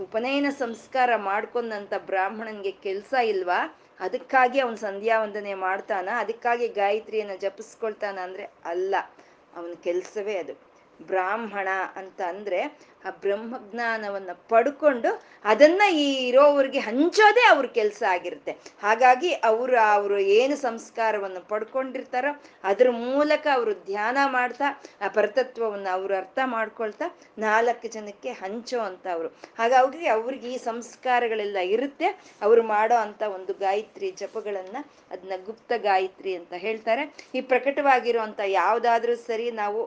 ಉಪನಯನ 0.00 0.50
ಸಂಸ್ಕಾರ 0.58 1.16
ಮಾಡ್ಕೊಂಡಂತ 1.22 1.94
ಬ್ರಾಹ್ಮಣನ್ಗೆ 2.06 2.72
ಕೆಲ್ಸ 2.82 3.14
ಇಲ್ವಾ? 3.24 3.60
ಅದಕ್ಕಾಗಿ 4.00 4.58
ಅವನ್ 4.60 4.76
ಸಂಧ್ಯಾ 4.78 5.22
ವಂದನೆ 5.22 5.54
ಮಾಡ್ತಾನ. 5.60 6.08
ಅದಕ್ಕಾಗಿ 6.14 6.68
ಗಾಯತ್ರಿಯನ್ನ 6.74 7.34
ಜಪಿಸ್ಕೊಳ್ತಾನ 7.40 8.18
ಅಂದ್ರೆ 8.18 8.44
ಅಲ್ಲ. 8.64 8.94
ಅವನ 9.54 9.72
ಕೆಲ್ಸವೇ 9.84 10.36
ಅದು. 10.36 10.54
ಬ್ರಾಹ್ಮಣ 11.00 11.68
ಅಂತ 11.96 12.20
ಅಂದ್ರೆ 12.28 12.60
ಆ 13.06 13.10
ಬ್ರಹ್ಮಜ್ಞಾನವನ್ನ 13.22 14.32
ಪಡ್ಕೊಂಡು 14.52 15.10
ಅದನ್ನ 15.44 15.82
ಈ 16.04 16.06
ಇರೋವ್ರಿಗೆ 16.28 16.80
ಹಂಚೋದೇ 16.88 17.44
ಅವ್ರ 17.52 17.66
ಕೆಲಸ 17.78 18.02
ಆಗಿರುತ್ತೆ. 18.14 18.52
ಹಾಗಾಗಿ 18.82 19.30
ಅವರು 19.50 19.76
ಅವರು 19.94 20.18
ಏನು 20.38 20.56
ಸಂಸ್ಕಾರವನ್ನು 20.56 21.40
ಪಡ್ಕೊಂಡಿರ್ತಾರೋ 21.52 22.32
ಅದ್ರ 22.64 22.88
ಮೂಲಕ 23.06 23.46
ಅವರು 23.54 23.72
ಧ್ಯಾನ 23.90 24.18
ಮಾಡ್ತಾ, 24.36 24.66
ಆ 25.04 25.08
ಪರತತ್ವವನ್ನು 25.16 25.90
ಅವರು 25.96 26.14
ಅರ್ಥ 26.16 26.38
ಮಾಡ್ಕೊಳ್ತಾ 26.54 27.06
ನಾಲ್ಕು 27.38 27.88
ಜನಕ್ಕೆ 27.88 28.32
ಹಂಚೋ 28.42 28.80
ಅಂತ 28.80 29.06
ಅವರು 29.16 29.28
ಹಾಗಾಗಿ 29.58 30.06
ಅವ್ರಿಗೆ 30.16 30.48
ಈ 30.54 30.58
ಸಂಸ್ಕಾರಗಳೆಲ್ಲ 30.68 31.58
ಇರುತ್ತೆ. 31.74 32.08
ಅವರು 32.42 32.62
ಮಾಡೋ 32.74 32.96
ಅಂತ 33.06 33.22
ಒಂದು 33.36 33.54
ಗಾಯತ್ರಿ 33.64 34.10
ಜಪಗಳನ್ನ 34.20 34.76
ಅದನ್ನ 35.10 35.36
ಗುಪ್ತ 35.46 35.72
ಗಾಯತ್ರಿ 35.88 36.34
ಅಂತ 36.40 36.52
ಹೇಳ್ತಾರೆ. 36.66 37.04
ಈ 37.34 37.40
ಪ್ರಕಟವಾಗಿರುವಂತ 37.52 38.40
ಯಾವ್ದಾದ್ರೂ 38.60 39.16
ಸರಿ 39.28 39.48
ನಾವು 39.62 39.82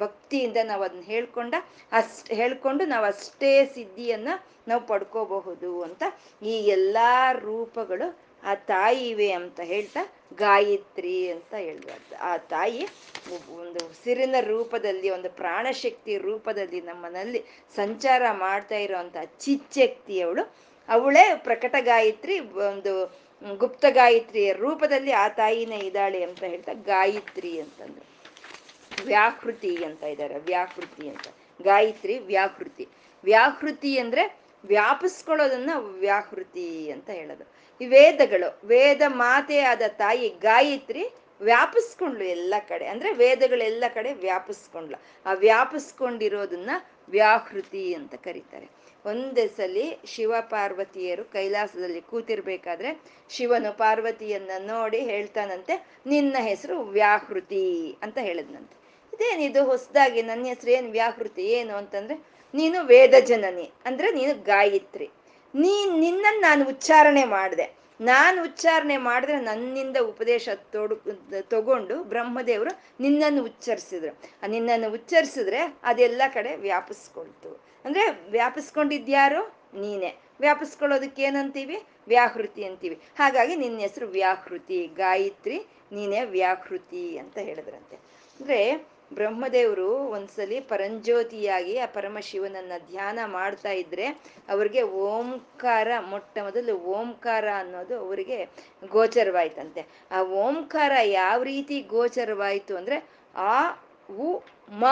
ಭಕ್ತಿಯಿಂದ 0.00 0.58
ನಾವು 0.68 0.82
ಅದನ್ನ 0.82 1.04
ಹೇಳ್ಕೊಂಡ 1.12 1.54
ಅಷ್ಟ್ 1.92 2.32
ಹೇಳ್ಕೊಂಡು 2.32 2.84
ನಾವು 2.84 3.04
ಅಷ್ಟೇ 3.04 3.66
ಸಿದ್ಧಿಯನ್ನ 3.66 4.28
ನಾವು 4.68 4.86
ಪಡ್ಕೋಬಹುದು 4.86 5.82
ಅಂತ 5.82 6.02
ಈ 6.42 6.50
ಎಲ್ಲಾ 6.50 7.32
ರೂಪಗಳು 7.32 8.24
ಆ 8.44 8.54
ತಾಯಿ 8.54 9.08
ಇವೆ 9.08 9.32
ಅಂತ 9.32 9.60
ಹೇಳ್ತಾ 9.60 10.12
ಗಾಯತ್ರಿ 10.34 11.28
ಅಂತ 11.30 11.54
ಹೇಳ್ಬಾರ್ದು. 11.54 12.16
ಆ 12.16 12.36
ತಾಯಿ 12.36 12.82
ಒಂದು 13.56 13.86
ಉಸಿರಿನ 13.86 14.34
ರೂಪದಲ್ಲಿ, 14.40 15.10
ಒಂದು 15.10 15.30
ಪ್ರಾಣಶಕ್ತಿ 15.30 16.18
ರೂಪದಲ್ಲಿ 16.18 16.80
ನಮ್ಮನಲ್ಲಿ 16.80 17.44
ಸಂಚಾರ 17.76 18.22
ಮಾಡ್ತಾ 18.32 18.74
ಇರೋವಂಥ 18.74 19.16
ಚಿಚ್ಚಕ್ತಿ 19.40 20.20
ಅವಳು. 20.20 20.54
ಅವಳೇ 20.88 21.34
ಪ್ರಕಟ 21.36 21.74
ಗಾಯತ್ರಿ, 21.80 22.40
ಒಂದು 22.40 22.92
ಗುಪ್ತ 23.56 23.84
ಗಾಯತ್ರಿಯ 23.90 24.52
ರೂಪದಲ್ಲಿ 24.52 25.12
ಆ 25.12 25.28
ತಾಯಿನೇ 25.28 25.78
ಇದ್ದಾಳೆ 25.78 26.22
ಅಂತ 26.22 26.44
ಹೇಳ್ತಾ 26.44 26.72
ಗಾಯತ್ರಿ 26.72 27.60
ಅಂತಂದ್ರು. 27.60 28.04
ವ್ಯಾಕೃತಿ 29.04 29.84
ಅಂತ 29.84 30.02
ಇದ್ದಾರೆ, 30.02 30.38
ವ್ಯಾಕೃತಿ 30.38 31.08
ಅಂತ. 31.08 31.26
ಗಾಯತ್ರಿ 31.64 32.18
ವ್ಯಾಹೃತಿ 32.18 32.88
ವ್ಯಾಹೃತಿ 33.24 33.98
ಅಂದ್ರೆ 33.98 34.36
ವ್ಯಾಪಿಸ್ಕೊಳ್ಳೋದನ್ನ 34.64 35.70
ವ್ಯಾಹೃತಿ 35.76 36.90
ಅಂತ 36.90 37.10
ಹೇಳೋದು. 37.10 37.44
ಈ 37.80 37.86
ವೇದಗಳು, 37.86 38.60
ವೇದ 38.64 39.02
ಮಾತೆ 39.06 39.60
ಆದ 39.60 39.82
ತಾಯಿ 39.88 40.28
ಗಾಯತ್ರಿ 40.28 41.04
ವ್ಯಾಪಿಸ್ಕೊಂಡ್ಲು 41.40 42.24
ಎಲ್ಲ 42.24 42.54
ಕಡೆ. 42.68 42.86
ಅಂದ್ರೆ 42.86 43.12
ವೇದಗಳೆಲ್ಲ 43.12 43.84
ಕಡೆ 43.94 44.12
ವ್ಯಾಪಿಸ್ಕೊಂಡ್ಲು. 44.12 45.02
ಆ 45.26 45.32
ವ್ಯಾಪಿಸ್ಕೊಂಡಿರೋದನ್ನ 45.32 46.70
ವ್ಯಾಹೃತಿ 47.08 47.94
ಅಂತ 47.94 48.14
ಕರೀತಾರೆ. 48.14 48.68
ಒಂದೇ 49.04 49.46
ಸಲಿ 49.46 49.98
ಶಿವ 50.06 50.34
ಪಾರ್ವತಿಯರು 50.40 51.24
ಕೈಲಾಸದಲ್ಲಿ 51.24 52.00
ಕೂತಿರ್ಬೇಕಾದ್ರೆ 52.00 53.00
ಶಿವನು 53.30 53.76
ಪಾರ್ವತಿಯನ್ನ 53.78 54.50
ನೋಡಿ 54.58 55.00
ಹೇಳ್ತಾನಂತೆ, 55.00 55.86
ನಿನ್ನ 56.06 56.36
ಹೆಸರು 56.40 56.80
ವ್ಯಾಹೃತಿ 56.80 57.96
ಅಂತ 58.02 58.18
ಹೇಳದ್ನಂತೆ. 58.18 58.83
ಇದೇನಿದು 59.14 59.64
ಹೊಸದಾಗಿ 59.64 60.22
ನನ್ನ 60.22 60.44
ಹೆಸರು 60.44 60.70
ಏನು 60.70 60.90
ವ್ಯಾಕೃತಿ 60.90 61.42
ಏನು 61.42 61.76
ಅಂತಂದ್ರೆ, 61.76 62.24
ನೀನು 62.54 62.86
ವೇದ 62.86 63.14
ಜನನಿ, 63.24 63.72
ಅಂದ್ರೆ 63.84 64.10
ನೀನು 64.10 64.42
ಗಾಯತ್ರಿ. 64.42 65.10
ನೀ 65.54 65.86
ನಿನ್ನನ್ನು 65.98 66.40
ನಾನು 66.40 66.68
ಉಚ್ಚಾರಣೆ 66.68 67.24
ಮಾಡಿದೆ. 67.24 67.84
ನಾನು 68.00 68.42
ಉಚ್ಚಾರಣೆ 68.42 68.96
ಮಾಡಿದ್ರೆ 68.96 69.40
ನನ್ನಿಂದ 69.40 69.96
ಉಪದೇಶ 69.96 70.48
ತೊಡು, 70.72 70.96
ತಗೊಂಡು 71.42 72.04
ಬ್ರಹ್ಮದೇವರು 72.04 72.80
ನಿನ್ನನ್ನು 73.00 73.44
ಉಚ್ಚರಿಸಿದ್ರು. 73.44 74.20
ನಿನ್ನನ್ನು 74.48 74.92
ಉಚ್ಚರಿಸಿದ್ರೆ 74.92 75.76
ಅದೆಲ್ಲ 75.82 76.22
ಕಡೆ 76.34 76.56
ವ್ಯಾಪಿಸ್ಕೊಳ್ತು. 76.56 77.60
ಅಂದ್ರೆ 77.84 78.30
ವ್ಯಾಪಿಸ್ಕೊಂಡಿದ್ಯಾರು? 78.30 79.54
ನೀನೆ. 79.80 80.16
ವ್ಯಾಪಿಸ್ಕೊಳ್ಳೋದಕ್ಕೆ 80.40 81.22
ಏನಂತೀವಿ? 81.22 81.82
ವ್ಯಾಹೃತಿ 82.08 82.64
ಅಂತೀವಿ. 82.64 82.94
ಹಾಗಾಗಿ 83.18 83.56
ನಿನ್ನ 83.56 83.78
ಹೆಸರು 83.78 84.06
ವ್ಯಾಹೃತಿ 84.06 84.86
ಗಾಯತ್ರಿ, 84.86 85.58
ನೀನೇ 85.92 86.24
ವ್ಯಾಹೃತಿ 86.24 87.18
ಅಂತ 87.18 87.38
ಹೇಳಿದ್ರಂತೆ. 87.38 87.96
ಅಂದ್ರೆ 87.96 88.86
ಬ್ರಹ್ಮದೇವರು 89.14 89.88
ಒಂದ್ಸಲಿ 90.08 90.60
ಪರಂಜ್ಯೋತಿಯಾಗಿ 90.60 91.78
ಆ 91.78 91.86
ಪರಮಶಿವನನ್ನ 91.86 92.72
ಧ್ಯಾನ 92.90 93.18
ಮಾಡ್ತಾ 93.26 93.70
ಇದ್ರೆ 93.70 94.06
ಅವ್ರಿಗೆ 94.48 94.82
ಓಂಕಾರ, 94.82 95.88
ಮೊಟ್ಟ 96.00 96.38
ಮೊದಲು 96.38 96.74
ಓಂಕಾರ 96.78 97.44
ಅನ್ನೋದು 97.56 97.98
ಅವರಿಗೆ 97.98 98.38
ಗೋಚರವಾಯ್ತಂತೆ. 98.88 99.86
ಆ 100.10 100.22
ಓಂಕಾರ 100.22 100.92
ಯಾವ 101.04 101.42
ರೀತಿ 101.42 101.80
ಗೋಚರವಾಯ್ತು 101.80 102.76
ಅಂದ್ರೆ 102.76 102.96
ಆ, 103.36 103.70
ಉ, 104.18 104.40
ಮ 104.68 104.84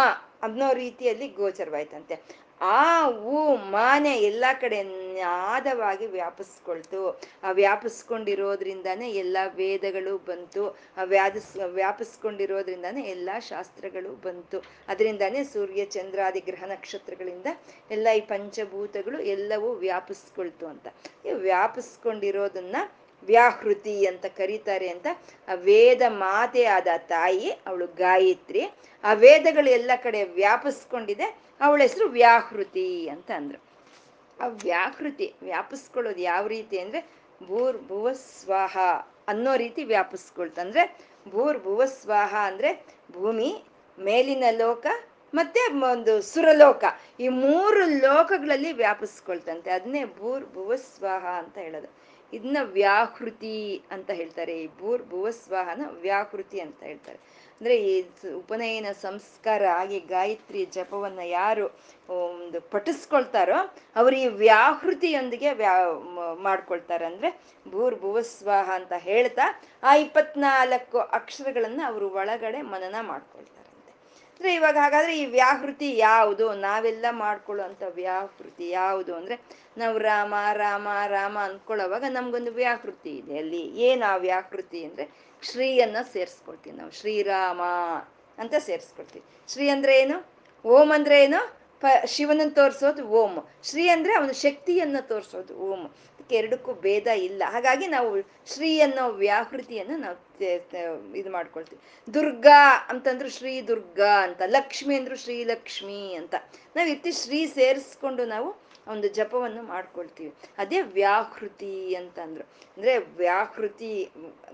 ಅನ್ನೋ 0.43 0.73
ರೀತಿಯಲ್ಲಿ 0.73 1.29
ಗೋಚರವಾಯ್ತಂತೆ. 1.29 2.42
ಆ 2.65 3.11
ಹೂ 3.11 3.57
ಮಾನೆ 3.57 4.19
ಎಲ್ಲ 4.19 4.45
ಕಡೆ 4.61 4.83
ನಾದವಾಗಿ 4.83 6.07
ವ್ಯಾಪಿಸ್ಕೊಳ್ತು. 6.07 7.21
ಆ 7.43 7.51
ವ್ಯಾಪಿಸ್ಕೊಂಡಿರೋದ್ರಿಂದಾನೇ 7.51 9.11
ಎಲ್ಲ 9.11 9.37
ವೇದಗಳು 9.55 10.19
ಬಂತು. 10.19 10.71
ಆ 10.71 11.03
ವ್ಯಾಧಿಸ್ 11.05 11.57
ವ್ಯಾಪಿಸ್ಕೊಂಡಿರೋದ್ರಿಂದಾನೇ 11.57 13.03
ಎಲ್ಲ 13.03 13.31
ಶಾಸ್ತ್ರಗಳು 13.39 14.11
ಬಂತು. 14.11 14.59
ಅದರಿಂದಾನೇ 14.89 15.45
ಸೂರ್ಯ 15.45 15.85
ಚಂದ್ರಾದಿ 15.85 16.41
ಗ್ರಹ 16.41 16.65
ನಕ್ಷತ್ರಗಳಿಂದ 16.65 17.47
ಎಲ್ಲ 17.91 18.09
ಈ 18.17 18.21
ಪಂಚಭೂತಗಳು 18.21 19.23
ಎಲ್ಲವೂ 19.23 19.73
ವ್ಯಾಪಿಸ್ಕೊಳ್ತು 19.73 20.67
ಅಂತ. 20.67 20.87
ಈ 21.27 21.33
ವ್ಯಾಪಿಸ್ಕೊಂಡಿರೋದನ್ನ 21.33 22.77
ವ್ಯಾಹೃತಿ 23.27 24.07
ಅಂತ 24.07 24.27
ಕರೀತಾರೆ 24.27 24.89
ಅಂತ 24.89 25.07
ಆ 25.49 25.55
ವೇದ 25.55 26.03
ಮಾತೆ 26.09 26.65
ಆದ 26.65 26.87
ತಾಯಿ, 26.99 27.51
ಅವಳು 27.51 27.87
ಗಾಯತ್ರಿ. 27.87 28.67
ಆ 29.05 29.13
ವೇದಗಳು 29.13 29.71
ಎಲ್ಲ 29.71 29.91
ಕಡೆ 30.03 30.25
ವ್ಯಾಪಿಸ್ಕೊಂಡಿದೆ. 30.25 31.39
ಅವಳ 31.61 31.83
ಹೆಸರು 31.83 32.09
ವ್ಯಾಹೃತಿ 32.09 33.09
ಅಂತ 33.09 33.31
ಅಂದ್ರು. 33.31 33.73
ಆ 34.41 34.47
ವ್ಯಾಹೃತಿ 34.47 35.35
ವ್ಯಾಪಿಸ್ಕೊಳ್ಳೋದು 35.43 36.21
ಯಾವ 36.21 36.47
ರೀತಿ 36.47 36.79
ಅಂದ್ರೆ 36.79 37.11
ಭೂರ್ 37.47 37.77
ಭುವ 37.89 38.13
ಸ್ವಾಹ 38.13 38.79
ಅನ್ನೋ 39.29 39.57
ರೀತಿ 39.57 39.85
ವ್ಯಾಪಿಸ್ಕೊಳ್ತಂದ್ರೆ 39.85 40.99
ಭೂರ್ 41.29 41.59
ಭುವಸ್ವಾಹ 41.59 42.35
ಅಂದ್ರೆ 42.43 42.87
ಭೂಮಿ, 43.13 43.65
ಮೇಲಿನ 43.99 44.45
ಲೋಕ 44.51 44.87
ಮತ್ತೆ 45.35 45.73
ಒಂದು 45.73 46.23
ಸುರಲೋಕ. 46.23 46.85
ಈ 47.21 47.29
ಮೂರು 47.29 47.85
ಲೋಕಗಳಲ್ಲಿ 47.87 48.73
ವ್ಯಾಪಿಸ್ಕೊಳ್ತಂತೆ. 48.73 49.71
ಅದನ್ನೇ 49.71 50.05
ಭೂರ್ 50.05 50.55
ಭುವ 50.55 50.77
ಸ್ವಾಹ 50.77 51.25
ಅಂತ 51.25 51.59
ಹೇಳೋದು. 51.59 52.02
ಇದನ್ನ 52.33 52.61
ವ್ಯಾಹೃತಿ 52.79 53.57
ಅಂತ 53.91 54.11
ಹೇಳ್ತಾರೆ, 54.21 54.53
ಈ 54.63 54.67
ಭೂರ್ 54.81 55.03
ಭುವಸ್ವಾಹನ 55.13 55.83
ವ್ಯಾಹೃತಿ 56.07 56.59
ಅಂತ 56.67 56.81
ಹೇಳ್ತಾರೆ. 56.83 57.19
ಅಂದ್ರೆ 57.57 57.75
ಈ 57.89 57.93
ಉಪನಯನ 58.41 58.91
ಸಂಸ್ಕಾರ 59.03 59.63
ಆಗಿ 59.81 59.99
ಗಾಯತ್ರಿ 60.15 60.63
ಜಪವನ್ನ 60.77 61.23
ಯಾರು 61.41 61.67
ಒಂದು 62.17 62.61
ಪಠಿಸ್ಕೊಳ್ತಾರೋ 62.73 63.59
ಅವರು 63.97 64.17
ಈ 64.17 64.27
ವ್ಯಾಹೃತಿಯೊಂದಿಗೆ 64.45 65.51
ವ್ಯಾ 65.53 65.75
ಮಾಡ್ಕೊಳ್ತಾರೆ. 66.49 67.05
ಅಂದ್ರೆ 67.13 67.31
ಭೂರ್, 67.69 67.97
ಭುವಸ್ವಾಹ 68.05 68.69
ಅಂತ 68.81 68.93
ಹೇಳ್ತಾ 69.09 69.47
ಆ 69.83 69.93
ಇಪ್ಪತ್ನಾಲ್ಕು 70.07 70.99
ಅಕ್ಷರಗಳನ್ನ 71.19 71.81
ಅವರು 71.91 72.09
ಒಳಗಡೆ 72.23 72.63
ಮನನ 72.73 72.97
ಮಾಡ್ಕೊಳ್ತಾರಂತೆ 73.13 73.62
ಅಂದ್ರೆ 74.43 74.55
ಇವಾಗ 74.55 74.79
ಹಾಗಾದ್ರೆ 74.81 75.19
ಈ 75.19 75.27
ವ್ಯಾಹೃತಿ 75.27 75.97
ಯಾವುದು? 75.97 76.55
ನಾವೆಲ್ಲ 76.55 77.07
ಮಾಡ್ಕೊಳ್ಳುವಂತ 77.11 77.83
ವ್ಯಾಹೃತಿ 77.89 78.71
ಯಾವುದು 78.71 79.15
ಅಂದ್ರೆ 79.17 79.43
ನಾವು 79.79 79.99
ರಾಮ 79.99 80.35
ರಾಮ 80.53 80.89
ರಾಮ 81.07 81.39
ಅನ್ಕೊಳ್ಳೋವಾಗ 81.43 82.05
ನಮ್ಗೊಂದು 82.09 82.53
ವ್ಯಾಹೃತಿ 82.53 83.11
ಇದೆ. 83.11 83.39
ಅಲ್ಲಿ 83.39 83.61
ಏನ್ 83.61 84.03
ಆ 84.03 84.17
ವ್ಯಾಹೃತಿ 84.17 84.85
ಅಂದ್ರೆ 84.85 85.11
ಶ್ರೀಯನ್ನ 85.43 85.97
ಸೇರಿಸ್ಕೊಳ್ತೀವಿ 86.13 86.77
ನಾವು. 86.77 86.91
ಶ್ರೀರಾಮ 86.91 87.63
ಅಂತ 88.39 88.55
ಸೇರಿಸ್ಕೊಳ್ತೀವಿ. 88.59 89.25
ಶ್ರೀ 89.53 89.69
ಅಂದ್ರೆ 89.69 90.01
ಏನು? 90.01 90.27
ಓಂ 90.69 90.93
ಅಂದ್ರೆ 90.95 91.25
ಏನು? 91.25 91.62
ಪ, 91.83 91.87
ಶಿವನನ್ನ 92.07 92.53
ತೋರಿಸೋದು 92.61 93.03
ಓಂ 93.21 93.35
ಶ್ರೀ 93.69 93.85
ಅಂದ್ರೆ 93.89 94.13
ಅವನ 94.15 94.33
ಶಕ್ತಿಯನ್ನ 94.45 94.99
ತೋರಿಸೋದು 95.01 95.55
ಓಂ 95.69 95.83
ಅದಕ್ಕೆ 96.13 96.37
ಎರಡಕ್ಕೂ 96.37 96.73
ಭೇದ 96.85 97.07
ಇಲ್ಲ. 97.29 97.43
ಹಾಗಾಗಿ 97.47 97.87
ನಾವು 97.87 98.11
ಶ್ರೀ 98.55 98.71
ಅನ್ನೋ 98.81 99.05
ವ್ಯಾಹೃತಿಯನ್ನು 99.23 99.97
ನಾವು 99.97 100.19
ಇದು 101.17 101.31
ಮಾಡ್ಕೊಳ್ತೀವಿ. 101.33 101.81
ದುರ್ಗಾ 102.15 102.63
ಅಂತಂದ್ರು 102.89 103.31
ಶ್ರೀ 103.31 103.55
ದುರ್ಗಾ 103.71 104.15
ಅಂತ, 104.23 104.43
ಲಕ್ಷ್ಮಿ 104.47 104.95
ಅಂದ್ರು 104.97 105.17
ಶ್ರೀ 105.17 105.39
ಲಕ್ಷ್ಮಿ 105.45 106.03
ಅಂತ. 106.15 106.35
ನಾವು 106.77 106.89
ಇತ್ತಿ 106.89 107.13
ಶ್ರೀ 107.13 107.41
ಸೇರಿಸ್ಕೊಂಡು 107.47 108.25
ನಾವು 108.27 108.49
ಒಂದು 108.89 109.09
ಜಪವನ್ನು 109.09 109.63
ಮಾಡ್ಕೊಳ್ತೀವಿ. 109.63 110.35
ಅದೇ 110.59 110.81
ವ್ಯಾಹೃತಿ 110.81 111.95
ಅಂತಂದ್ರು. 111.95 112.45
ಅಂದ್ರೆ 112.45 112.99
ವ್ಯಾಹೃತಿ, 112.99 114.11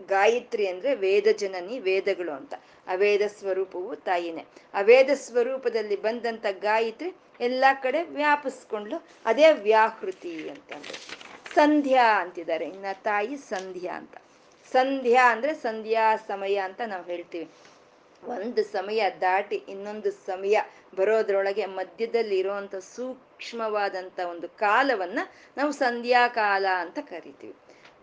ಗಾಯತ್ರಿ 0.07 0.69
ಅಂದ್ರೆ 0.69 0.95
ವೇದ 0.95 1.27
ಜನನಿ, 1.37 1.79
ವೇದಗಳು 1.79 2.33
ಅಂತ. 2.33 2.55
ಅವೇದ 2.87 3.21
ಸ್ವರೂಪವು 3.27 3.97
ತಾಯಿನೇ. 3.97 4.45
ಅವೇದ 4.75 5.11
ಸ್ವರೂಪದಲ್ಲಿ 5.15 5.97
ಬಂದಂತ 5.97 6.47
ಗಾಯತ್ರಿ 6.51 7.13
ಎಲ್ಲಾ 7.41 7.75
ಕಡೆ 7.75 8.03
ವ್ಯಾಪಿಸ್ಕೊಂಡ್ಲು 8.03 9.07
ಅದೇ 9.25 9.53
ವ್ಯಾಹೃತಿ 9.53 10.49
ಅಂತಂದ್ರೆ. 10.49 11.19
ಸಂಧ್ಯಾ 11.55 12.21
ಅಂತಿದ್ದಾರೆ. 12.21 12.65
ಇನ್ನ 12.65 12.85
ತಾಯಿ 12.93 13.37
ಸಂಧ್ಯಾ 13.37 13.97
ಅಂತ. 13.97 14.17
ಸಂಧ್ಯಾ 14.73 15.33
ಅಂದ್ರೆ 15.33 15.55
ಸಂಧ್ಯಾ 15.55 16.17
ಸಮಯ 16.17 16.57
ಅಂತ 16.57 16.81
ನಾವು 16.87 17.05
ಹೇಳ್ತೀವಿ. 17.05 17.49
ಒಂದು 18.27 18.65
ಸಮಯ 18.65 19.11
ದಾಟಿ 19.21 19.57
ಇನ್ನೊಂದು 19.57 20.11
ಸಮಯ 20.11 20.61
ಬರೋದ್ರೊಳಗೆ 20.97 21.67
ಮಧ್ಯದಲ್ಲಿ 21.67 22.39
ಇರುವಂತ 22.39 22.75
ಸೂಕ್ಷ್ಮವಾದಂತ 23.39 24.21
ಒಂದು 24.31 24.49
ಕಾಲವನ್ನ 24.49 25.19
ನಾವು 25.57 25.73
ಸಂಧ್ಯಾಕಾಲ 25.73 26.67
ಅಂತ 26.79 26.99
ಕರಿತೀವಿ. 26.99 27.55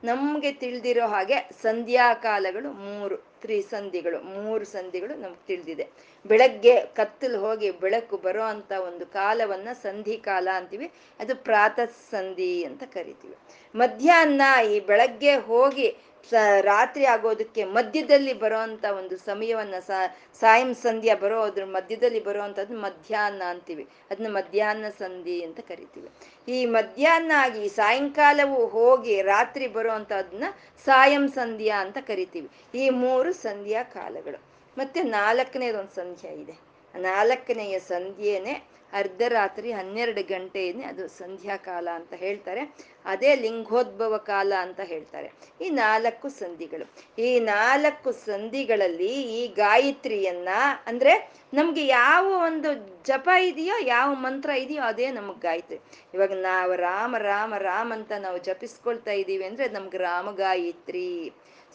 ನಮಗೆ 0.04 0.52
ತಿಳಿದಿರೋ 0.52 1.08
ಹಾಗೆ 1.08 1.50
ಸಂಧ್ಯಾಕಾಲಗಳು 1.62 2.72
ಮೂರು 2.72 3.16
ತ್ರಿ 3.42 3.62
ಸಂಧಿಗಳು 3.62 4.20
ಮೂರು 4.36 4.66
ಸಂಧಿಗಳು 4.66 5.14
ನಮ್ಗೆ 5.16 5.44
ತಿಳಿದಿದೆ. 5.48 5.86
ಬೆಳಗ್ಗೆ 6.26 6.86
ಕತ್ತಲು 6.96 7.40
ಹೋಗಿ 7.40 7.72
ಬೆಳಕು 7.72 8.18
ಬರೋ 8.18 8.44
ಅಂತ 8.44 8.72
ಒಂದು 8.72 9.06
ಕಾಲವನ್ನ 9.06 9.68
ಸಂಧಿ 9.84 10.18
ಕಾಲ 10.18 10.48
ಅಂತೀವಿ. 10.56 10.92
ಅದು 11.20 11.36
ಪ್ರಾತಃ 11.36 11.92
ಸಂಧಿ 12.12 12.64
ಅಂತ 12.64 12.84
ಕರಿತೀವಿ. 12.94 13.36
ಮಧ್ಯಾಹ್ನ 13.76 14.42
ಈ 14.72 14.80
ಬೆಳಗ್ಗೆ 14.80 15.36
ಹೋಗಿ 15.36 15.88
ಸ, 16.30 16.34
ರಾತ್ರಿ 16.62 17.06
ಆಗೋದಕ್ಕೆ 17.06 17.64
ಮಧ್ಯದಲ್ಲಿ 17.64 18.34
ಬರೋಂತ 18.34 18.86
ಒಂದು 18.86 19.18
ಸಮಯವನ್ನ 19.18 19.74
ಸಾಯಂ 20.40 20.76
ಸಂಧ್ಯಾ 20.76 21.16
ಬರೋ, 21.16 21.42
ಅದ್ರ 21.42 21.66
ಮಧ್ಯದಲ್ಲಿ 21.66 22.24
ಬರುವಂಥದ್ದು 22.24 22.78
ಮಧ್ಯಾಹ್ನ 22.78 23.44
ಅಂತೀವಿ. 23.48 23.88
ಅದನ್ನ 24.12 24.28
ಮಧ್ಯಾಹ್ನ 24.30 24.86
ಸಂಧಿ 25.00 25.44
ಅಂತ 25.44 25.60
ಕರಿತೀವಿ. 25.60 26.10
ಈ 26.52 26.66
ಮಧ್ಯಾಹ್ನ 26.66 27.32
ಆಗಿ 27.36 27.70
ಸಾಯಂಕಾಲವು 27.70 28.66
ಹೋಗಿ 28.66 29.22
ರಾತ್ರಿ 29.22 29.68
ಬರುವಂತಹದನ್ನ 29.68 30.44
ಸಾಯಂ 30.86 31.28
ಸಂಧ್ಯಾ 31.28 31.82
ಅಂತ 31.82 31.98
ಕರಿತೀವಿ. 31.98 32.50
ಈ 32.76 32.90
ಮೂರು 32.90 33.34
ಸಂಧ್ಯಾ 33.34 33.84
ಕಾಲಗಳು. 33.84 34.44
ಮತ್ತೆ 34.78 35.04
ನಾಲ್ಕನೇದೊಂದು 35.04 35.96
ಸಂಧ್ಯಾ 35.96 36.32
ಇದೆ. 36.32 36.56
ನಾಲ್ಕನೆಯ 36.96 37.80
ಸಂಧ್ಯೆನೆ 37.80 38.76
ಅರ್ಧರಾತ್ರಿ 38.94 39.72
ಹನ್ನೆರಡು 39.72 40.24
ಗಂಟೆಯೇ 40.24 40.82
ಅದು 40.82 41.08
ಸಂಧ್ಯಾ 41.08 41.58
ಕಾಲ 41.58 41.88
ಅಂತ 41.94 42.14
ಹೇಳ್ತಾರೆ. 42.14 42.95
ಅದೇ 43.06 43.36
ಲಿಂಗೋದ್ಭವ 43.36 44.18
ಕಾಲ 44.18 44.54
ಅಂತ 44.62 44.80
ಹೇಳ್ತಾರೆ. 44.84 45.32
ಈ 45.62 45.70
ನಾಲ್ಕು 45.70 46.30
ಸಂಧಿಗಳು. 46.30 46.86
ಈ 47.22 47.40
ನಾಲ್ಕು 47.40 48.12
ಸಂಧಿಗಳಲ್ಲಿ 48.12 49.14
ಈ 49.40 49.48
ಗಾಯತ್ರಿಯನ್ನ 49.48 50.50
ಅಂದ್ರೆ 50.86 51.14
ನಮ್ಗೆ 51.54 51.88
ಯಾವ 51.88 52.26
ಒಂದು 52.46 52.70
ಜಪ 53.06 53.30
ಇದೆಯೋ 53.42 53.76
ಯಾವ 53.86 54.14
ಮಂತ್ರ 54.16 54.50
ಇದೆಯೋ 54.50 54.84
ಅದೇ 54.84 55.12
ನಮಗ್ 55.12 55.42
ಗಾಯತ್ರಿ. 55.42 55.80
ಇವಾಗ 56.14 56.34
ನಾವು 56.42 56.76
ರಾಮ 56.76 57.16
ರಾಮ 57.18 57.58
ರಾಮ 57.58 57.94
ಅಂತ 57.94 58.12
ನಾವು 58.20 58.38
ಜಪಿಸ್ಕೊಳ್ತಾ 58.38 59.12
ಇದ್ದೀವಿ 59.12 59.46
ಅಂದ್ರೆ 59.46 59.68
ನಮ್ಗೆ 59.70 59.98
ರಾಮ 59.98 60.32
ಗಾಯತ್ರಿ 60.32 61.08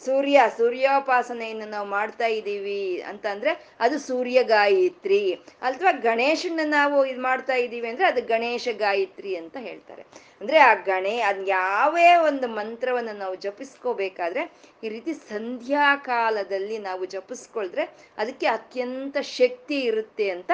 ಸೂರ್ಯ 0.02 0.40
ಸೂರ್ಯೋಪಾಸನೆಯನ್ನು 0.56 1.66
ನಾವು 1.70 1.88
ಮಾಡ್ತಾ 1.88 2.26
ಇದ್ದೀವಿ 2.26 3.00
ಅಂತ 3.02 3.26
ಅಂದ್ರೆ 3.26 3.50
ಅದು 3.80 3.98
ಸೂರ್ಯ 3.98 4.42
ಗಾಯತ್ರಿ. 4.42 5.34
ಅಥವಾ 5.62 5.90
ಗಣೇಶನ 5.90 6.60
ನಾವು 6.64 7.06
ಇದು 7.06 7.20
ಮಾಡ್ತಾ 7.20 7.54
ಇದ್ದೀವಿ 7.54 7.88
ಅಂದ್ರೆ 7.88 8.06
ಅದು 8.06 8.22
ಗಣೇಶ 8.22 8.68
ಗಾಯತ್ರಿ 8.76 9.36
ಅಂತ 9.36 9.56
ಹೇಳ್ತಾರೆ. 9.60 10.02
ಅಂದ್ರೆ 10.40 10.58
ಆ 10.58 10.74
ಗಣೇ 10.74 11.20
ಅದ್ 11.20 11.48
ಯಾವೇ 11.48 12.14
ಒಂದು 12.28 12.48
ಮಂತ್ರವನ್ನು 12.48 13.12
ನಾವು 13.12 13.34
ಜಪಿಸ್ಕೋಬೇಕಾದ್ರೆ 13.34 14.44
ಈ 14.84 14.88
ರೀತಿ 14.88 15.14
ಸಂಧ್ಯಾ 15.14 15.96
ಕಾಲದಲ್ಲಿ 15.96 16.78
ನಾವು 16.78 17.04
ಜಪಿಸ್ಕೊಳ್ದ್ರೆ 17.06 17.84
ಅದಕ್ಕೆ 18.18 18.46
ಅತ್ಯಂತ 18.46 19.16
ಶಕ್ತಿ 19.22 19.80
ಇರುತ್ತೆ 19.80 20.30
ಅಂತ 20.30 20.50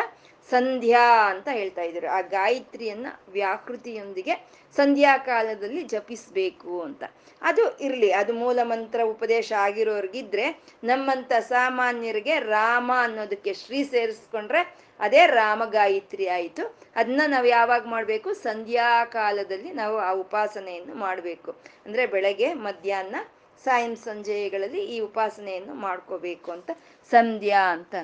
ಸಂಧ್ಯಾ 0.50 1.30
ಅಂತ 1.30 1.48
ಹೇಳ್ತಾ 1.52 1.82
ಇದ್ರು 1.82 2.08
ಆ 2.08 2.20
ಗಾಯತ್ರಿಯನ್ನ 2.20 3.06
ವ್ಯಾಕೃತಿಯೊಂದಿಗೆ 3.28 4.48
ಸಂಧ್ಯಾ 4.76 5.18
ಕಾಲದಲ್ಲಿ 5.18 5.82
ಜಪಿಸ್ಬೇಕು 5.82 6.82
ಅಂತ. 6.82 7.04
ಅದು 7.42 7.78
ಇರ್ಲಿ, 7.78 8.12
ಅದು 8.12 8.32
ಮೂಲ 8.32 8.58
ಮಂತ್ರ 8.62 9.00
ಉಪದೇಶ 9.04 9.52
ಆಗಿರೋರ್ಗಿದ್ರೆ 9.58 10.62
ನಮ್ಮಂತ 10.84 11.32
ಸಾಮಾನ್ಯರಿಗೆ 11.40 12.40
ರಾಮ 12.40 12.92
ಅನ್ನೋದಕ್ಕೆ 12.98 13.54
ಶ್ರೀ 13.54 13.84
ಸೇರಿಸ್ಕೊಂಡ್ರೆ 13.84 14.76
ಅದೇ 15.00 15.26
ರಾಮ 15.26 15.64
ಗಾಯತ್ರಿ 15.64 16.28
ಆಯಿತು. 16.28 16.76
ಅದನ್ನ 16.96 17.20
ನಾವು 17.26 17.46
ಯಾವಾಗ 17.46 17.86
ಮಾಡಬೇಕು? 17.86 18.34
ಸಂಧ್ಯಾ 18.34 19.04
ಕಾಲದಲ್ಲಿ 19.04 19.72
ನಾವು 19.72 19.98
ಆ 19.98 20.12
ಉಪಾಸನೆಯನ್ನು 20.12 20.94
ಮಾಡಬೇಕು. 20.94 21.50
ಅಂದ್ರೆ 21.86 22.06
ಬೆಳಗ್ಗೆ, 22.06 22.54
ಮಧ್ಯಾಹ್ನ, 22.54 23.16
ಸಾಯಂ 23.64 23.96
ಸಂಜೆಗಳಲ್ಲಿ 23.96 24.84
ಈ 24.84 25.00
ಉಪಾಸನೆಯನ್ನು 25.00 25.74
ಮಾಡ್ಕೋಬೇಕು 25.74 26.52
ಅಂತ. 26.52 26.70
ಸಂಧ್ಯಾ 27.10 27.72
ಅಂತ 27.72 27.94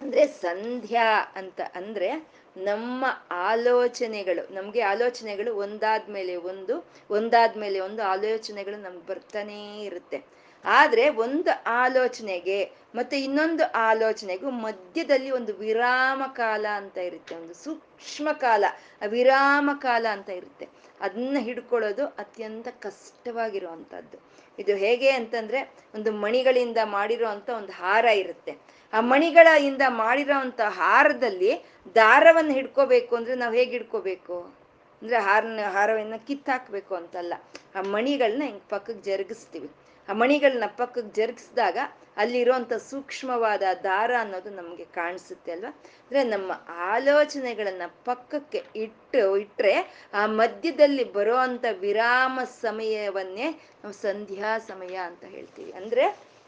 ಅಂದ್ರು 0.00 0.40
ಸಂಧ್ಯಾ 0.42 1.32
ಅಂತ 1.34 1.60
ಅಂದ್ರೆ 1.74 2.28
ನಮ್ಮ 2.56 3.04
ಆಲೋಚನೆಗಳು, 3.30 4.54
ನಮ್ಗೆ 4.54 4.80
ಆಲೋಚನೆಗಳು 4.80 5.56
ಒಂದಾದ್ಮೇಲೆ 5.56 6.36
ಒಂದು 6.36 6.88
ಒಂದಾದ್ಮೇಲೆ 7.10 7.80
ಒಂದು 7.80 8.02
ಆಲೋಚನೆಗಳು 8.02 8.82
ನಮ್ಗೆ 8.82 9.06
ಬರ್ತಾನೇ 9.06 9.82
ಇರುತ್ತೆ. 9.82 10.22
ಆದ್ರೆ 10.64 11.08
ಒಂದು 11.08 11.62
ಆಲೋಚನೆಗೆ 11.66 12.72
ಮತ್ತೆ 12.94 13.20
ಇನ್ನೊಂದು 13.20 13.72
ಆಲೋಚನೆಗೂ 13.72 14.50
ಮಧ್ಯದಲ್ಲಿ 14.50 15.30
ಒಂದು 15.30 15.54
ವಿರಾಮ 15.54 16.22
ಕಾಲ 16.32 16.66
ಅಂತ 16.74 16.98
ಇರುತ್ತೆ, 16.98 17.34
ಒಂದು 17.34 17.54
ಸೂಕ್ಷ್ಮ 17.54 18.32
ಕಾಲ. 18.32 18.64
ವಿರಾಮ 19.06 19.70
ಕಾಲ 19.82 20.06
ಅಂತ 20.10 20.30
ಇರುತ್ತೆ. 20.30 20.68
ಅದನ್ನ 21.00 21.36
ಹಿಡ್ಕೊಳ್ಳೋದು 21.40 22.06
ಅತ್ಯಂತ 22.06 22.68
ಕಷ್ಟವಾಗಿರುವಂತಹದ್ದು. 22.68 24.18
ಇದು 24.58 24.76
ಹೇಗೆ 24.76 25.10
ಅಂತಂದ್ರೆ 25.10 25.74
ಒಂದು 25.94 26.12
ಮಣಿಗಳಿಂದ 26.12 26.78
ಮಾಡಿರೋ 26.84 27.28
ಒಂದು 27.56 27.72
ಹಾರ 27.72 28.04
ಇರುತ್ತೆ. 28.04 28.75
ಆ 28.92 29.00
ಮಣಿಗಳಿಂದ 29.00 29.82
ಮಾಡಿರೋ 29.88 30.38
ಅಂತ 30.40 30.60
ಹಾರದಲ್ಲಿ 30.60 31.64
ದಾರವನ್ನು 31.94 32.52
ಹಿಡ್ಕೋಬೇಕು 32.52 33.16
ಅಂದ್ರೆ 33.16 33.34
ನಾವು 33.34 33.54
ಹೇಗೆ 33.54 33.70
ಹಿಡ್ಕೋಬೇಕು? 33.70 34.56
ಅಂದ್ರೆ 35.02 35.18
ಹಾರನ, 35.18 35.60
ಹಾರವನ್ನ 35.72 36.14
ಕಿತ್ತಾಕ್ಬೇಕು 36.26 36.94
ಅಂತಲ್ಲ. 36.94 37.34
ಆ 37.74 37.82
ಮಣಿಗಳನ್ನ 37.82 38.42
ಹಿಂಗ್ 38.42 38.62
ಪಕ್ಕಕ್ಕೆ 38.68 39.02
ಜರುಗಿಸ್ತೀವಿ. 39.02 39.70
ಆ 40.08 40.12
ಮಣಿಗಳನ್ನ 40.12 40.64
ಪಕ್ಕಕ್ಕೆ 40.76 41.20
ಜರುಗಿಸಿದಾಗ 41.20 41.78
ಅಲ್ಲಿರುವಂತ 42.16 42.72
ಸೂಕ್ಷ್ಮವಾದ 42.72 43.62
ದಾರ 43.82 44.10
ಅನ್ನೋದು 44.20 44.50
ನಮಗೆ 44.50 44.84
ಕಾಣಿಸುತ್ತೆ 44.84 45.52
ಅಲ್ವಾ? 45.52 45.70
ಅಂದ್ರೆ 45.70 46.24
ನಮ್ಮ 46.24 46.52
ಆಲೋಚನೆಗಳನ್ನ 46.68 47.82
ಪಕ್ಕಕ್ಕೆ 48.04 48.64
ಇಟ್ಟು 48.76 49.36
ಇಟ್ಟರೆ 49.36 49.74
ಆ 50.14 50.26
ಮಧ್ಯದಲ್ಲಿ 50.26 51.12
ಬರೋ 51.12 51.36
ವಿರಾಮ 51.78 52.40
ಸಮಯವನ್ನೇ 52.60 53.50
ನಾವು 53.50 53.92
ಸಂಧ್ಯಾ 53.92 54.58
ಸಮಯ 54.58 54.96
ಅಂತ 54.96 55.24
ಹೇಳ್ತೀವಿ. 55.24 55.72
ಅಂದ್ರೆ 55.72 56.04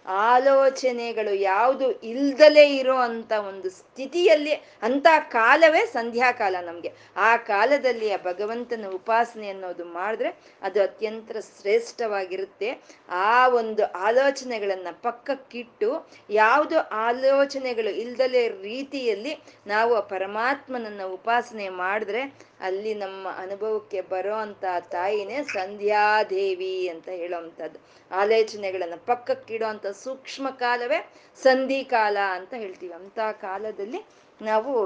ಆಲೋಚನೆಗಳು 0.08 1.34
ಯಾವುದು 1.34 1.92
ಇಲ್ದಲೇ 1.92 2.76
ಇರೋ 2.76 2.96
ಅಂತ 2.96 3.32
ಒಂದು 3.32 3.70
ಸ್ಥಿತಿಯಲ್ಲಿ 3.70 4.54
ಅಂತ 4.82 5.06
ಕಾಲವೇ 5.28 5.86
ಸಂಧ್ಯಾಕಾಲ 5.86 6.56
ನಮ್ಗೆ. 6.60 6.92
ಆ 7.16 7.36
ಕಾಲದಲ್ಲಿ 7.36 8.12
ಆ 8.12 8.16
ಭಗವಂತನ 8.16 8.84
ಉಪಾಸನೆ 8.94 9.48
ಅನ್ನೋದು 9.48 9.84
ಮಾಡಿದ್ರೆ 9.84 10.36
ಅದು 10.62 10.82
ಅತ್ಯಂತ 10.82 11.32
ಶ್ರೇಷ್ಠವಾಗಿರುತ್ತೆ. 11.32 12.82
ಆ 13.08 13.48
ಒಂದು 13.48 13.92
ಆಲೋಚನೆಗಳನ್ನ 13.92 14.86
ಪಕ್ಕಕ್ಕಿಟ್ಟು 14.92 16.08
ಯಾವುದು 16.30 16.80
ಆಲೋಚನೆಗಳು 16.88 17.90
ಇಲ್ದಲೇ 17.90 18.48
ರೀತಿಯಲ್ಲಿ 18.48 19.38
ನಾವು 19.66 19.94
ಆ 19.94 20.00
ಪರಮಾತ್ಮನನ್ನ 20.00 21.02
ಉಪಾಸನೆ 21.02 21.68
ಮಾಡಿದ್ರೆ 21.68 22.34
ಅಲ್ಲಿ 22.60 22.94
ನಮ್ಮ 22.94 23.28
ಅನುಭವಕ್ಕೆ 23.36 24.00
ಬರೋ 24.00 24.34
ಅಂತ 24.34 24.64
ತಾಯಿನೇ 24.80 25.42
ಸಂಧ್ಯಾದೇವಿ 25.42 26.88
ಅಂತ 26.88 27.08
ಹೇಳೋವಂಥದ್ದು. 27.08 27.78
ಆಲೋಚನೆಗಳನ್ನ 28.14 28.94
ಪಕ್ಕಕ್ಕಿಡೋ 29.06 29.66
ಅಂತ 29.66 29.86
ಸೂಕ್ಷ್ಮ 29.86 30.50
ಕಾಲವೇ 30.50 31.12
ಸಂಧಿ 31.42 31.84
ಕಾಲ 31.84 32.16
ಅಂತ 32.32 32.54
ಹೇಳ್ತೀವಿ. 32.54 32.92
ಅಂತ 32.92 33.18
ಕಾಲದಲ್ಲಿ 33.32 34.04
ನಾವು 34.42 34.84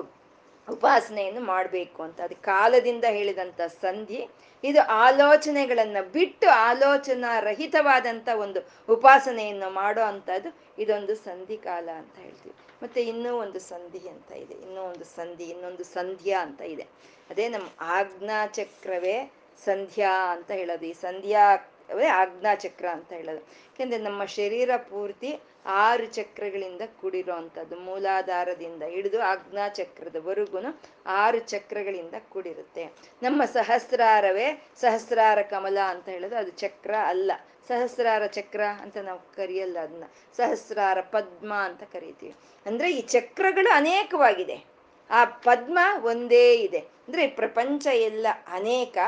ಉಪಾಸನೆಯನ್ನು 0.71 1.41
ಮಾಡಬೇಕು 1.41 2.03
ಅಂತ. 2.03 2.21
ಅದು 2.21 2.43
ಕಾಲದಿಂದ 2.43 3.05
ಹೇಳಿದಂತ 3.05 3.61
ಸಂಧಿ, 3.61 4.29
ಇದು 4.65 4.83
ಆಲೋಚನೆಗಳನ್ನ 4.83 5.97
ಬಿಟ್ಟು 6.13 6.49
ಆಲೋಚನಾ 6.49 7.41
ರಹಿತವಾದಂತ 7.41 8.29
ಒಂದು 8.37 8.93
ಉಪಾಸನೆಯನ್ನು 8.93 9.71
ಮಾಡೋ 9.71 10.03
ಅಂಥದ್ದು 10.03 10.57
ಇದೊಂದು 10.79 11.15
ಸಂಧಿ 11.15 11.57
ಕಾಲ 11.57 11.89
ಅಂತ 11.97 12.19
ಹೇಳ್ತೀವಿ. 12.19 12.55
ಮತ್ತೆ 12.83 13.03
ಇನ್ನೂ 13.03 13.37
ಒಂದು 13.37 13.59
ಸಂಧಿ 13.59 14.09
ಅಂತ 14.09 14.33
ಇದೆ. 14.33 14.55
ಇನ್ನೂ 14.55 14.83
ಒಂದು 14.83 15.05
ಸಂಧಿ, 15.05 15.45
ಇನ್ನೊಂದು 15.45 15.85
ಸಂಧ್ಯಾ 15.85 16.43
ಅಂತ 16.43 16.61
ಇದೆ. 16.61 16.87
ಅದೇ 17.33 17.49
ನಮ್ಮ 17.49 17.69
ಆಜ್ಞಾ 17.81 18.47
ಚಕ್ರವೇ 18.47 19.33
ಸಂಧ್ಯಾ 19.65 20.33
ಅಂತ 20.33 20.51
ಹೇಳೋದು. 20.51 20.87
ಈ 20.87 20.93
ಸಂಧ್ಯಾ 20.93 21.71
ಆಜ್ಞಾ 22.13 22.55
ಚಕ್ರ 22.55 22.87
ಅಂತ 22.89 23.13
ಹೇಳೋದು. 23.13 23.41
ಯಾಕೆಂದ್ರೆ 23.41 24.03
ನಮ್ಮ 24.03 24.25
ಶರೀರ 24.25 24.71
ಪೂರ್ತಿ 24.77 25.41
ಆರು 25.67 26.07
ಚಕ್ರಗಳಿಂದ 26.07 26.81
ಕೂಡಿರೋ 27.01 27.33
ಅಂಥದ್ದು 27.33 27.77
ಮೂಲಾಧಾರದಿಂದ 27.77 28.83
ಹಿಡಿದು 28.83 29.23
ಆಜ್ಞಾ 29.23 29.69
ಚಕ್ರದವರೆಗೂ 29.69 30.81
ಆರು 31.07 31.39
ಚಕ್ರಗಳಿಂದ 31.39 32.15
ಕೂಡಿರುತ್ತೆ. 32.29 32.85
ನಮ್ಮ 33.23 33.45
ಸಹಸ್ರಾರವೇ 33.45 34.63
ಸಹಸ್ರಾರ 34.81 35.43
ಕಮಲ 35.43 35.79
ಅಂತ 35.87 36.09
ಹೇಳೋದು. 36.09 36.37
ಅದು 36.37 36.51
ಚಕ್ರ 36.51 36.95
ಅಲ್ಲ. 37.07 37.33
ಸಹಸ್ರಾರ 37.69 38.27
ಚಕ್ರ 38.27 38.65
ಅಂತ 38.65 38.97
ನಾವು 38.97 39.21
ಕರೆಯಲ್ಲ 39.37 39.79
ಅದನ್ನ. 39.79 40.05
ಸಹಸ್ರಾರ 40.37 41.01
ಪದ್ಮ 41.01 41.55
ಅಂತ 41.55 41.83
ಕರಿತೀವಿ. 41.83 42.35
ಅಂದ್ರೆ 42.67 42.97
ಈ 42.97 43.01
ಚಕ್ರಗಳು 43.01 43.77
ಅನೇಕವಾಗಿದೆ. 43.77 44.73
ಆ 45.11 45.25
ಪದ್ಮ 45.25 45.79
ಒಂದೇ 46.03 46.55
ಇದೆ. 46.55 46.85
ಅಂದ್ರೆ 47.09 47.27
ಪ್ರಪಂಚ 47.27 47.87
ಎಲ್ಲ 47.87 48.27
ಅನೇಕ 48.47 48.99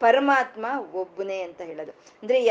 ಪರಮಾತ್ಮ 0.00 0.66
ಒಬ್ಬನೇ 0.94 1.42
ಅಂತ 1.42 1.60
ಹೇಳೋದು. 1.60 1.90
ಅಂದ್ರೆ 1.90 2.44
ಈ 2.44 2.48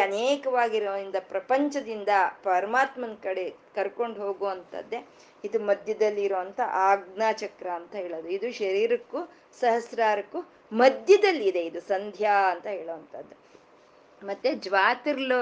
ಪ್ರಪಂಚದಿಂದ 1.19 2.09
ಪರಮಾತ್ಮನ 2.43 3.13
ಕಡೆ 3.23 3.49
ಕರ್ಕೊಂಡು 3.49 4.21
ಹೋಗುವಂಥದ್ದೇ 4.21 5.07
ಇದು 5.43 5.59
ಮಧ್ಯದಲ್ಲಿ 5.59 6.23
ಇರುವಂತ 6.23 6.59
ಆಜ್ಞಾ 6.65 7.31
ಚಕ್ರ 7.31 7.69
ಅಂತ 7.69 7.95
ಹೇಳೋದು. 7.95 8.29
ಇದು 8.29 8.51
ಶರೀರಕ್ಕೂ 8.51 9.31
ಸಹಸ್ರಾರಕ್ಕೂ 9.59 10.51
ಮಧ್ಯದಲ್ಲಿ 10.73 11.47
ಇದೆ 11.47 11.59
ಇದು 11.59 11.81
ಸಂಧ್ಯಾ 11.81 12.51
ಅಂತ 12.51 12.67
ಹೇಳುವಂಥದ್ದು. 12.67 13.42
ಮತ್ತೆ 14.29 14.49
ಜ್ವಾತಿರ್ಲೋ 14.65 15.39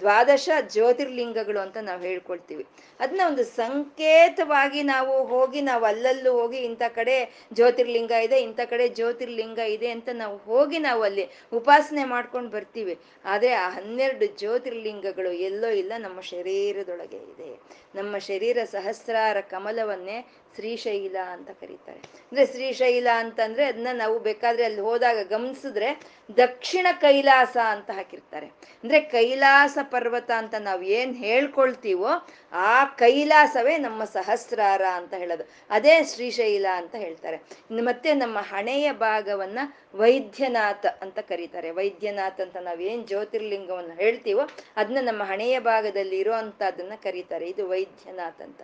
ದ್ವಾದಶ 0.00 0.50
ಜ್ಯೋತಿರ್ಲಿಂಗಗಳು 0.74 1.60
ಅಂತ 1.60 1.78
ನಾವು 1.88 2.00
ಹೇಳ್ಕೊಳ್ತೀವಿ. 2.02 2.64
ಅದನ್ನ 3.00 3.20
ಒಂದು 3.26 3.44
ಸಂಕೇತವಾಗಿ 3.44 4.80
ನಾವು 4.82 5.14
ಹೋಗಿ, 5.24 5.60
ನಾವು 5.60 5.84
ಅಲ್ಲಲ್ಲೂ 5.84 6.32
ಹೋಗಿ 6.40 6.58
ಇಂಥ 6.68 6.82
ಕಡೆ 6.98 7.16
ಜ್ಯೋತಿರ್ಲಿಂಗ 7.52 8.10
ಇದೆ, 8.26 8.38
ಇಂಥ 8.46 8.60
ಕಡೆ 8.72 8.88
ಜ್ಯೋತಿರ್ಲಿಂಗ 8.98 9.58
ಇದೆ 9.76 9.90
ಅಂತ 9.90 10.08
ನಾವು 10.12 10.36
ಹೋಗಿ 10.36 10.78
ನಾವು 10.88 11.02
ಅಲ್ಲಿ 11.02 11.24
ಉಪಾಸನೆ 11.52 12.04
ಮಾಡ್ಕೊಂಡು 12.04 12.50
ಬರ್ತೀವಿ. 12.56 12.96
ಆದರೆ 13.24 13.52
ಆ 13.64 13.66
ಹನ್ನೆರಡು 13.68 14.26
ಜ್ಯೋತಿರ್ಲಿಂಗಗಳು 14.42 15.32
ಎಲ್ಲೋ 15.50 15.70
ಇಲ್ಲ, 15.82 15.92
ನಮ್ಮ 15.98 16.20
ಶರೀರದೊಳಗೆ 16.32 17.20
ಇದೆ. 17.32 17.50
ನಮ್ಮ 17.94 18.18
ಶರೀರ 18.30 18.58
ಸಹಸ್ರಾರ 18.76 19.36
ಕಮಲವನ್ನೇ 19.54 20.18
ಶ್ರೀಶೈಲ 20.56 21.16
ಅಂತ 21.34 21.50
ಕರೀತಾರೆ. 21.60 22.00
ಅಂದ್ರೆ 22.28 22.44
ಶ್ರೀಶೈಲ 22.46 23.08
ಅಂತಂದ್ರೆ 23.22 23.64
ಅದನ್ನ 23.64 23.92
ನಾವು 23.92 24.16
ಬೇಕಾದ್ರೆ 24.26 24.64
ಅಲ್ಲಿ 24.64 24.82
ಹೋದಾಗ 24.88 25.18
ಗಮನಿಸಿದ್ರೆ 25.30 25.88
ದಕ್ಷಿಣ 26.36 26.86
ಕೈಲಾಸ 27.00 27.56
ಅಂತ 27.68 27.90
ಹಾಕಿರ್ತಾರೆ. 27.90 28.46
ಅಂದ್ರೆ 28.46 29.00
ಕೈಲಾಸ 29.00 29.78
ಪರ್ವತ 29.82 30.30
ಅಂತ 30.30 30.54
ನಾವು 30.54 30.82
ಏನ್ 30.82 31.16
ಹೇಳ್ಕೊಳ್ತೀವೋ 31.16 32.08
ಆ 32.52 32.84
ಕೈಲಾಸವೇ 32.84 33.78
ನಮ್ಮ 33.78 34.04
ಸಹಸ್ರಾರ 34.04 34.82
ಅಂತ 34.94 35.14
ಹೇಳೋದು. 35.14 35.44
ಅದೇ 35.70 36.04
ಶ್ರೀಶೈಲ 36.04 36.66
ಅಂತ 36.74 36.94
ಹೇಳ್ತಾರೆ. 36.94 37.36
ಮತ್ತೆ 37.70 38.14
ನಮ್ಮ 38.14 38.38
ಹಣೆಯ 38.40 38.92
ಭಾಗವನ್ನ 38.92 39.58
ವೈದ್ಯನಾಥ 39.94 40.86
ಅಂತ 40.86 41.18
ಕರೀತಾರೆ. 41.18 41.70
ವೈದ್ಯನಾಥ್ 41.70 42.40
ಅಂತ 42.40 42.56
ನಾವೇನ್ 42.56 43.06
ಜ್ಯೋತಿರ್ಲಿಂಗವನ್ನು 43.06 43.94
ಹೇಳ್ತೀವೋ 43.94 44.40
ಅದನ್ನ 44.76 44.98
ನಮ್ಮ 45.00 45.22
ಹಣೆಯ 45.22 45.60
ಭಾಗದಲ್ಲಿ 45.60 46.18
ಇರೋ 46.18 46.32
ಅಂತದನ್ನ 46.32 46.92
ಕರೀತಾರೆ. 47.02 47.46
ಇದು 47.48 47.68
ವೈದ್ಯನಾಥ್ 47.68 48.42
ಅಂತ. 48.42 48.60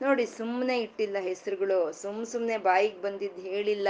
ನೋಡಿ 0.00 0.24
ಸುಮ್ಮನೆ 0.30 0.74
ಇಟ್ಟಿಲ್ಲ 0.80 1.18
ಹೆಸರುಗಳು, 1.20 1.92
ಸುಮ್ 1.92 2.20
ಸುಮ್ಮನೆ 2.26 2.56
ಬಾಯಿಗೆ 2.58 3.00
ಬಂದಿದ್ದು 3.02 3.42
ಹೇಳಿಲ್ಲ. 3.48 3.88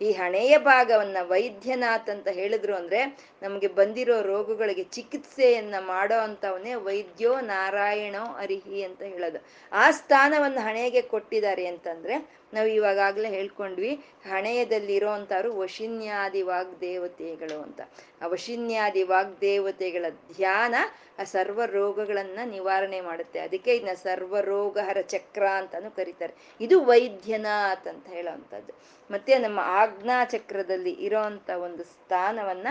ಈ 0.00 0.10
ಹಣೆಯ 0.12 0.58
ಭಾಗವನ್ನ 0.68 1.18
ವೈದ್ಯನಾಥ್ 1.28 2.10
ಅಂತ 2.10 2.28
ಹೇಳಿದ್ರು 2.30 2.74
ಅಂದ್ರೆ 2.74 3.00
ನಮಗೆ 3.42 3.68
ಬಂದಿರೋ 3.78 4.22
ರೋಗಗಳಿಗೆ 4.22 4.84
ಚಿಕಿತ್ಸೆಯನ್ನ 4.96 5.74
ಮಾಡೋ 5.86 6.18
ಅಂತವನ್ನೇ 6.20 6.74
ವೈದ್ಯೋ 6.86 7.40
ನಾರಾಯಣೋ 7.50 8.24
ಅರಿಹಿ 8.36 8.82
ಅಂತ 8.82 9.02
ಹೇಳೋದು. 9.12 9.40
ಆ 9.72 9.90
ಸ್ಥಾನವನ್ನು 9.90 10.60
ಹಣೆಗೆ 10.60 11.02
ಕೊಟ್ಟಿದ್ದಾರೆ 11.12 11.66
ಅಂತಂದ್ರೆ 11.66 12.16
ನಾವು 12.54 12.68
ಇವಾಗಲೇ 12.68 13.28
ಹೇಳ್ಕೊಂಡ್ವಿ 13.28 14.04
ಹಣೆಯದಲ್ಲಿ 14.30 14.94
ಇರೋಂಥವ್ರು 14.94 15.58
ವಶಿನ್ಯಾದಿ 15.58 16.42
ವಾಗ್ದೇವತೆಗಳು 16.42 17.62
ಅಂತ. 17.62 17.80
ಆ 18.22 18.26
ವಶಿನ್ಯಾದಿ 18.26 19.02
ವಾಗ್ದೇವತೆಗಳ 19.02 20.04
ಧ್ಯಾನ 20.10 20.74
ಆ 21.18 21.24
ಸರ್ವ 21.24 21.64
ರೋಗಗಳನ್ನ 21.64 22.38
ನಿವಾರಣೆ 22.44 23.00
ಮಾಡುತ್ತೆ. 23.00 23.38
ಅದಕ್ಕೆ 23.38 23.76
ಇದನ್ನ 23.76 23.94
ಸರ್ವರೋಗಹರ 23.94 25.00
ಚಕ್ರ 25.00 25.48
ಅಂತಾನು 25.48 25.96
ಕರೀತಾರೆ. 25.96 26.34
ಇದು 26.60 26.84
ವೈದ್ಯನಾಥ್ 26.84 27.88
ಅಂತ 27.88 28.06
ಹೇಳೋವಂಥದ್ದು. 28.08 28.72
ಮತ್ತೆ 29.10 29.38
ನಮ್ಮ 29.38 29.60
ಆಜ್ಞಾ 29.62 30.24
ಚಕ್ರದಲ್ಲಿ 30.24 30.90
ಇರೋಂತ 30.90 31.50
ಒಂದು 31.50 31.84
ಸ್ಥಾನವನ್ನ 31.84 32.68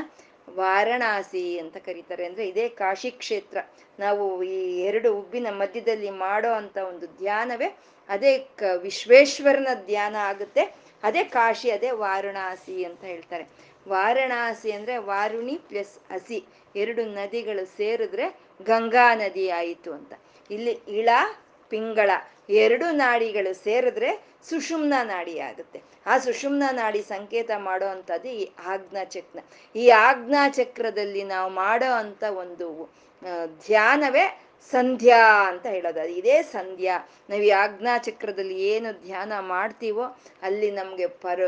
ವಾರಣಾಸಿ 0.50 1.60
ಅಂತ 1.60 1.78
ಕರೀತಾರೆ. 1.78 2.26
ಅಂದ್ರೆ 2.26 2.48
ಇದೇ 2.48 2.70
ಕಾಶಿ 2.70 3.12
ಕ್ಷೇತ್ರ. 3.12 3.58
ನಾವು 4.00 4.44
ಈ 4.44 4.80
ಎರಡು 4.80 5.14
ಉಬ್ಬಿನ 5.14 5.48
ಮಧ್ಯದಲ್ಲಿ 5.50 6.10
ಮಾಡೋ 6.10 6.52
ಅಂತ 6.52 6.78
ಒಂದು 6.78 7.08
ಧ್ಯಾನವೇ 7.08 7.78
ಅದೇ 8.14 8.32
ಕ 8.60 8.72
ವಿಶ್ವೇಶ್ವರನ 8.86 9.74
ಧ್ಯಾನ 9.90 10.16
ಆಗುತ್ತೆ, 10.30 10.64
ಅದೇ 11.04 11.24
ಕಾಶಿ, 11.36 11.70
ಅದೇ 11.78 11.92
ವಾರಣಾಸಿ 12.04 12.78
ಅಂತ 12.90 13.04
ಹೇಳ್ತಾರೆ. 13.14 13.46
ವಾರಣಾಸಿ 13.88 14.70
ಅಂದ್ರೆ 14.78 14.96
ವಾರುಣಿ 15.12 15.56
ಪ್ಲಸ್ 15.70 15.96
ಹಸಿ, 16.14 16.40
ಎರಡು 16.82 17.04
ನದಿಗಳು 17.20 17.64
ಸೇರಿದ್ರೆ 17.78 18.26
ಗಂಗಾ 18.70 19.08
ನದಿ 19.22 19.46
ಆಯಿತು 19.60 19.92
ಅಂತ. 20.00 20.14
ಇಲ್ಲಿ 20.50 20.74
ಇಳ, 21.00 21.10
ಪಿಂಗಳ 21.72 22.10
ಎರಡು 22.62 22.86
ನಾಡಿಗಳು 23.04 23.52
ಸೇರಿದ್ರೆ 23.66 24.12
ಸುಷುಮ್ನ 24.50 24.96
ನಾಡಿ 25.14 25.36
ಆಗುತ್ತೆ. 25.48 25.80
ಆ 26.12 26.14
ಸುಷುಮ್ನ 26.26 26.66
ನಾಡಿ 26.82 27.02
ಸಂಕೇತ 27.14 27.52
ಮಾಡೋ 27.68 27.88
ಅಂಥದ್ದು 27.96 28.30
ಈ 28.42 28.44
ಆಜ್ಞಾ 28.74 29.04
ಚಕ್ರ 29.16 29.40
ಈ 29.76 29.86
ಆಜ್ಞಾ 30.08 30.44
ಚಕ್ರದಲ್ಲಿ 30.60 31.24
ನಾವು 31.34 31.50
ಮಾಡೋ 31.64 31.92
ಅಂತ 32.04 32.24
ಒಂದು 32.44 32.68
ಧ್ಯಾನವೇ 33.66 34.26
ಸಂಧ್ಯಾ 34.72 35.48
ಅಂತ 35.48 35.66
ಹೇಳೋದು. 35.66 36.00
ಅದು 36.00 36.10
ಇದೇ 36.10 36.42
ಸಂಧ್ಯಾ. 36.42 37.10
ನಾವು 37.30 37.42
ಈ 37.42 37.50
ಆಜ್ಞಾ 37.50 37.98
ಚಕ್ರದಲ್ಲಿ 37.98 38.68
ಏನು 38.68 39.02
ಧ್ಯಾನ 39.02 39.34
ಮಾಡ್ತೀವೋ 39.40 40.20
ಅಲ್ಲಿ 40.42 40.72
ನಮಗೆ 40.72 41.08
ಪರ, 41.08 41.40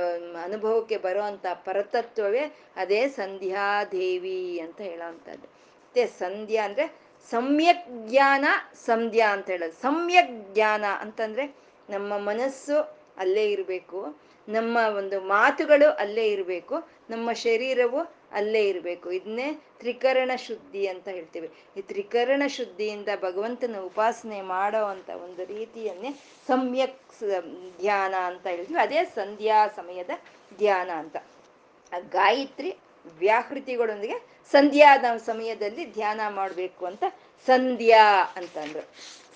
ಅನುಭವಕ್ಕೆ 0.43 0.97
ಬರುವಂಥ 0.97 1.45
ಪರತತ್ವವೇ 1.53 2.55
ಅದೇ 2.75 3.07
ಸಂಧ್ಯಾ 3.07 3.83
ದೇವಿ 3.83 4.59
ಅಂತ 4.59 4.81
ಹೇಳೋವಂಥದ್ದು. 4.81 5.47
ಮತ್ತೆ 5.47 6.05
ಸಂಧ್ಯಾ 6.05 6.65
ಅಂದ್ರೆ 6.65 6.85
ಸಮ್ಯಕ್ 7.29 8.09
ಜ್ಞಾನ 8.09 8.45
ಸಂಧ್ಯಾ 8.85 9.33
ಅಂತ 9.33 9.49
ಹೇಳೋದು. 9.49 9.73
ಸಮ್ಯಕ್ 9.73 10.53
ಜ್ಞಾನ 10.53 10.85
ಅಂತಂದ್ರೆ 10.99 11.55
ನಮ್ಮ 11.89 12.17
ಮನಸ್ಸು 12.17 13.01
ಅಲ್ಲೇ 13.17 13.51
ಇರಬೇಕು, 13.51 14.17
ನಮ್ಮ 14.49 14.77
ಒಂದು 14.97 15.21
ಮಾತುಗಳು 15.21 15.91
ಅಲ್ಲೇ 15.91 16.27
ಇರಬೇಕು, 16.27 16.75
ನಮ್ಮ 17.09 17.31
ಶರೀರವು 17.31 18.20
ಅಲ್ಲೇ 18.33 18.69
ಇರಬೇಕು. 18.69 19.11
ಇದನ್ನೇ 19.11 19.53
ತ್ರಿಕರಣ 19.79 20.31
ಶುದ್ಧಿ 20.35 20.87
ಅಂತ 20.87 21.07
ಹೇಳ್ತೀವಿ. 21.07 21.49
ಈ 21.77 21.81
ತ್ರಿಕರಣ 21.81 22.43
ಶುದ್ಧಿಯಿಂದ 22.47 23.07
ಭಗವಂತನ 23.21 23.75
ಉಪಾಸನೆ 23.79 24.41
ಮಾಡೋ 24.41 24.83
ಅಂತ 24.85 25.09
ಒಂದು 25.09 25.45
ರೀತಿಯನ್ನೇ 25.45 26.11
ಸಮ್ಯಕ್ 26.47 26.99
ಧ್ಯಾನ 27.79 28.13
ಅಂತ 28.15 28.47
ಹೇಳ್ತೀವಿ. 28.47 28.79
ಅದೇ 28.79 29.05
ಸಂಧ್ಯಾ 29.05 29.67
ಸಮಯದ 29.67 30.09
ಧ್ಯಾನ 30.57 30.89
ಅಂತ. 30.91 31.17
ಗಾಯತ್ರಿ 32.09 32.77
ವ್ಯಾಹೃತಿಗಳೊಂದಿಗೆ 33.19 34.17
ಸಂಧ್ಯಾದ 34.51 35.05
ಸಮಯದಲ್ಲಿ 35.17 35.93
ಧ್ಯಾನ 35.93 36.21
ಮಾಡಬೇಕು 36.29 36.85
ಅಂತ 36.85 37.03
ಸಂಧ್ಯಾ 37.47 38.33
ಅಂತಂದ್ರು. 38.35 38.81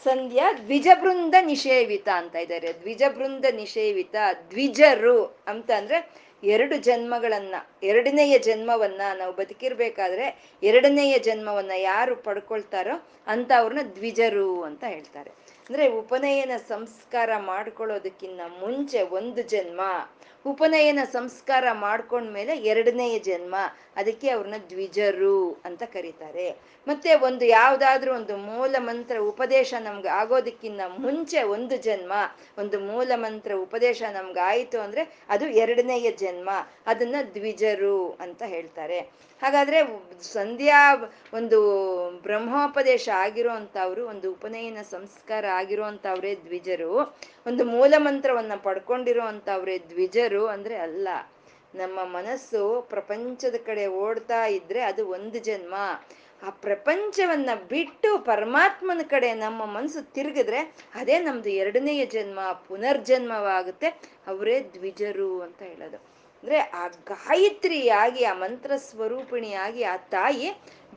ಸಂಧ್ಯಾ 0.03 0.53
ದ್ವಿಜಬೃಂದ 0.53 1.35
ನಿಷೇವಿತ 1.41 2.09
ಅಂತ 2.15 2.35
ಇದ್ದಾರೆ 2.35 2.73
ದ್ವಿಜಬೃಂದ 2.73 3.45
ನಿಷೇವಿತ 3.51 4.15
ದ್ವಿಜರು 4.49 5.37
ಅಂತ 5.47 5.71
ಅಂದ್ರೆ 5.71 6.24
ಎರಡು 6.43 6.77
ಜನ್ಮಗಳನ್ನ, 6.77 7.55
ಎರಡನೆಯ 7.83 8.39
ಜನ್ಮವನ್ನ 8.39 9.01
ನಾವು 9.17 9.33
ಬದುಕಿರ್ಬೇಕಾದ್ರೆ 9.35 10.53
ಎರಡನೆಯ 10.63 11.19
ಜನ್ಮವನ್ನ 11.19 11.71
ಯಾರು 11.77 12.15
ಪಡ್ಕೊಳ್ತಾರೋ 12.15 13.07
ಅಂತ 13.27 13.51
ಅವ್ರನ್ನ 13.57 13.91
ದ್ವಿಜರು 13.95 14.63
ಅಂತ 14.63 14.83
ಹೇಳ್ತಾರೆ. 14.83 15.29
ಅಂದ್ರೆ 15.69 15.87
ಉಪನಯನ 15.87 16.51
ಸಂಸ್ಕಾರ 16.67 17.29
ಮಾಡ್ಕೊಳ್ಳೋದಕ್ಕಿಂತ 17.37 18.39
ಮುಂಚೆ 18.59 19.01
ಒಂದು 19.01 19.41
ಜನ್ಮ 19.41 19.81
ಉಪನಯನ 20.45 20.99
ಸಂಸ್ಕಾರ 21.11 21.65
ಮಾಡ್ಕೊಂಡ್ಮೇಲೆ 21.71 22.57
ಎರಡನೆಯ 22.57 23.19
ಜನ್ಮ. 23.19 23.55
ಅದಕ್ಕೆ 23.95 24.29
ಅವ್ರನ್ನ 24.29 24.53
ದ್ವಿಜರು 24.69 25.61
ಅಂತ 25.65 25.83
ಕರೀತಾರೆ. 25.83 26.49
ಮತ್ತೆ 26.87 27.15
ಒಂದು 27.15 27.45
ಯಾವ್ದಾದ್ರು 27.45 28.15
ಒಂದು 28.15 28.37
ಮೂಲ 28.37 28.75
ಮಂತ್ರ 28.79 29.17
ಉಪದೇಶ 29.19 29.73
ನಮ್ಗೆ 29.79 30.07
ಆಗೋದಕ್ಕಿಂತ 30.07 30.79
ಮುಂಚೆ 30.87 31.43
ಒಂದು 31.43 31.77
ಜನ್ಮ, 31.77 32.13
ಒಂದು 32.57 32.79
ಮೂಲ 32.79 33.11
ಮಂತ್ರ 33.15 33.51
ಉಪದೇಶ 33.53 34.03
ನಮ್ಗೆ 34.11 34.39
ಆಯಿತು 34.39 34.79
ಅಂದ್ರೆ 34.79 35.19
ಅದು 35.29 35.45
ಎರಡನೆಯ 35.45 36.11
ಜನ್ಮ. 36.11 36.49
ಅದನ್ನ 36.87 37.15
ದ್ವಿಜರು 37.33 38.17
ಅಂತ 38.21 38.43
ಹೇಳ್ತಾರೆ. 38.43 39.11
ಹಾಗಾದ್ರೆ 39.41 39.79
ಸಂಧ್ಯಾ 40.21 40.93
ಒಂದು 41.33 41.59
ಬ್ರಹ್ಮೋಪದೇಶ 42.21 43.09
ಆಗಿರೋ 43.13 43.49
ಒಂದು 44.07 44.31
ಉಪನಯನ 44.31 44.77
ಸಂಸ್ಕಾರ 44.81 45.45
ಆಗಿರೋ 45.45 45.83
ಅಂತವ್ರೆ 45.83 46.35
ದ್ವಿಜರು, 46.35 47.15
ಒಂದು 47.47 47.65
ಮೂಲ 47.65 47.93
ಮಂತ್ರವನ್ನ 47.97 48.51
ಪಡ್ಕೊಂಡಿರೋ 48.55 49.21
ದ್ವಿಜರು 49.89 50.47
ಅಂದ್ರೆ 50.47 50.75
ಅಲ್ಲ. 50.75 51.07
ನಮ್ಮ 51.75 51.99
ಮನಸ್ಸು 52.03 52.81
ಪ್ರಪಂಚದ 52.89 53.55
ಕಡೆ 53.65 53.87
ಓಡ್ತಾ 53.87 54.45
ಇದ್ರೆ 54.45 54.81
ಅದು 54.81 55.07
ಒಂದು 55.07 55.39
ಜನ್ಮ. 55.39 55.75
ಆ 56.43 56.49
ಪ್ರಪಂಚವನ್ನ 56.49 57.49
ಬಿಟ್ಟು 57.69 58.19
ಪರಮಾತ್ಮನ 58.19 59.01
ಕಡೆ 59.09 59.33
ನಮ್ಮ 59.33 59.65
ಮನಸ್ಸು 59.65 60.13
ತಿರುಗಿದ್ರೆ 60.13 60.75
ಅದೇ 60.95 61.19
ನಮ್ದು 61.19 61.49
ಎರಡನೆಯ 61.49 62.05
ಜನ್ಮ, 62.05 62.39
ಪುನರ್ಜನ್ಮವಾಗುತ್ತೆ. 62.67 63.87
ಅವರೇ 64.27 64.63
ದ್ವಿಜರು 64.63 65.41
ಅಂತ 65.41 65.61
ಹೇಳೋದು. 65.61 66.14
ಅಂದ್ರೆ 66.43 66.59
ಆ 66.59 66.87
ಗಾಯತ್ರಿಯಾಗಿ 66.87 68.23
ಆ 68.23 68.33
ಮಂತ್ರ 68.33 68.71
ಸ್ವರೂಪಿಣಿಯಾಗಿ 68.77 69.83
ಆ 69.83 69.97
ತಾಯಿ 69.97 70.49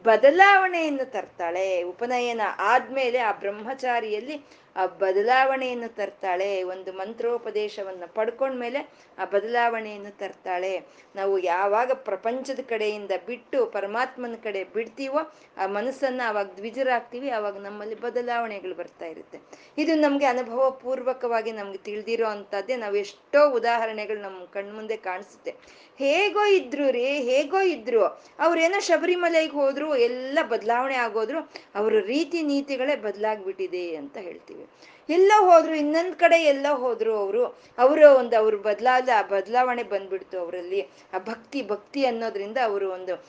ಬದಲಾವಣೆಯನ್ನು 0.04 1.10
ತರ್ತಾಳೆ. 1.10 1.82
ಉಪನಯನ 1.82 2.40
ಆದ್ಮೇಲೆ 2.58 3.18
ಆ 3.18 3.32
ಬ್ರಹ್ಮಚಾರಿಯಲ್ಲಿ 3.32 4.36
ಆ 4.78 4.86
ಬದಲಾವಣೆಯನ್ನು 4.86 5.88
ತರ್ತಾಳೆ, 5.94 6.62
ಒಂದು 6.62 6.92
ಮಂತ್ರೋಪದೇಶವನ್ನ 6.92 8.04
ಪಡ್ಕೊಂಡ್ಮೇಲೆ 8.06 8.80
ಆ 9.18 9.24
ಬದಲಾವಣೆಯನ್ನು 9.24 10.18
ತರ್ತಾಳೆ. 10.18 10.86
ನಾವು 11.16 11.38
ಯಾವಾಗ 11.38 11.90
ಪ್ರಪಂಚದ 11.92 12.60
ಕಡೆಯಿಂದ 12.68 13.10
ಬಿಟ್ಟು 13.26 13.66
ಪರಮಾತ್ಮನ 13.66 14.34
ಕಡೆ 14.44 14.64
ಬಿಡ್ತೀವೋ, 14.64 15.18
ಆ 15.58 15.66
ಮನಸ್ಸನ್ನ 15.66 16.20
ಅವಾಗ 16.28 16.46
ದ್ವಿಜರಾಗ್ತೀವಿ, 16.56 17.30
ಅವಾಗ 17.30 17.58
ನಮ್ಮಲ್ಲಿ 17.58 18.00
ಬದಲಾವಣೆಗಳು 18.00 18.74
ಬರ್ತಾ 18.74 19.06
ಇರುತ್ತೆ. 19.06 19.40
ಇದು 19.78 19.94
ನಮ್ಗೆ 19.94 20.26
ಅನುಭವ 20.26 20.70
ಪೂರ್ವಕವಾಗಿ 20.70 21.52
ನಮ್ಗೆ 21.52 21.78
ತಿಳಿದಿರೋ 21.78 22.26
ಅಂತದ್ದೇ 22.26 22.76
ನಾವು 22.76 22.96
ಎಷ್ಟೋ 22.96 23.50
ಉದಾಹರಣೆಗಳು 23.50 24.20
ನಮ್ಮ 24.20 24.44
ಕಣ್ಮುಂದೆ 24.44 24.96
ಕಾಣಿಸುತ್ತೆ. 24.96 25.50
ಹೇಗೋ 25.98 26.44
ಇದ್ರು 26.44 26.90
ರೀ, 26.90 27.04
ಹೇಗೋ 27.04 27.60
ಇದ್ರು, 27.60 28.04
ಅವ್ರೇನೋ 28.38 28.80
ಶಬರಿಮಲೆಗೆ 28.80 29.52
ಹೋದ್ರು, 29.52 29.96
ಎಲ್ಲ 29.96 30.38
ಬದಲಾವಣೆ 30.42 30.94
ಆಗೋದ್ರು, 30.94 31.52
ಅವ್ರ 31.74 31.92
ರೀತಿ 32.06 32.42
ನೀತಿಗಳೇ 32.42 32.96
ಬದಲಾಗ್ಬಿಟ್ಟಿದೆ 32.96 33.96
ಅಂತ 33.96 34.16
ಹೇಳ್ತೀವಿ. 34.16 34.67
ಎಲ್ಲ 35.10 35.32
ಹೋದ್ರು, 35.38 35.74
ಇನ್ನೊಂದ್ 35.74 36.16
ಕಡೆ 36.16 36.36
ಎಲ್ಲ 36.36 36.66
ಹೋದ್ರು 36.68 37.16
ಅವರು, 37.16 37.46
ಅವರ 37.78 38.02
ಒಂದು, 38.02 38.36
ಅವ್ರ 38.36 38.54
ಬದಲಾದ, 38.54 39.08
ಬದಲಾವಣೆ 39.28 39.82
ಬಂದ್ಬಿಡ್ತು 39.82 40.38
ಅವರಲ್ಲಿ. 40.38 40.82
ಆ 40.82 41.18
ಭಕ್ತಿ 41.18 41.68
ಭಕ್ತಿ 41.68 42.06
ಅನ್ನೋದ್ರಿಂದ 42.06 42.56
ಅವರು 42.64 42.90
ಒಂದು 42.90 43.24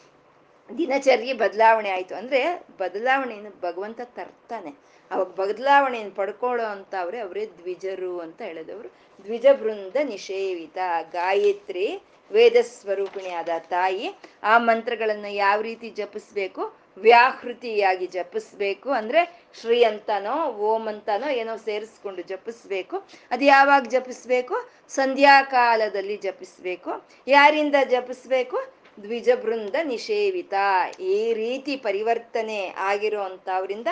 ದಿನಚರ್ಯೆ 0.77 1.33
ಬದಲಾವಣೆ 1.33 1.89
ಆಯ್ತು. 1.89 2.15
ಅಂದ್ರೆ 2.15 2.67
ಬದಲಾವಣೆಯನ್ನು 2.77 3.49
ಭಗವಂತ 3.49 4.01
ತರ್ತಾನೆ. 4.03 4.75
ಅವಾಗ 5.11 5.27
ಬದಲಾವಣೆಯನ್ನು 5.27 6.11
ಪಡ್ಕೊಳ್ಳೋ 6.11 6.65
ಅಂತ 6.65 6.95
ಅವ್ರೆ 6.99 7.19
ಅವರೇ 7.19 7.45
ದ್ವಿಜರು 7.45 8.19
ಅಂತ 8.19 8.41
ಹೇಳಿದವರು. 8.41 8.89
ದ್ವಿಜ 9.23 9.45
ಬೃಂದ 9.61 9.95
ನಿಷೇವಿತ, 10.03 10.77
ಗಾಯತ್ರಿ 11.11 12.01
ವೇದ 12.31 12.55
ಸ್ವರೂಪಿಣಿಯಾದ 12.61 13.49
ತಾಯಿ. 13.59 14.15
ಆ 14.43 14.57
ಮಂತ್ರಗಳನ್ನ 14.57 15.25
ಯಾವ 15.29 15.61
ರೀತಿ 15.61 15.89
ಜಪಿಸ್ಬೇಕು? 15.89 16.78
ವ್ಯಾಹೃತಿಯಾಗಿ 16.97 18.07
ಜಪಿಸ್ಬೇಕು 18.07 18.91
ಅಂದ್ರೆ 18.91 19.43
ಶ್ರೀ 19.61 19.83
ಅಂತಾನೋ 19.83 20.51
ಓಂ 20.51 20.87
ಅಂತಾನೋ 20.87 21.27
ಏನೋ 21.27 21.57
ಸೇರಿಸ್ಕೊಂಡು 21.57 22.21
ಜಪಿಸ್ಬೇಕು. 22.21 23.03
ಅದು 23.31 23.45
ಯಾವಾಗ 23.45 23.83
ಜಪಿಸ್ಬೇಕು? 23.83 24.69
ಸಂಧ್ಯಾಕಾಲದಲ್ಲಿ 24.89 26.17
ಜಪಿಸ್ಬೇಕು. 26.17 27.05
ಯಾರಿಂದ 27.27 27.75
ಜಪಿಸ್ಬೇಕು? 27.89 28.79
ದ್ವಿಜಬೃಂದ 29.03 29.75
ನಿಷೇವಿತ. 29.83 30.53
ಈ 30.99 31.33
ರೀತಿ 31.33 31.75
ಪರಿವರ್ತನೆ 31.75 32.73
ಆಗಿರೋ 32.77 33.21
ಅವರಿಂದ 33.53 33.87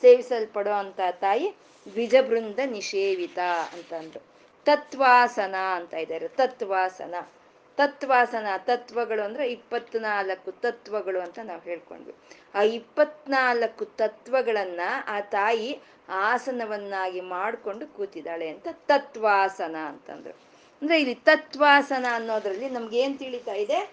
ಸೇವಿಸಲ್ಪಡೋ 0.00 0.70
ಅಂತ 0.70 1.00
ತಾಯಿ 1.10 1.54
ದ್ವಿಜಬೃಂದ 1.92 2.58
ನಿಷೇವಿತ 2.66 3.38
ಅಂತಂದ್ರು. 3.72 4.20
ತತ್ವಾಸನ 4.64 5.54
ಅಂತ 5.54 5.94
ಇದ್ದಾರೆ. 5.94 6.28
ತತ್ವಾಸನ. 6.28 7.14
ತತ್ವಾಸನ, 7.76 8.46
ತತ್ವಗಳು 8.58 9.22
ಅಂದ್ರೆ 9.22 9.52
ಇಪ್ಪತ್ನಾಲ್ಕು 9.52 10.52
ತತ್ವಗಳು 10.52 11.20
ಅಂತ 11.20 11.38
ನಾವು 11.44 11.60
ಹೇಳ್ಕೊಂಡ್ವಿ. 11.60 12.14
ಆ 12.54 12.62
ಇಪ್ಪತ್ನಾಲ್ಕು 12.62 13.84
ತತ್ವಗಳನ್ನ 13.84 14.80
ಆ 15.06 15.20
ತಾಯಿ 15.20 15.80
ಆಸನವನ್ನಾಗಿ 16.08 17.20
ಮಾಡ್ಕೊಂಡು 17.20 17.86
ಕೂತಿದ್ದಾಳೆ 17.86 18.48
ಅಂತ 18.48 18.68
ತತ್ವಾಸನ 18.72 19.76
ಅಂತಂದ್ರು. 19.76 20.32
ಅಂದ್ರೆ 20.82 21.00
ಇಲ್ಲಿ 21.00 21.14
ತತ್ವಾಸನ 21.14 22.06
ಅನ್ನೋದ್ರಲ್ಲಿ 22.12 22.68
ನಮ್ಗೆ 22.68 22.98
ಏನ್ 22.98 23.18
ತಿಳಿತಾ 23.18 23.52
ಇದೆ? 23.52 23.90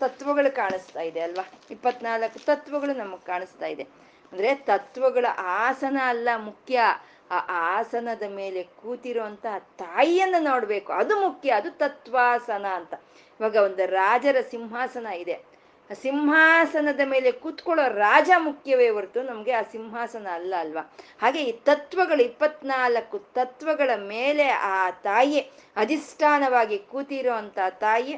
ತತ್ವಗಳು 0.00 0.54
ಕಾಣಿಸ್ತಾ 0.54 1.00
ಇದೆ 1.00 1.20
ಅಲ್ವಾ? 1.20 1.50
ಇಪ್ಪತ್ನಾಲ್ಕು 1.70 2.44
ತತ್ವಗಳು 2.44 2.94
ನಮಗ್ 2.94 3.22
ಕಾಣಿಸ್ತಾ 3.22 3.66
ಇದೆ. 3.66 3.82
ಅಂದ್ರೆ 4.32 4.54
ತತ್ವಗಳ 4.54 5.26
ಆಸನ 5.36 5.98
ಅಲ್ಲ 6.04 6.28
ಮುಖ್ಯ. 6.36 6.80
ಆ 7.32 7.38
ಆಸನದ 7.76 8.24
ಮೇಲೆ 8.28 8.62
ಕೂತಿರುವಂತ 8.62 9.46
ತಾಯಿಯನ್ನು 9.78 10.40
ನೋಡ್ಬೇಕು. 10.42 10.92
ಅದು 10.92 11.14
ಮುಖ್ಯ, 11.20 11.50
ಅದು 11.50 11.70
ತತ್ವಾಸನ 11.70 12.66
ಅಂತ. 12.66 12.94
ಇವಾಗ 13.40 13.56
ಒಂದು 13.56 13.86
ರಾಜರ 13.86 14.36
ಸಿಂಹಾಸನ 14.50 15.06
ಇದೆ. 15.06 15.36
ಆ 15.90 15.94
ಸಿಂಹಾಸನದ 15.94 17.00
ಮೇಲೆ 17.04 17.30
ಕೂತ್ಕೊಳ್ಳೋ 17.32 17.84
ರಾಜ 17.88 18.30
ಮುಖ್ಯವೇ 18.38 18.88
ಹೊರತು 18.88 19.22
ನಮ್ಗೆ 19.22 19.52
ಆ 19.52 19.62
ಸಿಂಹಾಸನ 19.72 20.26
ಅಲ್ಲ 20.32 20.54
ಅಲ್ವಾ? 20.58 20.82
ಹಾಗೆ 21.20 21.40
ಈ 21.42 21.52
ತತ್ವಗಳು, 21.52 22.22
ಇಪ್ಪತ್ನಾಲ್ಕು 22.22 23.18
ತತ್ವಗಳ 23.18 23.90
ಮೇಲೆ 23.96 24.46
ಆ 24.48 24.90
ತಾಯಿ 24.90 25.40
ಅಧಿಷ್ಠಾನವಾಗಿ 25.76 26.78
ಕೂತಿರೋ 26.78 27.34
ಅಂತ 27.34 27.58
ತಾಯಿ, 27.80 28.14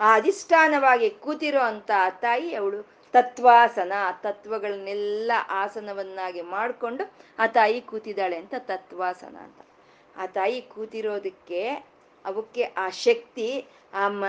ಆ 0.00 0.08
ಅಧಿಷ್ಠಾನವಾಗಿ 0.14 1.10
ಕೂತಿರೋ 1.10 1.62
ಅಂತ 1.62 1.90
ತಾಯಿ 2.20 2.54
ಅವಳು 2.54 2.99
ತತ್ವಾಸನ 3.12 3.92
ತತ್ವಗಳನ್ನೆಲ್ಲ 4.22 5.32
ಆಸನವನ್ನಾಗಿ 5.48 6.40
ಮಾಡಿಕೊಂಡು 6.40 7.12
ಆ 7.38 7.46
ತಾಯಿ 7.46 7.80
ಕೂತಿದ್ದಾಳೆ 7.80 8.36
ಅಂತ 8.36 8.54
ತತ್ವಾಸನ 8.58 9.36
ಅಂತ. 9.36 9.60
ಆ 10.16 10.26
ತಾಯಿ 10.26 10.62
ಕೂತಿರೋದಕ್ಕೆ 10.62 11.68
ಅವಕ್ಕೆ 12.24 12.62
ಆ 12.62 12.88
ಶಕ್ತಿ, 12.88 13.66
ಆ 13.94 14.08
ಮ, 14.08 14.24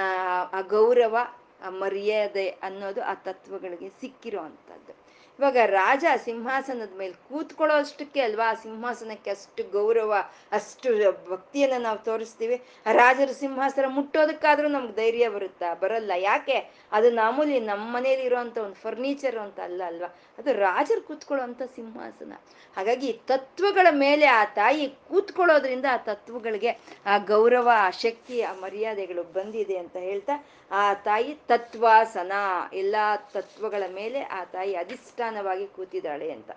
ಆ 0.54 0.62
ಗೌರವ, 0.62 1.18
ಆ 1.62 1.70
ಮರ್ಯಾದೆ 1.70 2.50
ಅನ್ನೋದು 2.50 3.04
ಆ 3.04 3.14
ತತ್ವಗಳಿಗೆ 3.14 3.90
ಸಿಕ್ಕಿರೋ 3.90 4.40
ಅಂಥದ್ದು 4.40 4.94
ಇವಾಗ 5.42 5.58
ರಾಜ 5.66 6.06
ಸಿಂಹಾಸನದ 6.16 6.98
ಮೇಲೆ 6.98 7.14
ಕೂತ್ಕೊಳ್ಳೋ 7.14 7.76
ಅಷ್ಟಕ್ಕೆ 7.76 8.22
ಅಲ್ವಾ? 8.22 8.50
ಆ 8.50 8.54
ಸಿಂಹಾಸನಕ್ಕೆ 8.54 9.30
ಅಷ್ಟು 9.32 9.64
ಗೌರವ, 9.72 10.14
ಅಷ್ಟು 10.52 10.90
ಭಕ್ತಿಯನ್ನ 11.30 11.84
ನಾವು 11.84 11.98
ತೋರಿಸ್ತೀವಿ. 11.98 12.62
ರಾಜರ 12.92 13.30
ಸಿಂಹಾಸನ 13.32 13.86
ಮುಟ್ಟೋದಕ್ಕಾದ್ರೂ 13.88 14.68
ನಮ್ಗೆ 14.68 14.96
ಧೈರ್ಯ 14.96 15.30
ಬರುತ್ತಾ? 15.30 15.74
ಬರಲ್ಲ. 15.74 16.12
ಯಾಕೆ? 16.18 16.58
ಅದು 16.92 17.12
ಮಾಮೂಲಿ 17.12 17.60
ನಮ್ಮ 17.60 17.94
ಮನೇಲಿ 17.94 18.24
ಇರೋಂತ 18.24 18.58
ಒಂದು 18.58 18.76
ಫರ್ನಿಚರ್ 18.76 19.38
ಅಂತ 19.38 19.60
ಅಲ್ಲ 19.60 19.82
ಅಲ್ವಾ? 19.86 20.16
ಅದು 20.42 20.60
ರಾಜರು 20.60 21.02
ಕೂತ್ಕೊಳ್ಳೋ 21.02 21.44
ಅಂತ 21.44 21.62
ಸಿಂಹಾಸನ. 21.76 22.34
ಹಾಗಾಗಿ 22.78 23.14
ತತ್ವಗಳ 23.14 23.88
ಮೇಲೆ 23.92 24.26
ಆ 24.26 24.46
ತಾಯಿ 24.46 24.88
ಕೂತ್ಕೊಳ್ಳೋದ್ರಿಂದ 24.88 25.86
ಆ 25.92 25.98
ತತ್ವಗಳಿಗೆ 25.98 26.72
ಆ 27.06 27.18
ಗೌರವ, 27.18 27.70
ಆ 27.76 27.90
ಶಕ್ತಿ, 27.90 28.42
ಆ 28.42 28.54
ಮರ್ಯಾದೆಗಳು 28.54 29.24
ಬಂದಿದೆ 29.24 29.78
ಅಂತ 29.78 29.98
ಹೇಳ್ತಾ 29.98 30.46
ಆ 30.72 30.94
ತಾಯಿ 30.94 31.34
ತತ್ವಾಸನ, 31.48 32.32
ಎಲ್ಲಾ 32.74 33.18
ತತ್ವಗಳ 33.18 33.84
ಮೇಲೆ 33.94 34.22
ಆ 34.22 34.44
ತಾಯಿ 34.46 34.76
ಅಧಿಷ್ಠಾನವಾಗಿ 34.76 35.68
ಕೂತಿದ್ದಾಳೆ 35.68 36.32
ಅಂತ. 36.32 36.52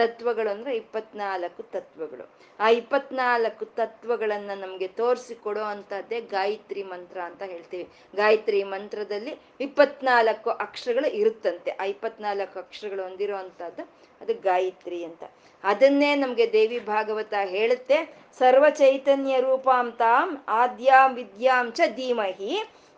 ತತ್ವಗಳು 0.00 0.50
ಅಂದ್ರೆ 0.50 0.72
ಇಪ್ಪತ್ನಾಲ್ಕು 0.76 1.62
ತತ್ವಗಳು. 1.74 2.24
ಆ 2.60 2.68
ಇಪ್ಪತ್ನಾಲ್ಕು 2.80 3.64
ತತ್ವಗಳನ್ನ 3.78 4.50
ನಮ್ಗೆ 4.60 4.88
ತೋರಿಸಿಕೊಡೋ 5.00 5.64
ಅಂತದ್ದೇ 5.72 6.18
ಗಾಯತ್ರಿ 6.34 6.82
ಮಂತ್ರ 6.92 7.18
ಅಂತ 7.20 7.42
ಹೇಳ್ತೀವಿ. 7.52 7.86
ಗಾಯತ್ರಿ 8.14 8.60
ಮಂತ್ರದಲ್ಲಿ 8.72 9.34
ಇಪ್ಪತ್ನಾಲ್ಕು 9.60 10.50
ಅಕ್ಷರಗಳು 10.66 11.08
ಇರುತ್ತಂತೆ. 11.20 11.70
ಆ 11.70 11.86
ಇಪ್ಪತ್ನಾಲ್ಕು 11.94 12.58
ಅಕ್ಷರಗಳು 12.58 13.02
ಹೊಂದಿರೋ 13.02 13.36
ಅಂತದ್ದು 13.36 13.84
ಅದು 14.20 14.34
ಗಾಯತ್ರಿ 14.48 15.00
ಅಂತ. 15.04 15.24
ಅದನ್ನೇ 15.64 16.10
ನಮ್ಗೆ 16.14 16.46
ದೇವಿ 16.52 16.78
ಭಾಗವತ 16.92 17.34
ಹೇಳುತ್ತೆ. 17.54 17.98
ಸರ್ವ 18.38 18.64
ಚೈತನ್ಯ 18.80 19.40
ರೂಪಾಂತಾಂ 19.40 20.28
ಆದ್ಯಾಂ 20.62 21.10
ವಿದ್ಯಾಂ 21.14 21.66
ಚ 21.72 21.88
ಧೀಮಹಿ. 21.96 22.52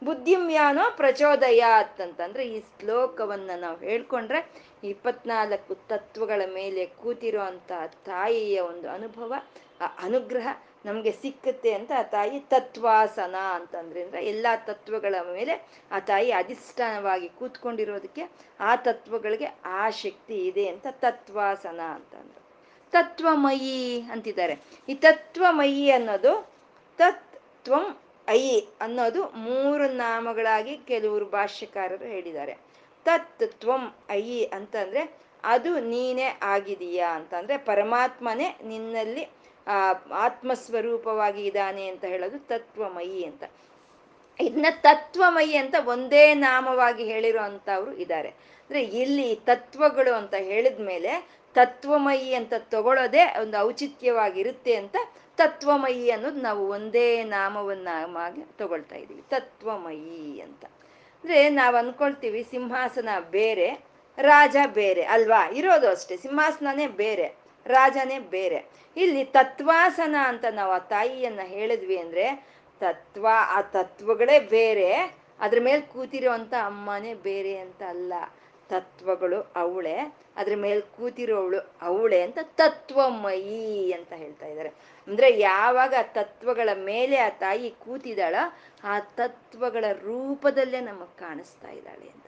ಬುದ್ಧಿಮ್ಯಾನೋ 0.04 0.90
ಪ್ರಚೋದಯಾತ್ 0.96 2.00
ಅಂತಂದ್ರೆ 2.00 2.48
ಈ 2.48 2.60
ಶ್ಲೋಕವನ್ನ 2.60 3.50
ನಾವು 3.56 3.76
ಹೇಳ್ಕೊಂಡ್ರೆ 3.76 4.50
ಇಪ್ಪತ್ನಾಲ್ಕು 4.84 5.74
ತತ್ವಗಳ 5.74 6.42
ಮೇಲೆ 6.54 6.86
ಕೂತಿರೋ 6.86 7.42
ತಾಯಿಯ 8.04 8.60
ಒಂದು 8.60 8.90
ಅನುಭವ, 8.90 9.34
ಆ 9.80 9.86
ಅನುಗ್ರಹ 10.02 10.48
ನಮ್ಗೆ 10.84 11.12
ಸಿಕ್ಕುತ್ತೆ 11.12 11.72
ಅಂತ 11.72 11.92
ಆ 11.98 12.02
ತಾಯಿ 12.02 12.40
ತತ್ವಾಸನ 12.40 13.34
ಅಂತಂದ್ರೆ 13.54 14.26
ಎಲ್ಲಾ 14.26 14.56
ತತ್ವಗಳ 14.56 15.14
ಮೇಲೆ 15.32 15.68
ಆ 15.90 15.98
ತಾಯಿ 15.98 16.30
ಅಧಿಷ್ಠಾನವಾಗಿ 16.32 17.28
ಕೂತ್ಕೊಂಡಿರೋದಕ್ಕೆ 17.28 18.22
ಆ 18.60 18.76
ತತ್ವಗಳಿಗೆ 18.76 19.48
ಆ 19.64 19.90
ಶಕ್ತಿ 19.90 20.46
ಇದೆ 20.46 20.68
ಅಂತ 20.68 20.86
ತತ್ವಾಸನ 20.90 21.80
ಅಂತಂದ್ರು. 21.80 22.40
ತತ್ವಮಯಿ 22.90 24.00
ಅಂತಿದ್ದಾರೆ. 24.00 24.58
ಈ 24.88 24.94
ತತ್ವಮಯಿ 24.94 25.90
ಅನ್ನೋದು 25.90 26.48
ತತ್ 26.98 27.42
ತ್ವಂ 27.64 28.00
ಐ 28.30 28.60
ಅನ್ನೋದು 28.80 29.24
ಮೂರು 29.24 29.88
ನಾಮಗಳಾಗಿ 29.88 30.76
ಕೆಲವರು 30.76 31.24
ಭಾಷ್ಯಕಾರರು 31.24 32.04
ಹೇಳಿದ್ದಾರೆ. 32.04 32.56
ತತ್ 33.04 33.52
ತ್ವಂ 33.60 33.94
ಐ 34.10 34.44
ಅಂತಂದ್ರೆ, 34.44 35.18
ಅದು 35.44 35.80
ನೀನೇ 35.80 36.38
ಆಗಿದೀಯಾ 36.42 37.16
ಅಂತಂದ್ರೆ, 37.16 37.58
ಪರಮಾತ್ಮನೇ 37.58 38.56
ನಿನ್ನಲ್ಲಿ, 38.64 39.28
ಆ, 39.66 39.92
ಆತ್ಮಸ್ವರೂಪವಾಗಿ 40.12 41.44
ಇದ್ದಾನೆ 41.44 41.88
ಅಂತ 41.88 42.04
ಹೇಳೋದು 42.04 42.38
ತತ್ವಮಯಿ 42.38 43.24
ಅಂತ. 43.24 43.44
ಇದನ್ನ 44.40 44.66
ತತ್ವಮಯಿ 44.70 45.56
ಅಂತ 45.56 45.74
ಒಂದೇ 45.86 46.34
ನಾಮವಾಗಿ 46.34 47.04
ಹೇಳಿರೋ 47.04 47.42
ಅಂತವ್ರು 47.42 47.92
ಇದ್ದಾರೆ. 47.92 48.28
ಅಂದ್ರೆ 48.28 48.82
ಇಲ್ಲಿ 48.82 49.34
ತತ್ವಗಳು 49.34 50.14
ಅಂತ 50.14 50.34
ಹೇಳಿದ್ಮೇಲೆ 50.34 51.40
ತತ್ವಮಯಿ 51.54 52.34
ಅಂತ 52.34 52.52
ತಗೊಳ್ಳೋದೇ 52.58 53.24
ಒಂದು 53.40 53.58
ಔಚಿತ್ಯವಾಗಿರುತ್ತೆ 53.58 54.74
ಅಂತ 54.74 54.96
ತತ್ವಮಯಿ 55.40 56.10
ಅನ್ನೋದು 56.10 56.40
ನಾವು 56.40 56.68
ಒಂದೇ 56.68 57.24
ನಾಮವನ್ನಾಗಿ 57.24 58.42
ತಗೊಳ್ತಾ 58.58 58.96
ಇದ್ದೀವಿ. 58.96 59.22
ತತ್ವಮಯಿ 59.28 60.40
ಅಂತ. 60.40 60.64
ಅಂದ್ರೆ 60.64 61.48
ನಾವು 61.48 61.76
ಅನ್ಕೊಳ್ತೀವಿ 61.76 62.46
ಸಿಂಹಾಸನ 62.50 63.08
ಬೇರೆ, 63.30 63.84
ರಾಜ 64.18 64.56
ಬೇರೆ 64.66 65.02
ಅಲ್ವಾ? 65.02 65.48
ಇರೋದು 65.48 65.88
ಅಷ್ಟೇ. 65.88 66.16
ಸಿಂಹಾಸನನೇ 66.16 66.86
ಬೇರೆ, 66.86 67.34
ರಾಜನೇ 67.66 68.18
ಬೇರೆ. 68.18 68.66
ಇಲ್ಲಿ 68.96 69.24
ತತ್ವಾಸನ 69.24 70.16
ಅಂತ 70.24 70.44
ನಾವು 70.50 70.72
ಆ 70.72 70.78
ತಾಯಿಯನ್ನ 70.78 71.40
ಹೇಳಿದ್ವಿ 71.42 71.98
ಅಂದ್ರೆ 71.98 72.46
ತತ್ವ, 72.80 73.28
ಆ 73.32 73.60
ತತ್ವಗಳೇ 73.60 74.40
ಬೇರೆ, 74.40 74.94
ಅದ್ರ 75.40 75.58
ಮೇಲೆ 75.60 75.80
ಕೂತಿರೋಂಥ 75.80 76.54
ಅಮ್ಮನೇ 76.54 77.14
ಬೇರೆ 77.14 77.56
ಅಂತ 77.56 77.82
ಅಲ್ಲ. 77.82 78.12
ತತ್ವಗಳು 78.70 79.52
ಅವಳೆ, 79.56 79.96
ಅದ್ರ 80.36 80.54
ಮೇಲೆ 80.56 80.80
ಕೂತಿರೋವಳು 80.80 81.60
ಅವಳೆ 81.82 82.22
ಅಂತ 82.22 82.38
ತತ್ವಮಯಿ 82.42 83.92
ಅಂತ 83.92 84.12
ಹೇಳ್ತಾ 84.12 84.46
ಇದ್ದಾರೆ 84.46 84.68
ಅಂದ್ರೆ 85.08 85.38
ಯಾವಾಗ 85.38 85.94
ಆ 85.98 86.02
ತತ್ವಗಳ 86.02 86.68
ಮೇಲೆ 86.74 87.16
ಆ 87.16 87.28
ತಾಯಿ 87.28 87.70
ಕೂತಿದಾಳ, 87.70 88.34
ಆ 88.84 89.00
ತತ್ವಗಳ 89.00 89.84
ರೂಪದಲ್ಲೇ 89.92 90.80
ನಮಗ್ 90.80 91.18
ಕಾಣಿಸ್ತಾ 91.18 91.70
ಇದ್ದಾಳೆ 91.70 92.08
ಅಂತ. 92.08 92.26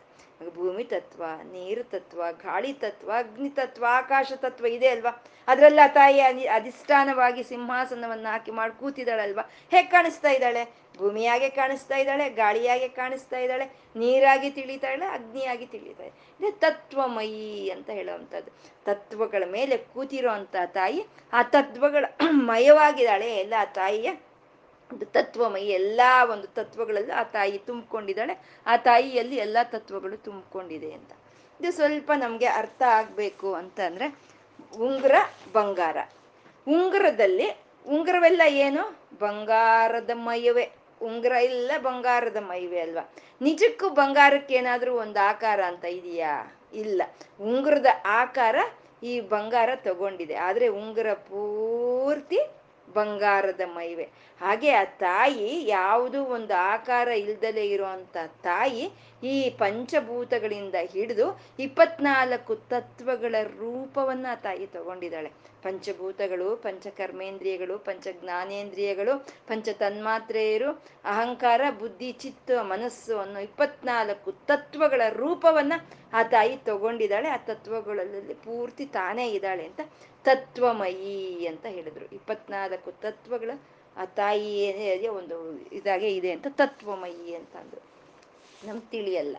ಭೂಮಿ 0.55 0.85
ತತ್ವ, 0.85 1.25
ನೀರು 1.53 1.85
ತತ್ವ, 1.85 2.23
ಗಾಳಿ 2.33 2.73
ತತ್ವ, 2.73 3.11
ಅಗ್ನಿ 3.19 3.49
ತತ್ವ, 3.49 3.85
ಆಕಾಶ 3.89 4.33
ತತ್ವ 4.37 4.67
ಇದೆ 4.67 4.89
ಅಲ್ವಾ? 4.89 5.13
ಅದ್ರಲ್ಲ 5.49 5.81
ಆ 5.85 5.87
ತಾಯಿ 5.87 6.21
ಅಧಿಷ್ಠಾನವಾಗಿ 6.47 7.43
ಸಿಂಹಾಸನವನ್ನ 7.43 8.27
ಹಾಕಿ 8.31 8.51
ಮಾಡಿ 8.51 8.81
ಕೂತಿದಾಳಲ್ವಾ? 8.81 9.51
ಹೇಗ್ 9.71 9.91
ಕಾಣಿಸ್ತಾ 9.91 10.31
ಇದ್ದಾಳೆ? 10.31 10.65
ಭೂಮಿಯಾಗೆ 10.99 11.49
ಕಾಣಿಸ್ತಾ 11.51 11.97
ಇದ್ದಾಳೆ, 11.97 12.31
ಗಾಳಿಯಾಗೆ 12.31 12.89
ಕಾಣಿಸ್ತಾ 12.89 13.39
ಇದ್ದಾಳೆ, 13.39 13.65
ನೀರಾಗಿ 13.97 14.51
ತಿಳಿತಾ 14.51 14.91
ಇದ್ದಾಳೆ 14.91 15.15
ಅಗ್ನಿಯಾಗಿ 15.15 15.67
ತಿಳಿತಾ 15.67 16.05
ಇದೆ 16.05 16.51
ತತ್ವಮಯಿ 16.51 17.71
ಅಂತ 17.71 17.91
ಹೇಳುವಂಥದ್ದು. 17.91 18.51
ತತ್ವಗಳ 18.85 19.43
ಮೇಲೆ 19.51 19.77
ಕೂತಿರೋ 19.77 20.31
ತಾಯಿ, 20.67 21.07
ಆ 21.33 21.43
ತತ್ವಗಳ 21.43 22.05
ಮಯವಾಗಿದ್ದಾಳೆ. 22.31 23.37
ಎಲ್ಲ 23.37 23.55
ಆ 23.59 23.65
ತಾಯಿಯ 23.65 24.11
ಒಂದು 24.93 25.07
ತತ್ವಮಯಿ, 25.07 25.67
ಎಲ್ಲ 25.67 26.01
ಒಂದು 26.31 26.47
ತತ್ವಗಳಲ್ಲೂ 26.47 27.15
ಆ 27.15 27.23
ತಾಯಿ 27.23 27.59
ತುಂಬಿಕೊಂಡಿದ್ದಾಳೆ. 27.59 28.39
ಆ 28.67 28.77
ತಾಯಿಯಲ್ಲಿ 28.77 29.37
ಎಲ್ಲ 29.37 29.57
ತತ್ವಗಳು 29.63 30.17
ತುಂಬಿಕೊಂಡಿದೆ 30.17 30.93
ಅಂತ. 30.93 31.13
ಇದು 31.61 31.73
ಸ್ವಲ್ಪ 31.73 32.13
ನಮ್ಗೆ 32.13 32.47
ಅರ್ಥ 32.47 32.83
ಆಗ್ಬೇಕು 32.83 33.55
ಅಂತ 33.55 33.81
ಅಂದ್ರೆ 33.81 34.19
ಉಂಗುರ, 34.77 35.13
ಬಂಗಾರ. 35.53 35.97
ಉಂಗುರದಲ್ಲಿ, 36.69 37.51
ಉಂಗುರವೆಲ್ಲ 37.87 38.43
ಏನು? 38.49 39.03
ಬಂಗಾರದ 39.19 40.11
ಮಯವೇ. 40.15 40.82
ಉಂಗುರ 41.03 41.33
ಇಲ್ಲ 41.33 41.71
ಬಂಗಾರದ 41.79 42.37
ಮೈವೆ 42.37 42.81
ಅಲ್ವಾ? 42.81 43.13
ನಿಜಕ್ಕೂ 43.43 43.89
ಬಂಗಾರಕ್ಕೆ 43.89 44.55
ಏನಾದ್ರೂ 44.55 44.95
ಒಂದು 44.95 45.29
ಆಕಾರ 45.29 45.61
ಅಂತ 45.63 45.85
ಇದೆಯಾ? 45.85 46.61
ಇಲ್ಲ. 46.75 47.03
ಉಂಗುರದ 47.41 47.87
ಆಕಾರ 48.05 48.57
ಈ 49.03 49.21
ಬಂಗಾರ 49.21 49.71
ತಗೊಂಡಿದೆ. 49.75 50.35
ಆದ್ರೆ 50.35 50.69
ಉಂಗುರ 50.69 51.13
ಪೂರ್ತಿ 51.13 52.39
ಬಂಗಾರದ 52.93 53.61
ಮೈವೆ. 53.65 54.09
ಹಾಗೆ 54.43 54.71
ಆ 54.71 54.85
ತಾಯಿ 54.85 55.67
ಯಾವುದು 55.69 56.25
ಒಂದು 56.25 56.55
ಆಕಾರ 56.55 57.09
ಇಲ್ದಲೇ 57.09 57.65
ಇರುವಂತ 57.67 58.17
ತಾಯಿ 58.43 58.91
ಈ 59.23 59.51
ಪಂಚಭೂತಗಳಿಂದ 59.51 60.75
ಹಿಡಿದು 60.93 61.27
ಇಪ್ಪತ್ನಾಲ್ಕು 61.59 62.55
ತತ್ವಗಳ 62.55 63.35
ರೂಪವನ್ನ 63.43 64.27
ಆ 64.31 64.35
ತಾಯಿ 64.35 64.67
ತಗೊಂಡಿದ್ದಾಳೆ. 64.67 65.31
ಪಂಚಭೂತಗಳು, 65.63 66.57
ಪಂಚಕರ್ಮೇಂದ್ರಿಯಗಳು 66.57 67.79
ಪಂಚ 67.79 68.07
ಜ್ಞಾನೇಂದ್ರಿಯಗಳು 68.21 69.27
ಪಂಚ 69.47 69.69
ತನ್ಮಾತ್ರೆಯರು 69.69 70.71
ಅಹಂಕಾರ, 71.05 71.61
ಬುದ್ಧಿ, 71.79 72.13
ಚಿತ್ತ, 72.13 72.51
ಮನಸ್ಸು 72.61 73.19
ಅನ್ನೋ 73.19 73.41
ಇಪ್ಪತ್ನಾಲ್ಕು 73.41 74.33
ತತ್ವಗಳ 74.33 75.03
ರೂಪವನ್ನ 75.11 75.73
ಆ 76.13 76.23
ತಾಯಿ 76.23 76.57
ತಗೊಂಡಿದ್ದಾಳೆ. 76.57 77.29
ಆ 77.29 77.37
ತತ್ವಗಳಲ್ಲಿ 77.37 78.35
ಪೂರ್ತಿ 78.35 78.87
ತಾನೇ 78.87 79.31
ಇದ್ದಾಳೆ 79.31 79.65
ಅಂತ 79.65 79.81
ತತ್ವಮಯಿ 80.25 81.47
ಅಂತ 81.47 81.67
ಹೇಳಿದ್ರು. 81.67 82.05
ಇಪ್ಪತ್ನಾಲ್ಕು 82.05 82.93
ತತ್ವಗಳ 82.93 83.51
ಆ 83.97 84.05
ತಾಯಿ 84.05 84.49
ಏನೇ 84.59 85.09
ಒಂದು 85.09 85.61
ಇದಾಗೆ 85.73 86.15
ಇದೆ 86.15 86.31
ಅಂತ 86.31 86.47
ತತ್ವಮಯಿ 86.51 87.35
ಅಂತ 87.35 87.57
ಅಂದ್ರು 87.57 87.83
ನಮ್ಗೆ 88.67 88.91
ತಿಳಿಯಲ್ಲ. 88.91 89.37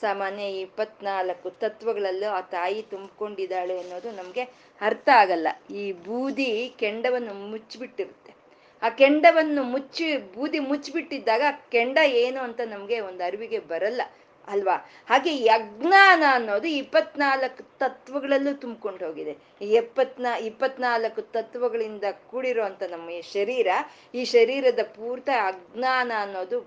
ಸಾಮಾನ್ಯ 0.00 0.42
ಇಪ್ಪತ್ನಾಲ್ಕು 0.42 1.50
ತತ್ವಗಳಲ್ಲೂ 1.50 2.30
ಆ 2.30 2.40
ತಾಯಿ 2.40 2.82
ತುಂಬಿಕೊಂಡಿದ್ದಾಳೆ 2.82 3.78
ಅನ್ನೋದು 3.78 4.10
ನಮ್ಗೆ 4.10 4.40
ಅರ್ಥ 4.80 5.08
ಆಗಲ್ಲ. 5.14 5.48
ಈ 5.70 5.92
ಬೂದಿ 5.92 6.74
ಕೆಂಡವನ್ನು 6.78 7.34
ಮುಚ್ಚಿಬಿಟ್ಟಿರುತ್ತೆ. 7.34 8.34
ಆ 8.82 8.88
ಕೆಂಡವನ್ನು 8.88 9.62
ಮುಚ್ಚಿ, 9.62 10.16
ಬೂದಿ 10.16 10.58
ಮುಚ್ಚಿಬಿಟ್ಟಿದ್ದಾಗ 10.58 11.42
ಕೆಂಡ 11.70 11.98
ಏನು 11.98 12.40
ಅಂತ 12.40 12.60
ನಮ್ಗೆ 12.60 13.00
ಒಂದು 13.00 13.24
ಅರಿವಿಗೆ 13.24 13.58
ಬರಲ್ಲ. 13.58 14.02
ಅಲ್ವಾ? 14.48 14.90
ಹಾಗೆ 15.08 15.44
ಯಜ್ಞಾನ 15.44 16.22
ಅನ್ನೋದು 16.30 16.68
ಇಪ್ಪತ್ನಾಲ್ಕು 16.68 17.78
ತತ್ವಗಳಲ್ಲೂ 17.78 18.52
ತುಂಬಿಕೊಂಡು 18.56 19.06
ಹೋಗಿದೆ. 19.06 19.36
ಈ 19.60 19.64
ಎಪ್ಪತ್ನಾ, 19.64 20.36
ಇಪ್ಪತ್ನಾಲ್ಕು 20.36 21.22
ತತ್ವಗಳಿಂದ 21.22 22.04
ಕೂಡಿರುವಂತ 22.30 22.82
ನಮ್ಮ 22.82 23.10
ಈ 23.10 23.22
ಶರೀರ, 23.22 23.66
ಈ 24.14 24.24
ಶರೀರದ 24.24 24.78
ಪೂರ್ತ 24.82 25.28
ಅಜ್ಞಾನ 25.46 26.12
ಅನ್ನೋದು 26.20 26.58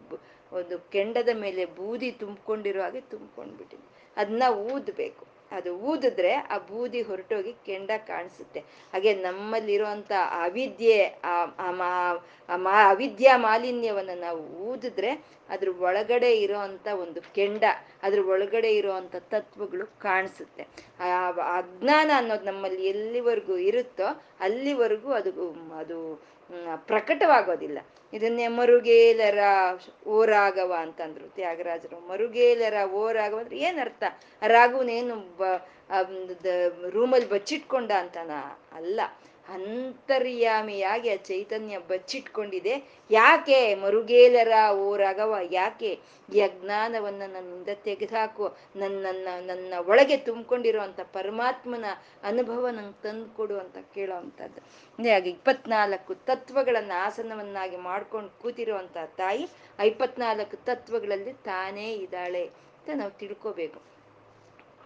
ಒಂದು 0.52 0.80
ಕೆಂಡದ 0.80 1.30
ಮೇಲೆ 1.34 1.66
ಬೂದಿ 1.66 2.12
ತುಂಬಿಕೊಂಡಿರೋ 2.12 2.82
ಹಾಗೆ 2.82 3.02
ತುಂಬ್ಕೊಂಡ್ಬಿಟ್ಟಿದೆ. 3.02 4.14
ಅದನ್ನ 4.18 4.44
ಊದ್ಬೇಕು. 4.54 5.39
ಅದು 5.52 5.76
ಊದಿದ್ರೆ 5.76 6.34
ಆ 6.34 6.58
ಬೂದಿ 6.58 7.02
ಹೊರಟೋಗಿ 7.02 7.54
ಕೆಂಡ 7.54 7.92
ಕಾಣಿಸುತ್ತೆ. 8.08 8.60
ಹಾಗೆ 8.60 9.14
ನಮ್ಮಲ್ಲಿರುವಂತ 9.14 10.12
ಅವಿದ್ಯೆ, 10.44 11.22
ಆ 11.24 11.46
ಅವಿದ್ಯಾ 12.90 13.38
ಮಾಲಿನ್ಯವನ್ನ 13.38 14.10
ನಾವು 14.16 14.40
ಊದಿದ್ರೆ 14.40 15.40
ಅದ್ರ 15.50 15.70
ಒಳಗಡೆ 15.80 16.38
ಇರುವಂತ 16.38 16.88
ಒಂದು 16.88 17.22
ಕೆಂಡ, 17.22 17.64
ಅದ್ರ 18.04 18.20
ಒಳಗಡೆ 18.20 18.76
ಇರುವಂತ 18.76 19.16
ತತ್ವಗಳು 19.16 20.00
ಕಾಣಿಸುತ್ತೆ. 20.00 20.68
ಆ, 21.00 21.32
ಅಜ್ಞಾನ 21.32 22.12
ಅನ್ನೋದು 22.16 22.46
ನಮ್ಮಲ್ಲಿ 22.46 22.88
ಎಲ್ಲಿವರೆಗೂ 22.88 23.58
ಇರುತ್ತೋ 23.58 24.22
ಅಲ್ಲಿವರೆಗೂ 24.40 25.12
ಅದು 25.12 25.52
ಅದು 25.78 26.24
ಪ್ರಕಟವಾಗೋದಿಲ್ಲ. 26.76 27.80
ಇದನ್ನೇ 28.14 28.48
ಮರುಗೇಲರ 28.48 29.40
ಓರಾಗವ 30.08 30.76
ಅಂತಂದ್ರು 30.80 31.28
ತ್ಯಾಗರಾಜರು. 31.28 32.08
ಮರುಗೇಲರ 32.08 32.90
ಓರಾಗವ 32.92 33.38
ಅಂದ್ರೆ 33.40 33.68
ಅರ್ಥ 33.82 34.04
ರಾಘವನೇನು 34.48 35.16
ರೂಮಲ್ಲಿ 36.90 37.30
ಬಚ್ಚಿಟ್ಕೊಂಡ 37.30 37.92
ಅಂತನ? 37.92 38.32
ಅಲ್ಲ. 38.72 39.00
ಅಂತರ್ಯಾಮಿಯಾಗಿ 39.56 41.10
ಆ 41.10 41.18
ಚೈತನ್ಯ 41.30 41.78
ಬಚ್ಚಿಟ್ಕೊಂಡಿದೆ. 41.92 42.76
ಯಾಕೆ 43.12 43.60
ಮರುಗೇಲರ 43.84 44.54
ಓ 44.84 44.86
ರಾಘವ 45.04 45.36
ಯಾಕೆ 45.52 45.92
ಈ 46.30 46.42
ನನ್ನಿಂದ 47.36 47.74
ತೆಗೆದುಹಾಕು 47.88 48.46
ನನ್ನ 48.82 49.08
ನನ್ನ 49.50 49.74
ಒಳಗೆ 49.92 50.18
ತುಂಬಿಕೊಂಡಿರುವಂತ 50.28 51.00
ಪರಮಾತ್ಮನ 51.18 51.86
ಅನುಭವ 52.24 52.64
ನಂಗೆ 52.78 52.98
ತಂದುಕೊಡು 53.04 53.58
ಅಂತ 53.64 53.78
ಕೇಳೋ 53.96 54.16
ಅಂಥದ್ದು. 54.24 54.62
ಹಾಗೆ 55.00 55.30
ಇಪ್ಪತ್ನಾಲ್ಕು 55.36 56.14
ತತ್ವಗಳನ್ನ 56.30 56.94
ಆಸನವನ್ನಾಗಿ 57.08 57.78
ಮಾಡ್ಕೊಂಡು 57.90 58.32
ಕೂತಿರುವಂಥ 58.44 58.98
ತಾಯಿ 59.22 59.46
ಆ 59.80 59.84
ಇಪ್ಪತ್ನಾಲ್ಕು 59.92 60.58
ತತ್ವಗಳಲ್ಲಿ 60.70 61.34
ತಾನೇ 61.52 61.88
ಇದ್ದಾಳೆ 62.06 62.44
ಅಂತ 62.78 62.90
ನಾವು 63.02 63.14
ತಿಳ್ಕೋಬೇಕು. 63.22 63.80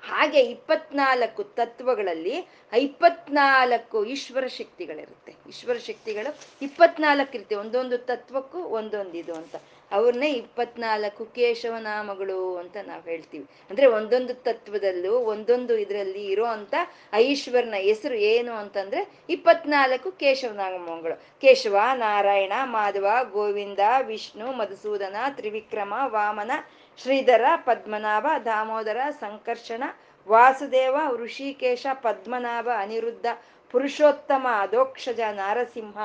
ಹಾಗೆ 0.03 0.39
ಇಪ್ಪತ್ನಾಲ್ಕು 0.39 1.43
ತತ್ವಗಳಲ್ಲಿ 1.43 2.47
ಇಪ್ಪತ್ನಾಲ್ಕು 2.77 4.05
ಈಶ್ವರ 4.05 4.47
ಶಕ್ತಿಗಳಿರುತ್ತೆ. 4.47 5.35
ಈಶ್ವರ 5.49 5.77
ಶಕ್ತಿಗಳು 5.77 6.39
ಇಪ್ಪತ್ನಾಲ್ಕು 6.61 7.35
ಇರುತ್ತೆ. 7.35 7.55
ಒಂದೊಂದು 7.55 7.97
ತತ್ವಕ್ಕೂ 7.97 8.57
ಒಂದೊಂದು 8.57 9.17
ಇದು 9.17 9.33
ಅಂತ. 9.33 9.55
ಅವ್ರನ್ನೇ 9.91 10.29
ಇಪ್ಪತ್ನಾಲ್ಕು 10.33 11.25
ಕೇಶವನಾಮಗಳು 11.25 12.57
ಅಂತ 12.57 12.77
ನಾವು 12.87 13.01
ಹೇಳ್ತೀವಿ. 13.01 13.45
ಅಂದ್ರೆ 13.69 13.85
ಒಂದೊಂದು 13.87 14.33
ತತ್ವದಲ್ಲೂ 14.33 15.11
ಒಂದೊಂದು 15.11 15.77
ಇದರಲ್ಲಿ 15.77 16.25
ಇರೋ 16.25 16.45
ಅಂತ 16.45 16.75
ಐಶ್ವರ್ನ 17.13 17.73
ಹೆಸರು 17.77 18.15
ಏನು 18.15 18.53
ಅಂತಂದ್ರೆ 18.53 19.01
ಇಪ್ಪತ್ನಾಲ್ಕು 19.29 20.11
ಕೇಶವನಾಮಗಳು. 20.11 21.15
ಕೇಶವ, 21.41 21.77
ನಾರಾಯಣ, 21.93 22.53
ಮಾಧವ, 22.63 23.07
ಗೋವಿಂದ, 23.31 23.79
ವಿಷ್ಣು, 24.01 24.51
ಮಧುಸೂದನ, 24.51 25.15
ತ್ರಿವಿಕ್ರಮ, 25.35 25.93
ವಾಮನ 26.05 26.51
ಶ್ರೀಧರ, 26.97 27.45
ಪದ್ಮನಾಭ, 27.55 28.25
ದಾಮೋದರ, 28.45 28.97
ಸಂಕರ್ಷಣ, 29.19 29.83
ವಾಸುದೇವ, 30.27 30.95
ಋಷಿಕೇಶ, 31.15 31.87
ಪದ್ಮನಾಭ, 31.93 32.67
ಅನಿರುದ್ಧ, 32.77 33.25
ಪುರುಷೋತ್ತಮ, 33.71 34.47
ಅಧೋಕ್ಷಜ, 34.61 35.19
ನಾರಸಿಂಹ, 35.31 35.97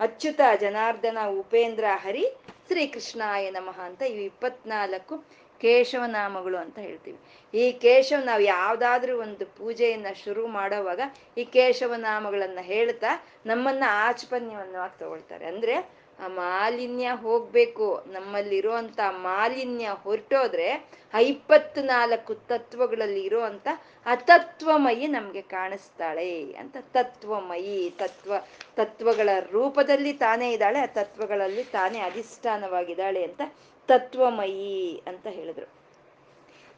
ಅಚ್ಯುತ, 0.00 0.40
ಜನಾರ್ದನ, 0.60 1.18
ಉಪೇಂದ್ರ, 1.38 1.84
ಹರಿ, 1.96 2.24
ಶ್ರೀಕೃಷ್ಣಾಯ 2.66 3.50
ನಮಃ 3.50 3.80
ಅಂತ 3.80 4.02
ಇವು 4.02 4.20
ಇಪ್ಪತ್ನಾಲ್ಕು 4.20 5.44
ಕೇಶವನಾಮಗಳು 5.60 6.56
ಅಂತ 6.56 6.78
ಹೇಳ್ತೀವಿ. 6.78 7.18
ಈ 7.54 7.72
ಕೇಶವ 7.72 8.24
ನಾವು 8.24 8.40
ಯಾವ್ದಾದ್ರೂ 8.40 9.20
ಒಂದು 9.20 9.46
ಪೂಜೆಯನ್ನ 9.46 10.06
ಶುರು 10.24 10.46
ಮಾಡೋವಾಗ 10.46 11.00
ಈ 11.38 11.44
ಕೇಶವನಾಮಗಳನ್ನ 11.44 12.58
ಹೇಳ್ತಾ 12.62 13.10
ನಮ್ಮನ್ನ 13.46 13.84
ಆಚಪನ್ಯವನ್ನವಾಗಿ 13.88 14.98
ತಗೊಳ್ತಾರೆ 14.98 15.46
ಅಂದ್ರೆ 15.46 16.03
ಆ 16.18 16.28
ಮಾಲಿನ್ಯ 16.28 17.10
ಹೋಗ್ಬೇಕು. 17.10 18.02
ನಮ್ಮಲ್ಲಿರುವಂತ 18.06 19.00
ಮಾಲಿನ್ಯ 19.10 19.88
ಹೊರಟೋದ್ರೆ 19.88 20.68
ಆ 21.14 21.18
ಇಪ್ಪತ್ 21.18 21.78
ನಾಲ್ಕು 21.78 22.34
ತತ್ವಗಳಲ್ಲಿ 22.34 23.22
ಇರುವಂತ 23.22 23.68
ಅತತ್ವಮಯಿ 24.06 25.06
ನಮ್ಗೆ 25.06 25.42
ಕಾಣಿಸ್ತಾಳೆ 25.42 26.52
ಅಂತ 26.52 26.76
ತತ್ವಮಯಿ 26.80 27.90
ತತ್ವ, 27.90 28.34
ತತ್ವಗಳ 28.76 29.28
ರೂಪದಲ್ಲಿ 29.50 30.12
ತಾನೇ 30.12 30.52
ಇದ್ದಾಳೆ, 30.52 30.80
ಆ 30.80 30.86
ತತ್ವಗಳಲ್ಲಿ 30.86 31.64
ತಾನೇ 31.64 31.98
ಅಧಿಷ್ಠಾನವಾಗಿದ್ದಾಳೆ 31.98 33.22
ಅಂತ 33.22 33.42
ತತ್ವಮಯಿ 33.88 35.02
ಅಂತ 35.06 35.26
ಹೇಳಿದ್ರು. 35.26 35.66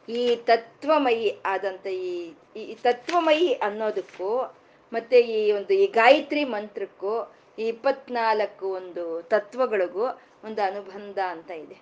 ಈ 0.09 0.35
ತತ್ವಮಯಿ 0.35 1.37
ಆದಂತ 1.45 1.87
ಈ 1.87 2.31
ಈ 2.55 2.75
ತತ್ವಮಯಿ 2.75 3.53
ಅನ್ನೋದಕ್ಕೂ 3.53 4.53
ಮತ್ತೆ 4.93 5.19
ಈ 5.19 5.51
ಒಂದು 5.51 5.73
ಈ 5.73 5.87
ಗಾಯತ್ರಿ 5.87 6.43
ಮಂತ್ರಕ್ಕೂ 6.43 7.36
ಈ 7.57 7.67
ಇಪ್ಪತ್ನಾಲ್ಕು 7.67 8.67
ಒಂದು 8.69 9.21
ತತ್ವಗಳಿಗೂ 9.21 10.05
ಒಂದು 10.43 10.61
ಅನುಬಂಧ 10.61 11.19
ಅಂತ 11.29 11.51
ಇದೆ. 11.51 11.77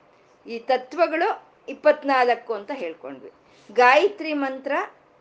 ಈ 0.46 0.60
ತತ್ವಗಳು 0.60 1.30
ಇಪ್ಪತ್ನಾಲ್ಕು 1.70 2.54
ಅಂತ 2.54 2.72
ಹೇಳ್ಕೊಂಡ್ವಿ. 2.74 3.32
ಗಾಯತ್ರಿ 3.72 4.34
ಮಂತ್ರ 4.34 4.72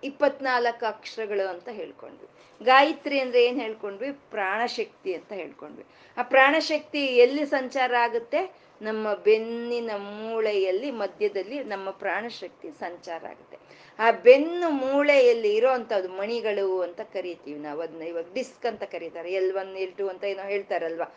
ಇಪ್ಪತ್ನಾಲ್ಕು 0.03 0.87
ಅಕ್ಷರಗಳು 0.87 1.49
ಅಂತ 1.49 1.69
ಹೇಳ್ಕೊಂಡ್ವಿ. 1.69 2.29
ಗಾಯತ್ರಿ 2.61 3.21
ಅಂದ್ರೆ 3.21 3.45
ಏನ್ 3.45 3.61
ಹೇಳ್ಕೊಂಡ್ವಿ? 3.61 4.11
ಪ್ರಾಣಶಕ್ತಿ 4.31 5.15
ಅಂತ 5.15 5.33
ಹೇಳ್ಕೊಂಡ್ವಿ. 5.33 5.85
ಆ 6.17 6.23
ಪ್ರಾಣಶಕ್ತಿ 6.23 7.03
ಎಲ್ಲಿ 7.25 7.47
ಸಂಚಾರ 7.47 7.95
ಆಗುತ್ತೆ? 8.07 8.41
ನಮ್ಮ 8.83 9.15
ಬೆನ್ನಿನ 9.15 9.91
ಮೂಳೆಯಲ್ಲಿ 9.97 10.91
ಮಧ್ಯದಲ್ಲಿ 10.91 11.65
ನಮ್ಮ 11.65 11.91
ಪ್ರಾಣಶಕ್ತಿ 11.91 12.71
ಸಂಚಾರ 12.71 13.25
ಆಗುತ್ತೆ. 13.27 13.54
ಆ 13.99 14.11
ಬೆನ್ನು 14.11 14.71
ಮೂಳೆಯಲ್ಲಿ 14.71 15.55
ಇರೋಂಥದ್ದು 15.55 16.09
ಮಣಿಗಳು 16.09 16.81
ಅಂತ 16.81 17.01
ಕರಿತೀವಿ 17.01 17.61
ನಾವು. 17.61 17.81
ಅದನ್ನ 17.81 18.03
ಇವಾಗ 18.03 18.25
ಡಿಸ್ಕ್ 18.35 18.67
ಅಂತ 18.67 18.83
ಕರೀತಾರೆ. 18.83 19.33
ಎಲ್ 19.33 19.53
ಒನ್, 19.53 19.77
ಎಲ್ 19.77 19.93
ಟು 19.93 20.09
ಅಂತ 20.09 20.25
ಏನೋ 20.25 20.43
ಹೇಳ್ತಾರಲ್ವಾ? 20.43 21.15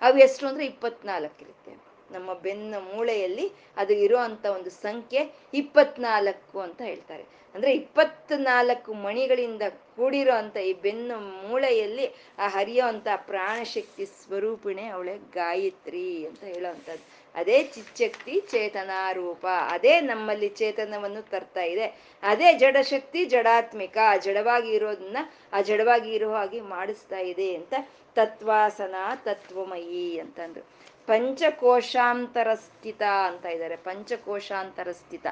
ಅವು 0.00 0.18
ಎಷ್ಟು 0.18 0.46
ಅಂದ್ರೆ 0.46 0.66
ಇಪ್ಪತ್ನಾಲ್ಕು 0.66 1.42
ಇರುತ್ತೆ. 1.42 1.90
ನಮ್ಮ 2.10 2.34
ಬೆನ್ನ 2.34 2.74
ಮೂಳೆಯಲ್ಲಿ 2.78 3.52
ಅದು 3.76 3.92
ಇರೋ 3.92 4.18
ಒಂದು 4.54 4.70
ಸಂಖ್ಯೆ 4.70 5.34
ಇಪ್ಪತ್ನಾಲ್ಕು 5.54 6.60
ಅಂತ 6.60 6.82
ಹೇಳ್ತಾರೆ. 6.82 7.40
ಅಂದ್ರೆ 7.54 7.72
ಇಪ್ಪತ್ನಾಲ್ಕು 7.72 8.94
ಮಣಿಗಳಿಂದ 8.94 9.62
ಕೂಡಿರೋ 9.96 10.34
ಅಂತ 10.34 10.56
ಈ 10.56 10.72
ಬೆನ್ನು 10.72 11.48
ಮೂಳೆಯಲ್ಲಿ 11.48 12.06
ಆ 12.38 12.48
ಹರಿಯೋ 12.48 12.86
ಅಂತ 12.86 13.08
ಪ್ರಾಣಶಕ್ತಿ 13.16 14.06
ಸ್ವರೂಪಿಣೆ 14.06 14.86
ಅವಳೆ 14.86 15.18
ಗಾಯತ್ರಿ 15.18 16.26
ಅಂತ 16.26 16.44
ಹೇಳೋವಂಥದ್ದು 16.44 17.19
ಅದೇ 17.34 17.62
ಚಿಚ್ಚಕ್ತಿ 17.62 18.40
ಚೇತನ 18.40 18.90
ರೂಪ, 19.12 19.46
ಅದೇ 19.68 20.00
ನಮ್ಮಲ್ಲಿ 20.00 20.48
ಚೇತನವನ್ನು 20.48 21.22
ತರ್ತಾ 21.30 21.62
ಇದೆ. 21.62 21.86
ಅದೇ 22.22 22.52
ಜಡಶಕ್ತಿ 22.52 23.24
ಜಡಾತ್ಮಿಕ 23.24 23.98
ಜಡವಾಗಿ 24.24 24.70
ಇರೋದನ್ನ 24.70 25.18
ಆ 25.52 25.60
ಜಡವಾಗಿ 25.60 26.10
ಇರೋ 26.14 26.32
ಹಾಗೆ 26.32 26.60
ಮಾಡಿಸ್ತಾ 26.60 27.18
ಇದೆ 27.18 27.54
ಅಂತ 27.54 27.74
ತತ್ವಾಸನ 28.16 28.94
ತತ್ವಮಯಿ 29.24 30.18
ಅಂತಂದ್ರು. 30.18 30.64
ಪಂಚಕೋಶಾಂತರ 31.06 32.54
ಸ್ಥಿತ 32.54 33.02
ಅಂತ 33.02 33.46
ಇದ್ದಾರೆ 33.46 33.76
ಪಂಚಕೋಶಾಂತರ 33.76 34.92
ಸ್ಥಿತ 34.92 35.26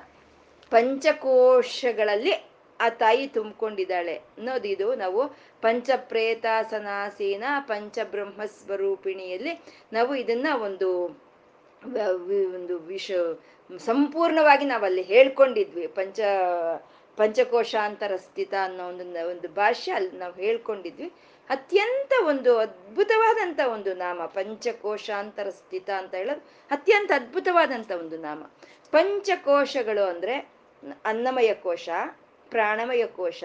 ಪಂಚಕೋಶಗಳಲ್ಲಿ 0.71 2.33
ಆ 2.81 2.89
ತಾಯಿ 2.89 3.27
ತುಂಬಿಕೊಂಡಿದ್ದಾಳೆ. 3.27 4.17
ಅನ್ನೋದಿದು 4.17 4.95
ನಾವು 4.95 5.21
ಪಂಚಪ್ರೇತಾಸನಾಸೀನ 5.61 7.45
ಪಂಚಬ್ರಹ್ಮ 7.61 8.45
ಸ್ವರೂಪಿಣಿಯಲ್ಲಿ 8.45 9.53
ನಾವು 9.93 10.15
ಇದನ್ನ 10.15 10.47
ಒಂದು 10.63 10.89
ಒಂದು 11.85 12.79
ವಿಷ, 12.79 13.11
ಸಂಪೂರ್ಣವಾಗಿ 13.79 14.65
ನಾವಲ್ಲಿ 14.65 15.03
ಹೇಳ್ಕೊಂಡಿದ್ವಿ. 15.03 15.87
ಪಂಚ 15.87 16.21
ಪಂಚಕೋಶಾಂತರ 17.17 18.17
ಸ್ಥಿತ 18.17 18.55
ಅನ್ನೋ 18.63 18.89
ಒಂದು 18.89 19.29
ಒಂದು 19.31 19.49
ಭಾಷೆ 19.49 19.91
ಅಲ್ಲಿ 19.93 20.19
ನಾವು 20.19 20.33
ಹೇಳ್ಕೊಂಡಿದ್ವಿ. 20.33 21.13
ಅತ್ಯಂತ 21.49 22.13
ಒಂದು 22.27 22.59
ಅದ್ಭುತವಾದಂಥ 22.59 23.61
ಒಂದು 23.73 23.95
ನಾಮ 23.95 24.21
ಪಂಚಕೋಶಾಂತರ 24.27 25.51
ಸ್ಥಿತ 25.51 25.91
ಅಂತ 25.91 26.15
ಹೇಳೋದು 26.15 26.41
ಅತ್ಯಂತ 26.71 27.13
ಅದ್ಭುತವಾದಂಥ 27.15 27.91
ಒಂದು 27.93 28.19
ನಾಮ. 28.19 28.43
ಪಂಚಕೋಶಗಳು 28.91 30.09
ಅಂದ್ರೆ 30.09 30.35
ಅನ್ನಮಯ 31.05 31.55
ಕೋಶ, 31.55 31.89
ಪ್ರಾಣಮಯ 32.51 33.07
ಕೋಶ, 33.07 33.45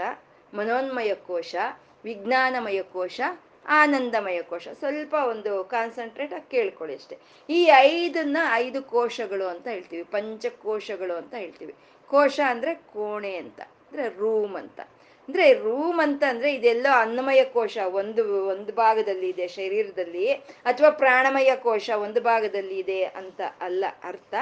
ಮನೋನ್ಮಯ 0.54 1.16
ಕೋಶ, 1.16 1.56
ವಿಜ್ಞಾನಮಯ 2.04 2.82
ಕೋಶ 2.84 3.22
ಆನಂದಮಯ 3.68 4.42
ಕೋಶ. 4.42 4.68
ಸ್ವಲ್ಪ 4.68 5.16
ಒಂದು 5.30 5.64
ಕಾನ್ಸಂಟ್ರೇಟ್ 5.64 6.34
ಆಗಿ 6.34 6.52
ಕೇಳ್ಕೊಳ್ಳಿ 6.52 6.96
ಅಷ್ಟೆ. 6.96 7.18
ಈ 7.50 7.70
ಐದನ್ನ 7.76 8.38
ಐದು 8.54 8.84
ಕೋಶಗಳು 8.84 9.46
ಅಂತ 9.48 9.68
ಹೇಳ್ತೀವಿ. 9.68 10.04
ಪಂಚಕೋಶಗಳು 10.04 11.14
ಅಂತ 11.14 11.34
ಹೇಳ್ತೀವಿ. 11.34 11.76
ಕೋಶ 12.08 12.40
ಅಂದ್ರೆ 12.48 12.74
ಕೋಣೆ 12.74 13.36
ಅಂತ, 13.36 13.62
ಅಂದ್ರೆ 13.62 14.10
ರೂಮ್ 14.10 14.56
ಅಂತ. 14.56 14.80
ಅಂದ್ರೆ 15.28 15.54
ರೂಮ್ 15.54 16.00
ಅಂತ 16.00 16.24
ಅಂದ್ರೆ 16.30 16.54
ಇದೆಲ್ಲೋ 16.56 16.92
ಅನ್ನಮಯ 16.92 17.44
ಕೋಶ. 17.44 17.78
ಒಂದು 17.78 18.46
ಒಂದು 18.46 18.74
ಭಾಗದಲ್ಲಿ 18.74 19.30
ಇದೆ 19.30 19.48
ಶರೀರದಲ್ಲಿ 19.48 20.32
ಅಥವಾ 20.34 20.90
ಪ್ರಾಣಮಯ 20.90 21.56
ಕೋಶ 21.56 21.90
ಒಂದು 21.90 22.22
ಭಾಗದಲ್ಲಿ 22.22 22.80
ಇದೆ 22.80 23.04
ಅಂತ 23.04 23.42
ಅಲ್ಲ 23.62 23.86
ಅರ್ಥ. 24.04 24.36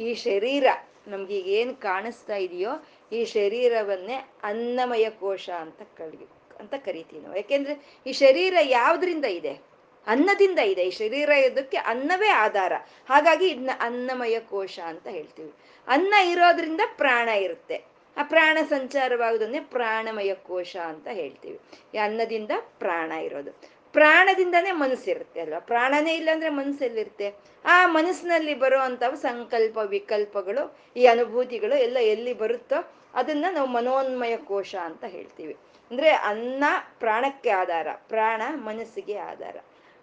ಈ 0.00 0.14
ಶರೀರ 0.14 0.66
ನಮ್ಗೆ 1.06 1.38
ಏನು 1.38 1.74
ಕಾಣಿಸ್ತಾ 1.74 2.36
ಇದೆಯೋ 2.36 2.70
ಈ 3.12 3.24
ಶರೀರವನ್ನೇ 3.24 4.14
ಅನ್ನಮಯ 4.42 5.10
ಕೋಶ 5.10 5.50
ಅಂತ 5.50 5.82
ಕಳಿ 5.82 6.43
ಅಂತ 6.60 6.74
ಕರಿತೀವಿ 6.74 7.22
ನಾವು. 7.22 7.36
ಯಾಕೆಂದ್ರೆ 7.36 8.00
ಈ 8.06 8.12
ಶರೀರ 8.12 8.54
ಯಾವ್ದ್ರಿಂದ 8.62 9.24
ಇದೆ? 9.24 9.74
ಅನ್ನದಿಂದ 10.06 10.58
ಇದೆ. 10.58 10.84
ಈ 10.84 10.90
ಶರೀರ 10.90 11.30
ಇದಕ್ಕೆ 11.30 11.76
ಅನ್ನವೇ 11.76 12.28
ಆಧಾರ. 12.28 12.72
ಹಾಗಾಗಿ 13.08 13.46
ಇದನ್ನ 13.48 13.70
ಅನ್ನಮಯ 13.80 14.40
ಕೋಶ 14.40 14.78
ಅಂತ 14.86 15.06
ಹೇಳ್ತೀವಿ. 15.06 15.52
ಅನ್ನ 15.88 16.14
ಇರೋದ್ರಿಂದ 16.14 16.80
ಪ್ರಾಣ 16.96 17.28
ಇರುತ್ತೆ. 17.28 17.84
ಆ 18.16 18.22
ಪ್ರಾಣ 18.22 18.58
ಸಂಚಾರವಾಗುವುದನ್ನೇ 18.68 19.60
ಪ್ರಾಣಮಯ 19.60 20.34
ಕೋಶ 20.34 20.76
ಅಂತ 20.76 21.08
ಹೇಳ್ತೀವಿ. 21.08 21.60
ಈ 21.94 21.98
ಅನ್ನದಿಂದ 21.98 22.50
ಪ್ರಾಣ 22.78 23.12
ಇರೋದು. 23.12 23.50
ಪ್ರಾಣದಿಂದನೇ 23.92 24.72
ಮನಸ್ಸಿರುತ್ತೆ 24.72 25.40
ಅಲ್ವಾ? 25.40 25.58
ಪ್ರಾಣನೇ 25.58 26.16
ಇಲ್ಲಾಂದ್ರೆ 26.16 26.50
ಮನಸ್ಸಲ್ಲಿರುತ್ತೆ? 26.50 27.34
ಆ 27.64 27.86
ಮನಸ್ಸಿನಲ್ಲಿ 27.86 28.54
ಬರುವಂತ 28.54 29.02
ಸಂಕಲ್ಪ, 29.14 29.78
ವಿಕಲ್ಪಗಳು, 29.78 30.78
ಈ 30.96 31.06
ಅನುಭೂತಿಗಳು 31.06 31.78
ಎಲ್ಲ 31.78 31.96
ಎಲ್ಲಿ 31.96 32.32
ಬರುತ್ತೋ 32.32 32.92
ಅದನ್ನ 33.14 33.44
ನಾವು 33.50 33.68
ಮನೋನ್ಮಯ 33.68 34.36
ಕೋಶ 34.36 34.74
ಅಂತ 34.74 35.04
ಹೇಳ್ತೀವಿ. 35.04 35.56
ಅಂದ್ರೆ 35.90 36.10
ಅನ್ನ 36.10 36.64
ಪ್ರಾಣಕ್ಕೆ 36.98 37.50
ಆಧಾರ, 37.50 37.86
ಪ್ರಾಣ 38.08 38.42
ಮನಸ್ಸಿಗೆ 38.54 39.18
ಆಧಾರ. 39.18 39.56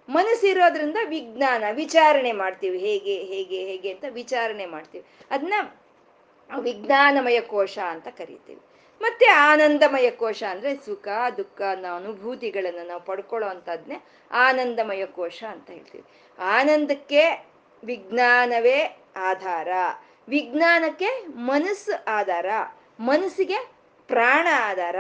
ಮನಸ್ಸಿರೋದ್ರಿಂದ 0.10 0.98
ವಿಜ್ಞಾನ, 1.08 1.64
ವಿಚಾರಣೆ 1.72 2.32
ಮಾಡ್ತೀವಿ. 2.32 2.78
ಹೇಗೆ 2.78 3.24
ಹೇಗೆ 3.24 3.66
ಹೇಗೆ 3.66 3.92
ಅಂತ 3.92 4.06
ವಿಚಾರಣೆ 4.10 4.66
ಮಾಡ್ತೀವಿ. 4.66 5.06
ಅದನ್ನ 5.32 5.54
ವಿಜ್ಞಾನಮಯ 6.60 7.42
ಕೋಶ 7.42 7.78
ಅಂತ 7.78 8.08
ಕರಿತೀವಿ. 8.08 8.62
ಮತ್ತೆ 9.02 9.26
ಆನಂದಮಯ 9.26 10.12
ಕೋಶ 10.12 10.44
ಅಂದ್ರೆ 10.50 10.76
ಸುಖ, 10.76 11.08
ದುಃಖ 11.38 11.62
ಅನ್ನೋ 11.62 11.96
ಅನುಭೂತಿಗಳನ್ನು 11.96 12.88
ನಾವು 12.88 13.02
ಪಡ್ಕೊಳ್ಳೋ 13.02 13.48
ಅಂತದ್ನೇ 13.48 14.04
ಆನಂದಮಯ 14.32 15.06
ಕೋಶ 15.06 15.44
ಅಂತ 15.50 15.70
ಹೇಳ್ತೀವಿ. 15.70 16.04
ಆನಂದಕ್ಕೆ 16.40 17.46
ವಿಜ್ಞಾನವೇ 17.84 19.04
ಆಧಾರ. 19.16 19.68
ವಿಜ್ಞಾನಕ್ಕೆ 20.28 21.28
ಮನಸ್ಸು 21.28 22.04
ಆಧಾರ. 22.08 22.46
ಮನಸ್ಸಿಗೆ 23.00 23.72
ಪ್ರಾಣ 24.08 24.48
ಆಧಾರ. 24.52 24.96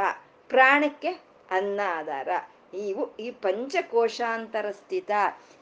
ಪ್ರಾಣಕ್ಕೆ 0.51 1.11
ಅನ್ನ 1.51 1.81
ಆಧಾರ. 1.93 2.29
ಇವು 2.73 3.03
ಈ 3.15 3.31
ಪಂಚಕೋಶಾಂತರ 3.31 4.71
ಸ್ಥಿತ. 4.71 5.11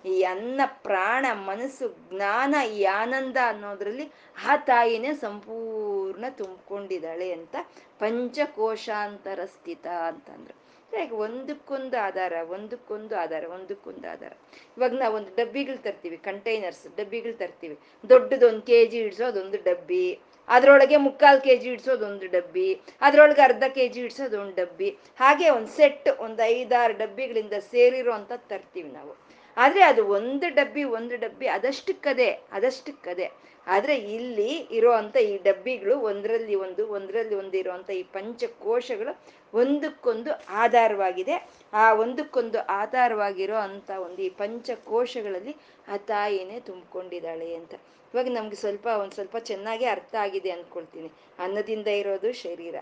ಈ 0.06 0.16
ಅನ್ನ, 0.24 0.62
ಪ್ರಾಣ, 0.66 1.26
ಮನಸ್ಸು, 1.34 1.88
ಜ್ಞಾನ, 2.10 2.56
ಈ 2.74 2.84
ಆನಂದ 2.84 3.38
ಅನ್ನೋದ್ರಲ್ಲಿ 3.48 4.06
ಆ 4.48 4.56
ತಾಯಿನೇ 4.56 5.14
ಸಂಪೂರ್ಣ 5.14 6.26
ತುಂಬಿಕೊಂಡಿದ್ದಾಳೆ 6.30 7.32
ಅಂತ 7.32 7.56
ಪಂಚಕೋಶಾಂತರ 8.00 9.40
ಸ್ಥಿತ 9.46 9.88
ಅಂತಂದ್ರು. 9.88 10.56
ಹೇಗೆ 10.92 11.16
ಒಂದಕ್ಕೊಂದು 11.16 11.98
ಆಧಾರ 11.98 12.34
ಒಂದಕ್ಕೊಂದು 12.50 13.16
ಆಧಾರ 13.18 13.44
ಒಂದಕ್ಕೊಂದು 13.46 14.12
ಆಧಾರ. 14.12 14.34
ಇವಾಗ 14.78 14.94
ನಾವು 14.94 15.16
ಒಂದು 15.16 15.32
ಡಬ್ಬಿಗಳು 15.36 15.78
ತರ್ತೀವಿ 15.78 16.18
ಕಂಟೈನರ್ಸ್ 16.18 16.86
ಡಬ್ಬಿಗಳು 16.96 17.38
ತರ್ತೀವಿ. 17.38 17.78
ದೊಡ್ಡದೊಂದು 18.10 18.62
ಕೆ 18.62 18.86
ಜಿ 18.86 18.98
ಇಡ್ಸೋ 18.98 19.26
ಅದೊಂದು 19.26 19.58
ಡಬ್ಬಿ. 19.64 20.20
ಅದರೊಳಗೆ 20.50 20.98
ಮುಕ್ಕಾಲು 20.98 21.42
ಕೆ 21.42 21.56
ಜಿ 21.56 21.70
ಇಡ್ಸೋದು 21.70 22.06
ಒಂದು 22.06 22.28
ಡಬ್ಬಿ, 22.28 22.82
ಅದ್ರೊಳಗೆ 23.02 23.42
ಅರ್ಧ 23.42 23.64
ಕೆ 23.76 23.88
ಜಿ 23.88 24.00
ಇಡ್ಸೋದು 24.02 24.42
ಒಂದು 24.42 24.56
ಡಬ್ಬಿ, 24.56 24.90
ಹಾಗೆ 25.20 25.50
ಒಂದು 25.50 25.68
ಸೆಟ್, 25.68 26.10
ಒಂದು 26.20 26.44
ಐದಾರು 26.44 26.98
ಡಬ್ಬಿಗಳಿಂದ 26.98 27.54
ಸೇರಿರೋ 27.72 28.16
ತರ್ತೀವಿ 28.50 28.90
ನಾವು. 28.92 29.14
ಆದ್ರೆ 29.58 29.82
ಅದು 29.82 30.06
ಒಂದು 30.08 30.56
ಡಬ್ಬಿ 30.56 30.84
ಒಂದು 30.84 31.18
ಡಬ್ಬಿ, 31.18 31.48
ಅದಷ್ಟಕ್ಕದೆ, 31.48 32.30
ಅದಷ್ಟಕ್ಕದೇ 32.52 33.28
ಆದರೆ 33.74 33.96
ಇಲ್ಲಿ 34.16 34.50
ಇರೋ 34.78 34.92
ಅಂಥ 35.00 35.16
ಈ 35.30 35.34
ಡಬ್ಬಿಗಳು 35.48 35.96
ಒಂದರಲ್ಲಿ 36.10 36.56
ಒಂದು 36.66 36.84
ಒಂದರಲ್ಲಿ 36.98 37.36
ಒಂದು 37.36 37.56
ಇರುವಂಥ 37.58 37.90
ಈ 38.00 38.04
ಪಂಚಕೋಶಗಳು 38.16 39.14
ಒಂದಕ್ಕೊಂದು 39.54 40.32
ಆಧಾರವಾಗಿದೆ. 40.64 41.36
ಆ 41.74 41.86
ಒಂದಕ್ಕೊಂದು 42.04 42.60
ಆಧಾರವಾಗಿರೋ 42.82 43.58
ಅಂಥ 43.68 43.90
ಒಂದು 44.06 44.22
ಈ 44.28 44.30
ಪಂಚಕೋಶಗಳಲ್ಲಿ 44.42 45.54
ಆ 45.88 45.98
ತಾಯಿನೇ 46.12 46.60
ತುಂಬಿಕೊಂಡಿದ್ದಾಳೆ 46.60 47.50
ಅಂತ. 47.56 47.74
ಇವಾಗ 48.14 48.30
ನಮ್ಗೆ 48.38 48.56
ಸ್ವಲ್ಪ, 48.56 48.88
ಒಂದು 49.02 49.16
ಸ್ವಲ್ಪ 49.16 49.38
ಚೆನ್ನಾಗಿ 49.50 49.86
ಅರ್ಥ 49.86 50.14
ಆಗಿದೆ 50.26 50.52
ಅಂದ್ಕೊಳ್ತೀನಿ 50.52 51.10
ಅನ್ನದಿಂದ 51.40 51.90
ಇರೋದು 52.02 52.30
ಶರೀರ. 52.46 52.76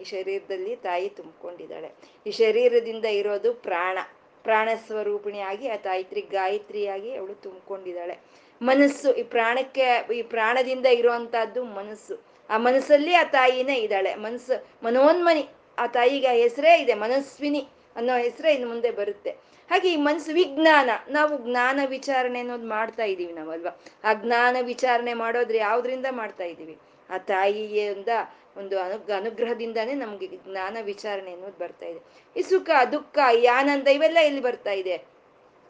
ಈ 0.00 0.04
ಶರೀರದಲ್ಲಿ 0.12 0.72
ತಾಯಿ 0.86 1.08
ತುಂಬಿಕೊಂಡಿದ್ದಾಳೆ. 1.18 1.88
ಈ 2.26 2.32
ಶರೀರದಿಂದ 2.32 3.06
ಇರೋದು 3.20 3.50
ಪ್ರಾಣ. 3.66 3.96
ಪ್ರಾಣ 4.44 4.68
ಸ್ವರೂಪಿಣಿಯಾಗಿ 4.86 5.66
ಆ 5.68 5.76
ತಾಯಿತ್ರಿ, 5.88 6.22
ಗಾಯತ್ರಿಯಾಗಿ 6.36 7.10
ಅವಳು 7.16 7.34
ತುಂಬಿಕೊಂಡಿದ್ದಾಳೆ. 7.44 8.16
ಮನಸ್ಸು, 8.62 9.14
ಈ 9.14 9.22
ಪ್ರಾಣಕ್ಕೆ, 9.22 10.06
ಈ 10.14 10.22
ಪ್ರಾಣದಿಂದ 10.22 10.86
ಇರುವಂತಹದ್ದು 10.86 11.64
ಮನಸ್ಸು. 11.64 12.22
ಆ 12.50 12.58
ಮನಸ್ಸಲ್ಲಿ 12.58 13.14
ಆ 13.14 13.22
ತಾಯಿನೇ 13.22 13.74
ಇದ್ದಾಳೆ. 13.74 14.14
ಮನಸ್ಸು, 14.14 14.66
ಮನೋನ್ಮನಿ, 14.84 15.48
ಆ 15.78 15.86
ತಾಯಿಗೆ 15.86 16.28
ಹೆಸರೇ 16.28 16.82
ಇದೆ, 16.82 16.94
ಮನಸ್ವಿನಿ 16.94 17.68
ಅನ್ನೋ 17.96 18.16
ಹೆಸರೇ 18.16 18.52
ಇನ್ನು 18.52 18.68
ಮುಂದೆ 18.68 18.90
ಬರುತ್ತೆ. 18.90 19.30
ಹಾಗೆ 19.70 19.92
ಈ 19.92 19.96
ಮನಸ್ಸು 19.96 20.32
ವಿಜ್ಞಾನ. 20.34 20.90
ನಾವು 21.08 21.50
ಜ್ಞಾನ 21.50 21.80
ವಿಚಾರಣೆ 21.86 22.38
ಅನ್ನೋದು 22.38 22.66
ಮಾಡ್ತಾ 22.66 23.04
ಇದ್ದೀವಿ 23.04 23.32
ನಾವಲ್ವಾ? 23.32 23.80
ಆ 24.04 24.12
ಜ್ಞಾನ 24.12 24.56
ವಿಚಾರಣೆ 24.60 25.14
ಮಾಡೋದ್ರೆ 25.14 25.58
ಯಾವ್ದ್ರಿಂದ 25.58 26.06
ಮಾಡ್ತಾ 26.10 26.44
ಇದ್ದೀವಿ? 26.44 26.78
ಆ 27.10 27.18
ತಾಯಿಯಿಂದ 27.18 28.08
ಒಂದು 28.56 28.80
ಅನು, 28.80 29.14
ಅನುಗ್ರಹದಿಂದಾನೇ 29.14 29.92
ನಮ್ಗೆ 29.92 30.26
ಜ್ಞಾನ 30.26 30.76
ವಿಚಾರಣೆ 30.82 31.32
ಅನ್ನೋದು 31.32 31.58
ಬರ್ತಾ 31.58 31.86
ಇದೆ. 31.86 32.00
ಈ 32.36 32.42
ಸುಖ, 32.42 32.70
ದುಃಖ, 32.92 33.18
ಈ 33.34 33.44
ಆನಂದ 33.46 33.88
ಇವೆಲ್ಲ 33.88 34.18
ಎಲ್ಲಿ 34.22 34.40
ಬರ್ತಾ 34.40 34.72
ಇದೆ? 34.72 35.11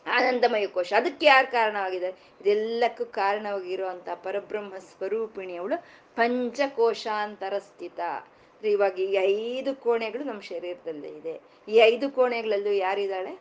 ಆನಂದಮಯ 0.07 0.67
ಕೋಶ 0.67 0.93
ಅದಕ್ಕೆ 0.97 1.27
ಯಾರು 1.27 1.51
ಕಾರಣವಾಗಿದೆ? 1.51 2.11
ಇದೆಲ್ಲಕ್ಕೂ 2.41 3.05
ಕಾರಣವಾಗಿರುವಂತ 3.05 4.09
ಪರಬ್ರಹ್ಮ 4.25 4.75
ಸ್ವರೂಪಿಣಿ 4.91 5.57
ಅವಳು 5.57 5.77
ಪಂಚಕೋಶಾಂತರ 6.17 7.59
ಸ್ಥಿತ 7.59 8.01
ಇವಾಗ 8.63 8.99
ಈ 8.99 9.13
ಐದು 9.25 9.77
ಕೋಣೆಗಳು 9.77 10.25
ನಮ್ಮ 10.25 10.41
ಶರೀರದಲ್ಲಿ 10.41 11.09
ಇದೆ. 11.19 11.35
ಈ 11.69 11.77
ಐದು 11.85 12.11
ಕೋಣೆಗಳಲ್ಲೂ 12.11 12.73
ಯಾರಿದ್ದಾಳೆ? 12.79 13.33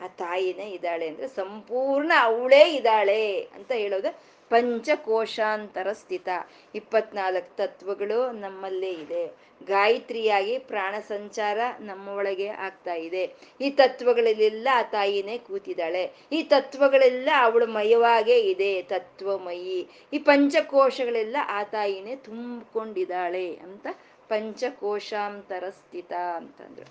ಆ 0.00 0.06
ತಾಯಿನೇ 0.16 0.70
ಇದ್ದಾಳೆ. 0.70 1.08
ಅಂದ್ರೆ 1.08 1.28
ಸಂಪೂರ್ಣ 1.28 2.12
ಅವಳೇ 2.22 2.62
ಇದ್ದಾಳೆ 2.76 3.22
ಅಂತ 3.54 3.72
ಹೇಳೋದು 3.72 4.10
ಪಂಚಕೋಶಾಂತರ 4.50 5.92
ಸ್ಥಿತ 5.92 6.28
ಇಪ್ಪತ್ನಾಲ್ಕು 6.74 7.56
ತತ್ವಗಳು 7.56 8.32
ನಮ್ಮಲ್ಲೇ 8.32 8.90
ಇದೆ. 8.90 9.24
ಗಾಯತ್ರಿಯಾಗಿ 9.64 10.58
ಪ್ರಾಣ 10.58 10.94
ಸಂಚಾರ 11.08 11.58
ನಮ್ಮ 11.80 12.08
ಒಳಗೆ 12.08 12.48
ಆಗ್ತಾ 12.48 12.94
ಇದೆ. 12.94 13.34
ಈ 13.60 13.70
ತತ್ವಗಳಲ್ಲೆಲ್ಲ 13.70 14.68
ಆ 14.72 14.82
ತಾಯಿನೇ 14.82 15.38
ಕೂತಿದ್ದಾಳೆ. 15.38 16.04
ಈ 16.32 16.42
ತತ್ವಗಳೆಲ್ಲ 16.42 17.28
ಅವಳು 17.36 17.66
ಮಯವಾಗೇ 17.66 18.38
ಇದೆ. 18.40 18.82
ತತ್ವಮಯಿ. 18.82 19.88
ಈ 20.12 20.18
ಪಂಚಕೋಶಗಳೆಲ್ಲ 20.18 21.36
ಆ 21.48 21.62
ತಾಯಿನೇ 21.62 22.16
ತುಂಬಿಕೊಂಡಿದ್ದಾಳೆ 22.16 23.54
ಅಂತ 23.54 23.86
ಪಂಚಕೋಶಾಂತರ 24.28 25.64
ಸ್ಥಿತ 25.70 26.12
ಅಂತಂದ್ರು. 26.36 26.86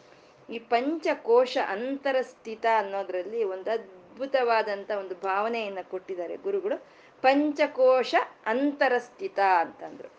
ಈ 0.49 0.59
ಪಂಚಕೋಶ 0.59 1.57
ಅಂತರ 1.67 2.15
ಸ್ಥಿತ 2.21 2.65
ಅನ್ನೋದ್ರಲ್ಲಿ 2.77 3.43
ಒಂದು 3.43 3.71
ಅದ್ಭುತವಾದಂತ 3.71 4.91
ಒಂದು 4.91 5.15
ಭಾವನೆಯನ್ನ 5.15 5.79
ಕೊಟ್ಟಿದ್ದಾರೆ 5.91 6.37
ಗುರುಗಳು. 6.37 6.77
ಪಂಚಕೋಶ 7.21 8.15
ಅಂತರಸ್ಥಿತ 8.45 9.39
ಅಂತಂದ್ರು. 9.39 10.09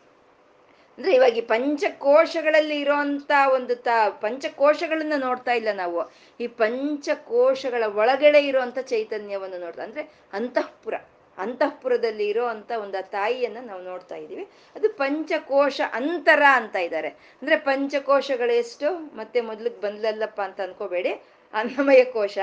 ಅಂದ್ರೆ 0.98 1.14
ಇವಾಗ 1.14 1.36
ಈ 1.36 1.40
ಪಂಚಕೋಶಗಳಲ್ಲಿ 1.40 2.80
ಇರೋಂತ 2.80 3.30
ಒಂದು 3.52 3.74
ತ, 3.76 3.88
ಪಂಚಕೋಶಗಳನ್ನ 4.20 5.12
ನೋಡ್ತಾ 5.16 5.52
ಇಲ್ಲ 5.52 5.68
ನಾವು. 5.72 6.12
ಈ 6.40 6.46
ಪಂಚಕೋಶಗಳ 6.46 7.84
ಒಳಗಡೆ 7.94 8.40
ಇರುವಂತ 8.40 8.78
ಚೈತನ್ಯವನ್ನು 8.78 9.60
ನೋಡ್ತಾ, 9.60 9.82
ಅಂದ್ರೆ 9.82 10.02
ಅಂತಃಪುರ, 10.32 10.94
ಅಂತಃಪುರದಲ್ಲಿ 11.38 12.28
ಇರೋ 12.28 12.46
ಅಂತ 12.46 12.72
ಒಂದು 12.76 13.10
ತಾಯಿಯನ್ನ 13.10 13.56
ನಾವು 13.60 13.82
ನೋಡ್ತಾ 13.82 14.16
ಇದ್ದೀವಿ. 14.16 14.48
ಅದು 14.76 14.92
ಪಂಚಕೋಶ 14.92 15.80
ಅಂತರ 15.92 16.42
ಅಂತ 16.52 16.76
ಇದ್ದಾರೆ. 16.76 17.08
ಅಂದ್ರೆ 17.08 17.56
ಪಂಚಕೋಶಗಳು 17.56 18.52
ಎಷ್ಟು? 18.52 19.16
ಮತ್ತೆ 19.16 19.40
ಮೊದ್ಲಿಗೆ 19.40 19.80
ಬಂದ್ಲಲ್ಲಪ್ಪ 19.80 20.40
ಅಂತ 20.40 20.60
ಅನ್ಕೋಬೇಡಿ. 20.60 21.12
ಅನ್ನಮಯ 21.54 22.04
ಕೋಶ 22.04 22.38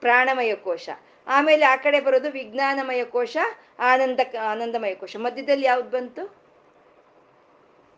ಪ್ರಾಣಮಯ 0.00 0.54
ಕೋಶ 0.54 0.88
ಆಮೇಲೆ 1.30 1.64
ಆ 1.64 1.76
ಕಡೆ 1.76 2.00
ಬರೋದು 2.00 2.30
ವಿಜ್ಞಾನಮಯ 2.30 3.04
ಕೋಶ, 3.04 3.36
ಆನಂದ, 3.78 4.20
ಆನಂದಮಯ 4.50 4.94
ಕೋಶ. 4.94 5.16
ಮಧ್ಯದಲ್ಲಿ 5.16 5.66
ಯಾವ್ದು 5.66 5.90
ಬಂತು? 5.90 6.40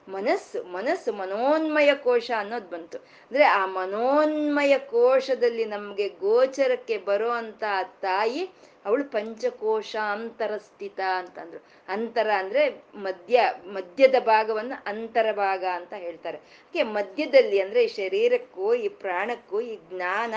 ಮನಸ್ಸು 0.09 0.63
ಮನಸ್ಸು, 0.63 1.13
ಮನೋನ್ಮಯ 1.13 1.95
ಕೋಶ 1.95 2.31
ಅನ್ನೋದು 2.39 2.69
ಬಂತು. 2.69 2.99
ಅಂದ್ರೆ 2.99 3.45
ಆ 3.45 3.67
ಮನೋನ್ಮಯ 3.67 4.79
ಕೋಶದಲ್ಲಿ 4.79 5.65
ನಮ್ಗೆ 5.65 6.09
ಗೋಚರಕ್ಕೆ 6.09 6.99
ಬರೋ 6.99 7.31
ಅಂತ 7.31 7.65
ತಾಯಿ, 8.01 8.51
ಅವಳು 8.85 9.05
ಪಂಚಕೋಶ 9.05 9.97
ಅಂತರಸ್ಥಿತ 9.97 11.01
ಅಂತಂದ್ರು. 11.17 11.61
ಅಂತರ 11.89 12.31
ಅಂದ್ರೆ 12.31 12.85
ಮಧ್ಯ, 12.95 13.41
ಮಧ್ಯದ 13.65 14.15
ಭಾಗವನ್ನು 14.19 14.83
ಅಂತರ 14.87 15.33
ಭಾಗ 15.33 15.65
ಅಂತ 15.73 15.93
ಹೇಳ್ತಾರೆ. 15.93 16.39
ಮಧ್ಯದಲ್ಲಿ 16.83 17.61
ಅಂದ್ರೆ 17.61 17.85
ಈ 17.85 17.89
ಶರೀರಕ್ಕೂ, 17.89 18.75
ಈ 18.75 18.89
ಪ್ರಾಣಕ್ಕೂ, 18.89 19.61
ಈ 19.61 19.79
ಜ್ಞಾನ 19.91 20.35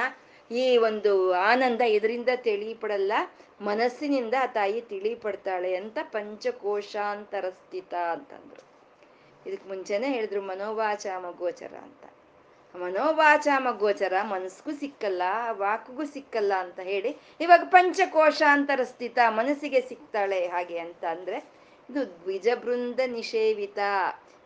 ಈ 0.52 0.78
ಒಂದು 0.78 1.34
ಆನಂದ 1.34 1.82
ಇದರಿಂದ 1.82 2.30
ತಿಳಿಪಡಲ್ಲ, 2.36 3.14
ಮನಸ್ಸಿನಿಂದ 3.62 4.34
ಆ 4.42 4.46
ತಾಯಿ 4.46 4.82
ತಿಳಿಪಡ್ತಾಳೆ 4.82 5.76
ಅಂತ 5.76 5.98
ಪಂಚಕೋಶಾಂತರ 6.02 7.46
ಸ್ಥಿತ 7.50 7.94
ಅಂತಂದ್ರು. 7.94 8.64
ಇದಕ್ 9.46 9.68
ಮುಂಚೆನೆ 9.68 10.08
ಹೇಳಿದ್ರು 10.10 10.42
ಮನೋವಾಚಾಮ 10.42 11.26
ಗೋಚರ 11.32 11.74
ಅಂತ. 11.78 12.04
ಮನೋವಾಚಾಮ 12.76 13.68
ಗೋಚರ 13.72 14.14
ಮನಸ್ಗೂ 14.22 14.72
ಸಿಕ್ಕಲ್ಲ 14.72 15.24
ವಾಕ್ಗೂ 15.52 16.06
ಸಿಕ್ಕಲ್ಲ 16.06 16.54
ಅಂತ 16.54 16.80
ಹೇಳಿ 16.80 17.12
ಇವಾಗ 17.42 17.64
ಪಂಚಕೋಶಾಂತರ 17.66 18.84
ಸ್ಥಿತ 18.84 19.18
ಮನಸ್ಸಿಗೆ 19.30 19.82
ಸಿಕ್ತಾಳೆ 19.82 20.48
ಹಾಗೆ 20.48 20.80
ಅಂತ 20.80 21.06
ಅಂದ್ರೆ 21.06 21.38
ಇದು 21.90 22.06
ದ್ವಿಜಬೃಂದ 22.06 23.00
ನಿಷೇವಿತ. 23.08 23.80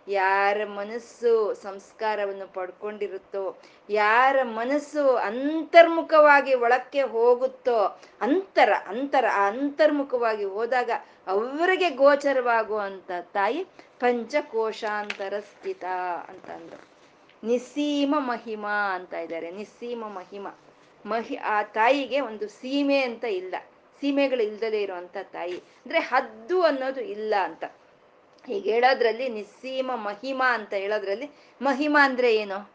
ಯಾರ 0.10 0.66
ಮನಸ್ಸು 0.66 1.54
ಸಂಸ್ಕಾರವನ್ನು 1.54 2.54
ಪಡ್ಕೊಂಡಿರುತ್ತೋ, 2.54 3.60
ಯಾರ 3.90 4.44
ಮನಸ್ಸು 4.44 5.16
ಅಂತರ್ಮುಖವಾಗಿ 5.16 6.54
ಒಳಕ್ಕೆ 6.54 7.02
ಹೋಗುತ್ತೋ, 7.02 8.02
ಅಂತರ 8.22 8.74
ಅಂತರ, 8.88 9.26
ಆ 9.34 9.48
ಅಂತರ್ಮುಖವಾಗಿ 9.48 10.44
ಹೋದಾಗ 10.44 10.92
ಅವರಿಗೆ 11.28 11.90
ಗೋಚರವಾಗುವಂತ 11.90 13.12
ತಾಯಿ 13.22 13.64
ಪಂಚಕೋಶಾಂತರ 14.00 15.34
ಸ್ಥಿತ 15.40 15.86
ಅಂತ 16.28 16.50
ಅಂದ್ರು. 16.50 16.84
ನಿಸ್ಸೀಮ 17.44 18.16
ಮಹಿಮಾ 18.18 18.96
ಅಂತ 18.96 19.14
ಇದ್ದಾರೆ, 19.14 19.52
ನಿಸ್ಸೀಮ 19.52 20.08
ಮಹಿಮ. 20.08 20.48
ಮಹಿ, 21.06 21.36
ಆ 21.36 21.64
ತಾಯಿಗೆ 21.64 22.20
ಒಂದು 22.20 22.48
ಸೀಮೆ 22.48 23.02
ಅಂತ 23.02 23.24
ಇಲ್ಲ. 23.24 23.56
ಸೀಮೆಗಳು 24.02 24.44
ಇಲ್ದಲೇ 24.44 24.82
ಇರುವಂತ 24.82 25.18
ತಾಯಿ. 25.24 25.58
ಅಂದ್ರೆ 25.58 26.00
ಹದ್ದು 26.00 26.62
ಅನ್ನೋದು 26.62 27.02
ಇಲ್ಲ 27.02 27.34
ಅಂತ. 27.44 27.64
ಹೀಗೆ 28.50 28.72
ಹೇಳೋದ್ರಲ್ಲಿ 28.72 29.30
ನಿಸ್ಸೀಮ 29.30 29.92
ಮಹಿಮಾ 29.96 30.54
ಅಂತ 30.54 30.74
ಹೇಳೋದ್ರಲ್ಲಿ 30.74 31.30
ಮಹಿಮಾ 31.62 32.06
ಅಂದ್ರೆ 32.06 32.36
ಏನು? 32.36 32.72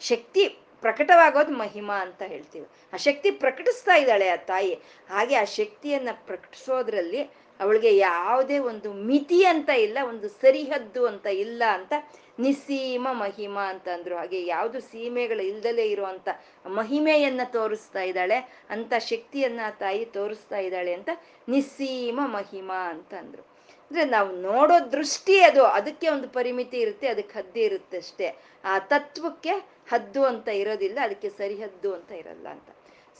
ಶಕ್ತಿ 0.00 0.48
ಪ್ರಕಟವಾಗೋದು 0.80 1.52
ಮಹಿಮಾ 1.52 2.00
ಅಂತ 2.00 2.22
ಹೇಳ್ತೀವಿ. 2.22 2.66
ಆ 2.92 2.96
ಶಕ್ತಿ 2.96 3.30
ಪ್ರಕಟಿಸ್ತಾ 3.30 3.94
ಇದ್ದಾಳೆ 3.94 4.28
ಆ 4.28 4.36
ತಾಯಿ. 4.36 4.74
ಹಾಗೆ 5.08 5.34
ಆ 5.34 5.44
ಶಕ್ತಿಯನ್ನ 5.44 6.08
ಪ್ರಕಟಿಸೋದ್ರಲ್ಲಿ 6.12 7.22
ಅವಳಿಗೆ 7.60 7.96
ಯಾವುದೇ 7.96 8.58
ಒಂದು 8.58 8.92
ಮಿತಿ 8.92 9.44
ಅಂತ 9.44 9.70
ಇಲ್ಲ, 9.70 9.98
ಒಂದು 10.08 10.28
ಸರಿಹದ್ದು 10.28 11.06
ಅಂತ 11.06 11.26
ಇಲ್ಲ 11.26 11.62
ಅಂತ 11.72 11.92
ನಿಸ್ಸೀಮ 12.38 13.08
ಮಹಿಮಾ 13.10 13.70
ಅಂತ 13.70 13.88
ಅಂದ್ರು. 13.88 14.16
ಹಾಗೆ 14.16 14.46
ಯಾವುದು 14.46 14.80
ಸೀಮೆಗಳು 14.80 15.42
ಇಲ್ದಲೇ 15.42 15.86
ಇರುವಂತ 15.86 16.28
ಮಹಿಮೆಯನ್ನ 16.66 17.40
ತೋರಿಸ್ತಾ 17.44 18.02
ಇದ್ದಾಳೆ, 18.02 18.64
ಅಂತ 18.70 18.94
ಶಕ್ತಿಯನ್ನ 18.98 19.60
ತಾಯಿ 19.78 20.04
ತೋರಿಸ್ತಾ 20.04 20.58
ಇದ್ದಾಳೆ 20.58 20.92
ಅಂತ 20.92 21.08
ನಿಸ್ಸೀಮ 21.48 22.20
ಮಹಿಮಾ 22.26 22.88
ಅಂತ 22.90 23.14
ಅಂದ್ರು. 23.14 23.55
ಅಂದ್ರೆ 23.90 24.04
ನಾವು 24.10 24.30
ನೋಡೋ 24.40 24.76
ದೃಷ್ಟಿ 24.92 25.36
ಅದು, 25.40 25.62
ಅದಕ್ಕೆ 25.78 26.08
ಒಂದು 26.08 26.28
ಪರಿಮಿತಿ 26.28 26.78
ಇರುತ್ತೆ, 26.78 27.06
ಅದಕ್ಕೆ 27.08 27.38
ಹದ್ದಿ 27.38 27.60
ಇರುತ್ತೆ 27.60 27.98
ಅಷ್ಟೇ. 27.98 28.28
ಆ 28.64 28.78
ತತ್ವಕ್ಕೆ 28.78 29.54
ಹದ್ದು 29.88 30.22
ಅಂತ 30.24 30.48
ಇರೋದಿಲ್ಲ, 30.48 30.98
ಅದಕ್ಕೆ 31.02 31.28
ಸರಿಹದ್ದು 31.28 31.94
ಅಂತ 31.94 32.10
ಇರಲ್ಲ 32.12 32.46
ಅಂತ. 32.48 32.68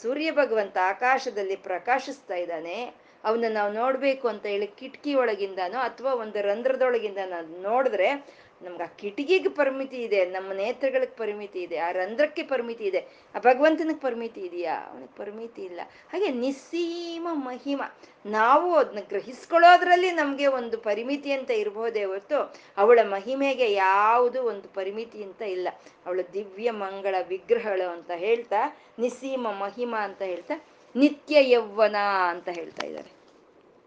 ಸೂರ್ಯ 0.03 0.31
ಭಗವಂತ 0.33 0.77
ಆಕಾಶದಲ್ಲಿ 0.95 1.57
ಪ್ರಕಾಶಿಸ್ತಾ 1.69 2.35
ಇದ್ದಾನೆ, 2.35 2.79
ಅವನ್ನ 3.25 3.45
ನಾವು 3.53 3.73
ನೋಡ್ಬೇಕು 3.73 4.29
ಅಂತ 4.29 4.45
ಹೇಳಿ 4.47 4.67
ಕಿಟಕಿ 4.67 5.15
ಒಳಗಿಂದಾನೋ 5.15 5.79
ಅಥವಾ 5.79 6.11
ಒಂದು 6.15 6.39
ರಂಧ್ರದೊಳಗಿಂದ 6.43 7.19
ನೋಡಿದ್ರೆ 7.63 8.09
ನಮ್ಗೆ 8.63 8.83
ಆ 8.83 8.87
ಕಿಟಕಿಗೆ 8.87 9.49
ಪರಿಮಿತಿ 9.49 9.97
ಇದೆ, 9.97 10.25
ನಮ್ಮ 10.25 10.53
ನೇತ್ರಗಳಿಗೆ 10.53 11.17
ಪರಿಮಿತಿ 11.17 11.59
ಇದೆ, 11.59 11.79
ಆ 11.79 11.91
ರಂಧ್ರಕ್ಕೆ 11.91 12.43
ಪರಿಮಿತಿ 12.43 12.85
ಇದೆ, 12.85 13.07
ಆ 13.35 13.39
ಭಗವಂತನಿಗೆ 13.39 14.01
ಪರಿಮಿತಿ 14.01 14.41
ಇದೆಯಾ? 14.41 14.75
ಅವನಿಗೆ 14.91 15.17
ಪರಿಮಿತಿ 15.17 15.63
ಇಲ್ಲ. 15.63 15.81
ಹಾಗೆ 16.13 16.29
ನಿಸ್ಸೀಮ 16.29 17.29
ಮಹಿಮ. 17.33 17.83
ನಾವು 18.27 18.75
ಅದನ್ನ 18.75 18.99
ಗ್ರಹಿಸ್ಕೊಳ್ಳೋದ್ರಲ್ಲಿ 19.09 20.11
ನಮಗೆ 20.11 20.47
ಒಂದು 20.47 20.79
ಪರಿಮಿತಿ 20.79 21.33
ಅಂತ 21.33 21.51
ಇರ್ಬೋದೇ 21.51 22.05
ಹೊರತು 22.05 22.57
ಅವಳ 22.77 22.99
ಮಹಿಮೆಗೆ 23.03 23.73
ಯಾವುದು 23.73 24.43
ಒಂದು 24.43 24.69
ಪರಿಮಿತಿ 24.69 25.23
ಅಂತ 25.23 25.43
ಇಲ್ಲ. 25.43 25.69
ಅವಳ 26.07 26.21
ದಿವ್ಯ 26.33 26.71
ಮಂಗಳ 26.71 27.15
ವಿಗ್ರಹಗಳು 27.29 27.89
ಅಂತ 27.89 28.11
ಹೇಳ್ತಾ, 28.11 28.79
ನಿಸ್ಸೀಮ 28.99 29.49
ಮಹಿಮ 29.49 29.97
ಅಂತ 29.99 30.23
ಹೇಳ್ತಾ, 30.23 30.65
ನಿತ್ಯ 30.97 31.51
ಯೌವನ 31.51 31.97
ಅಂತ 32.29 32.49
ಹೇಳ್ತಾ 32.49 32.87
ಇದ್ದಾರೆ. 32.87 33.16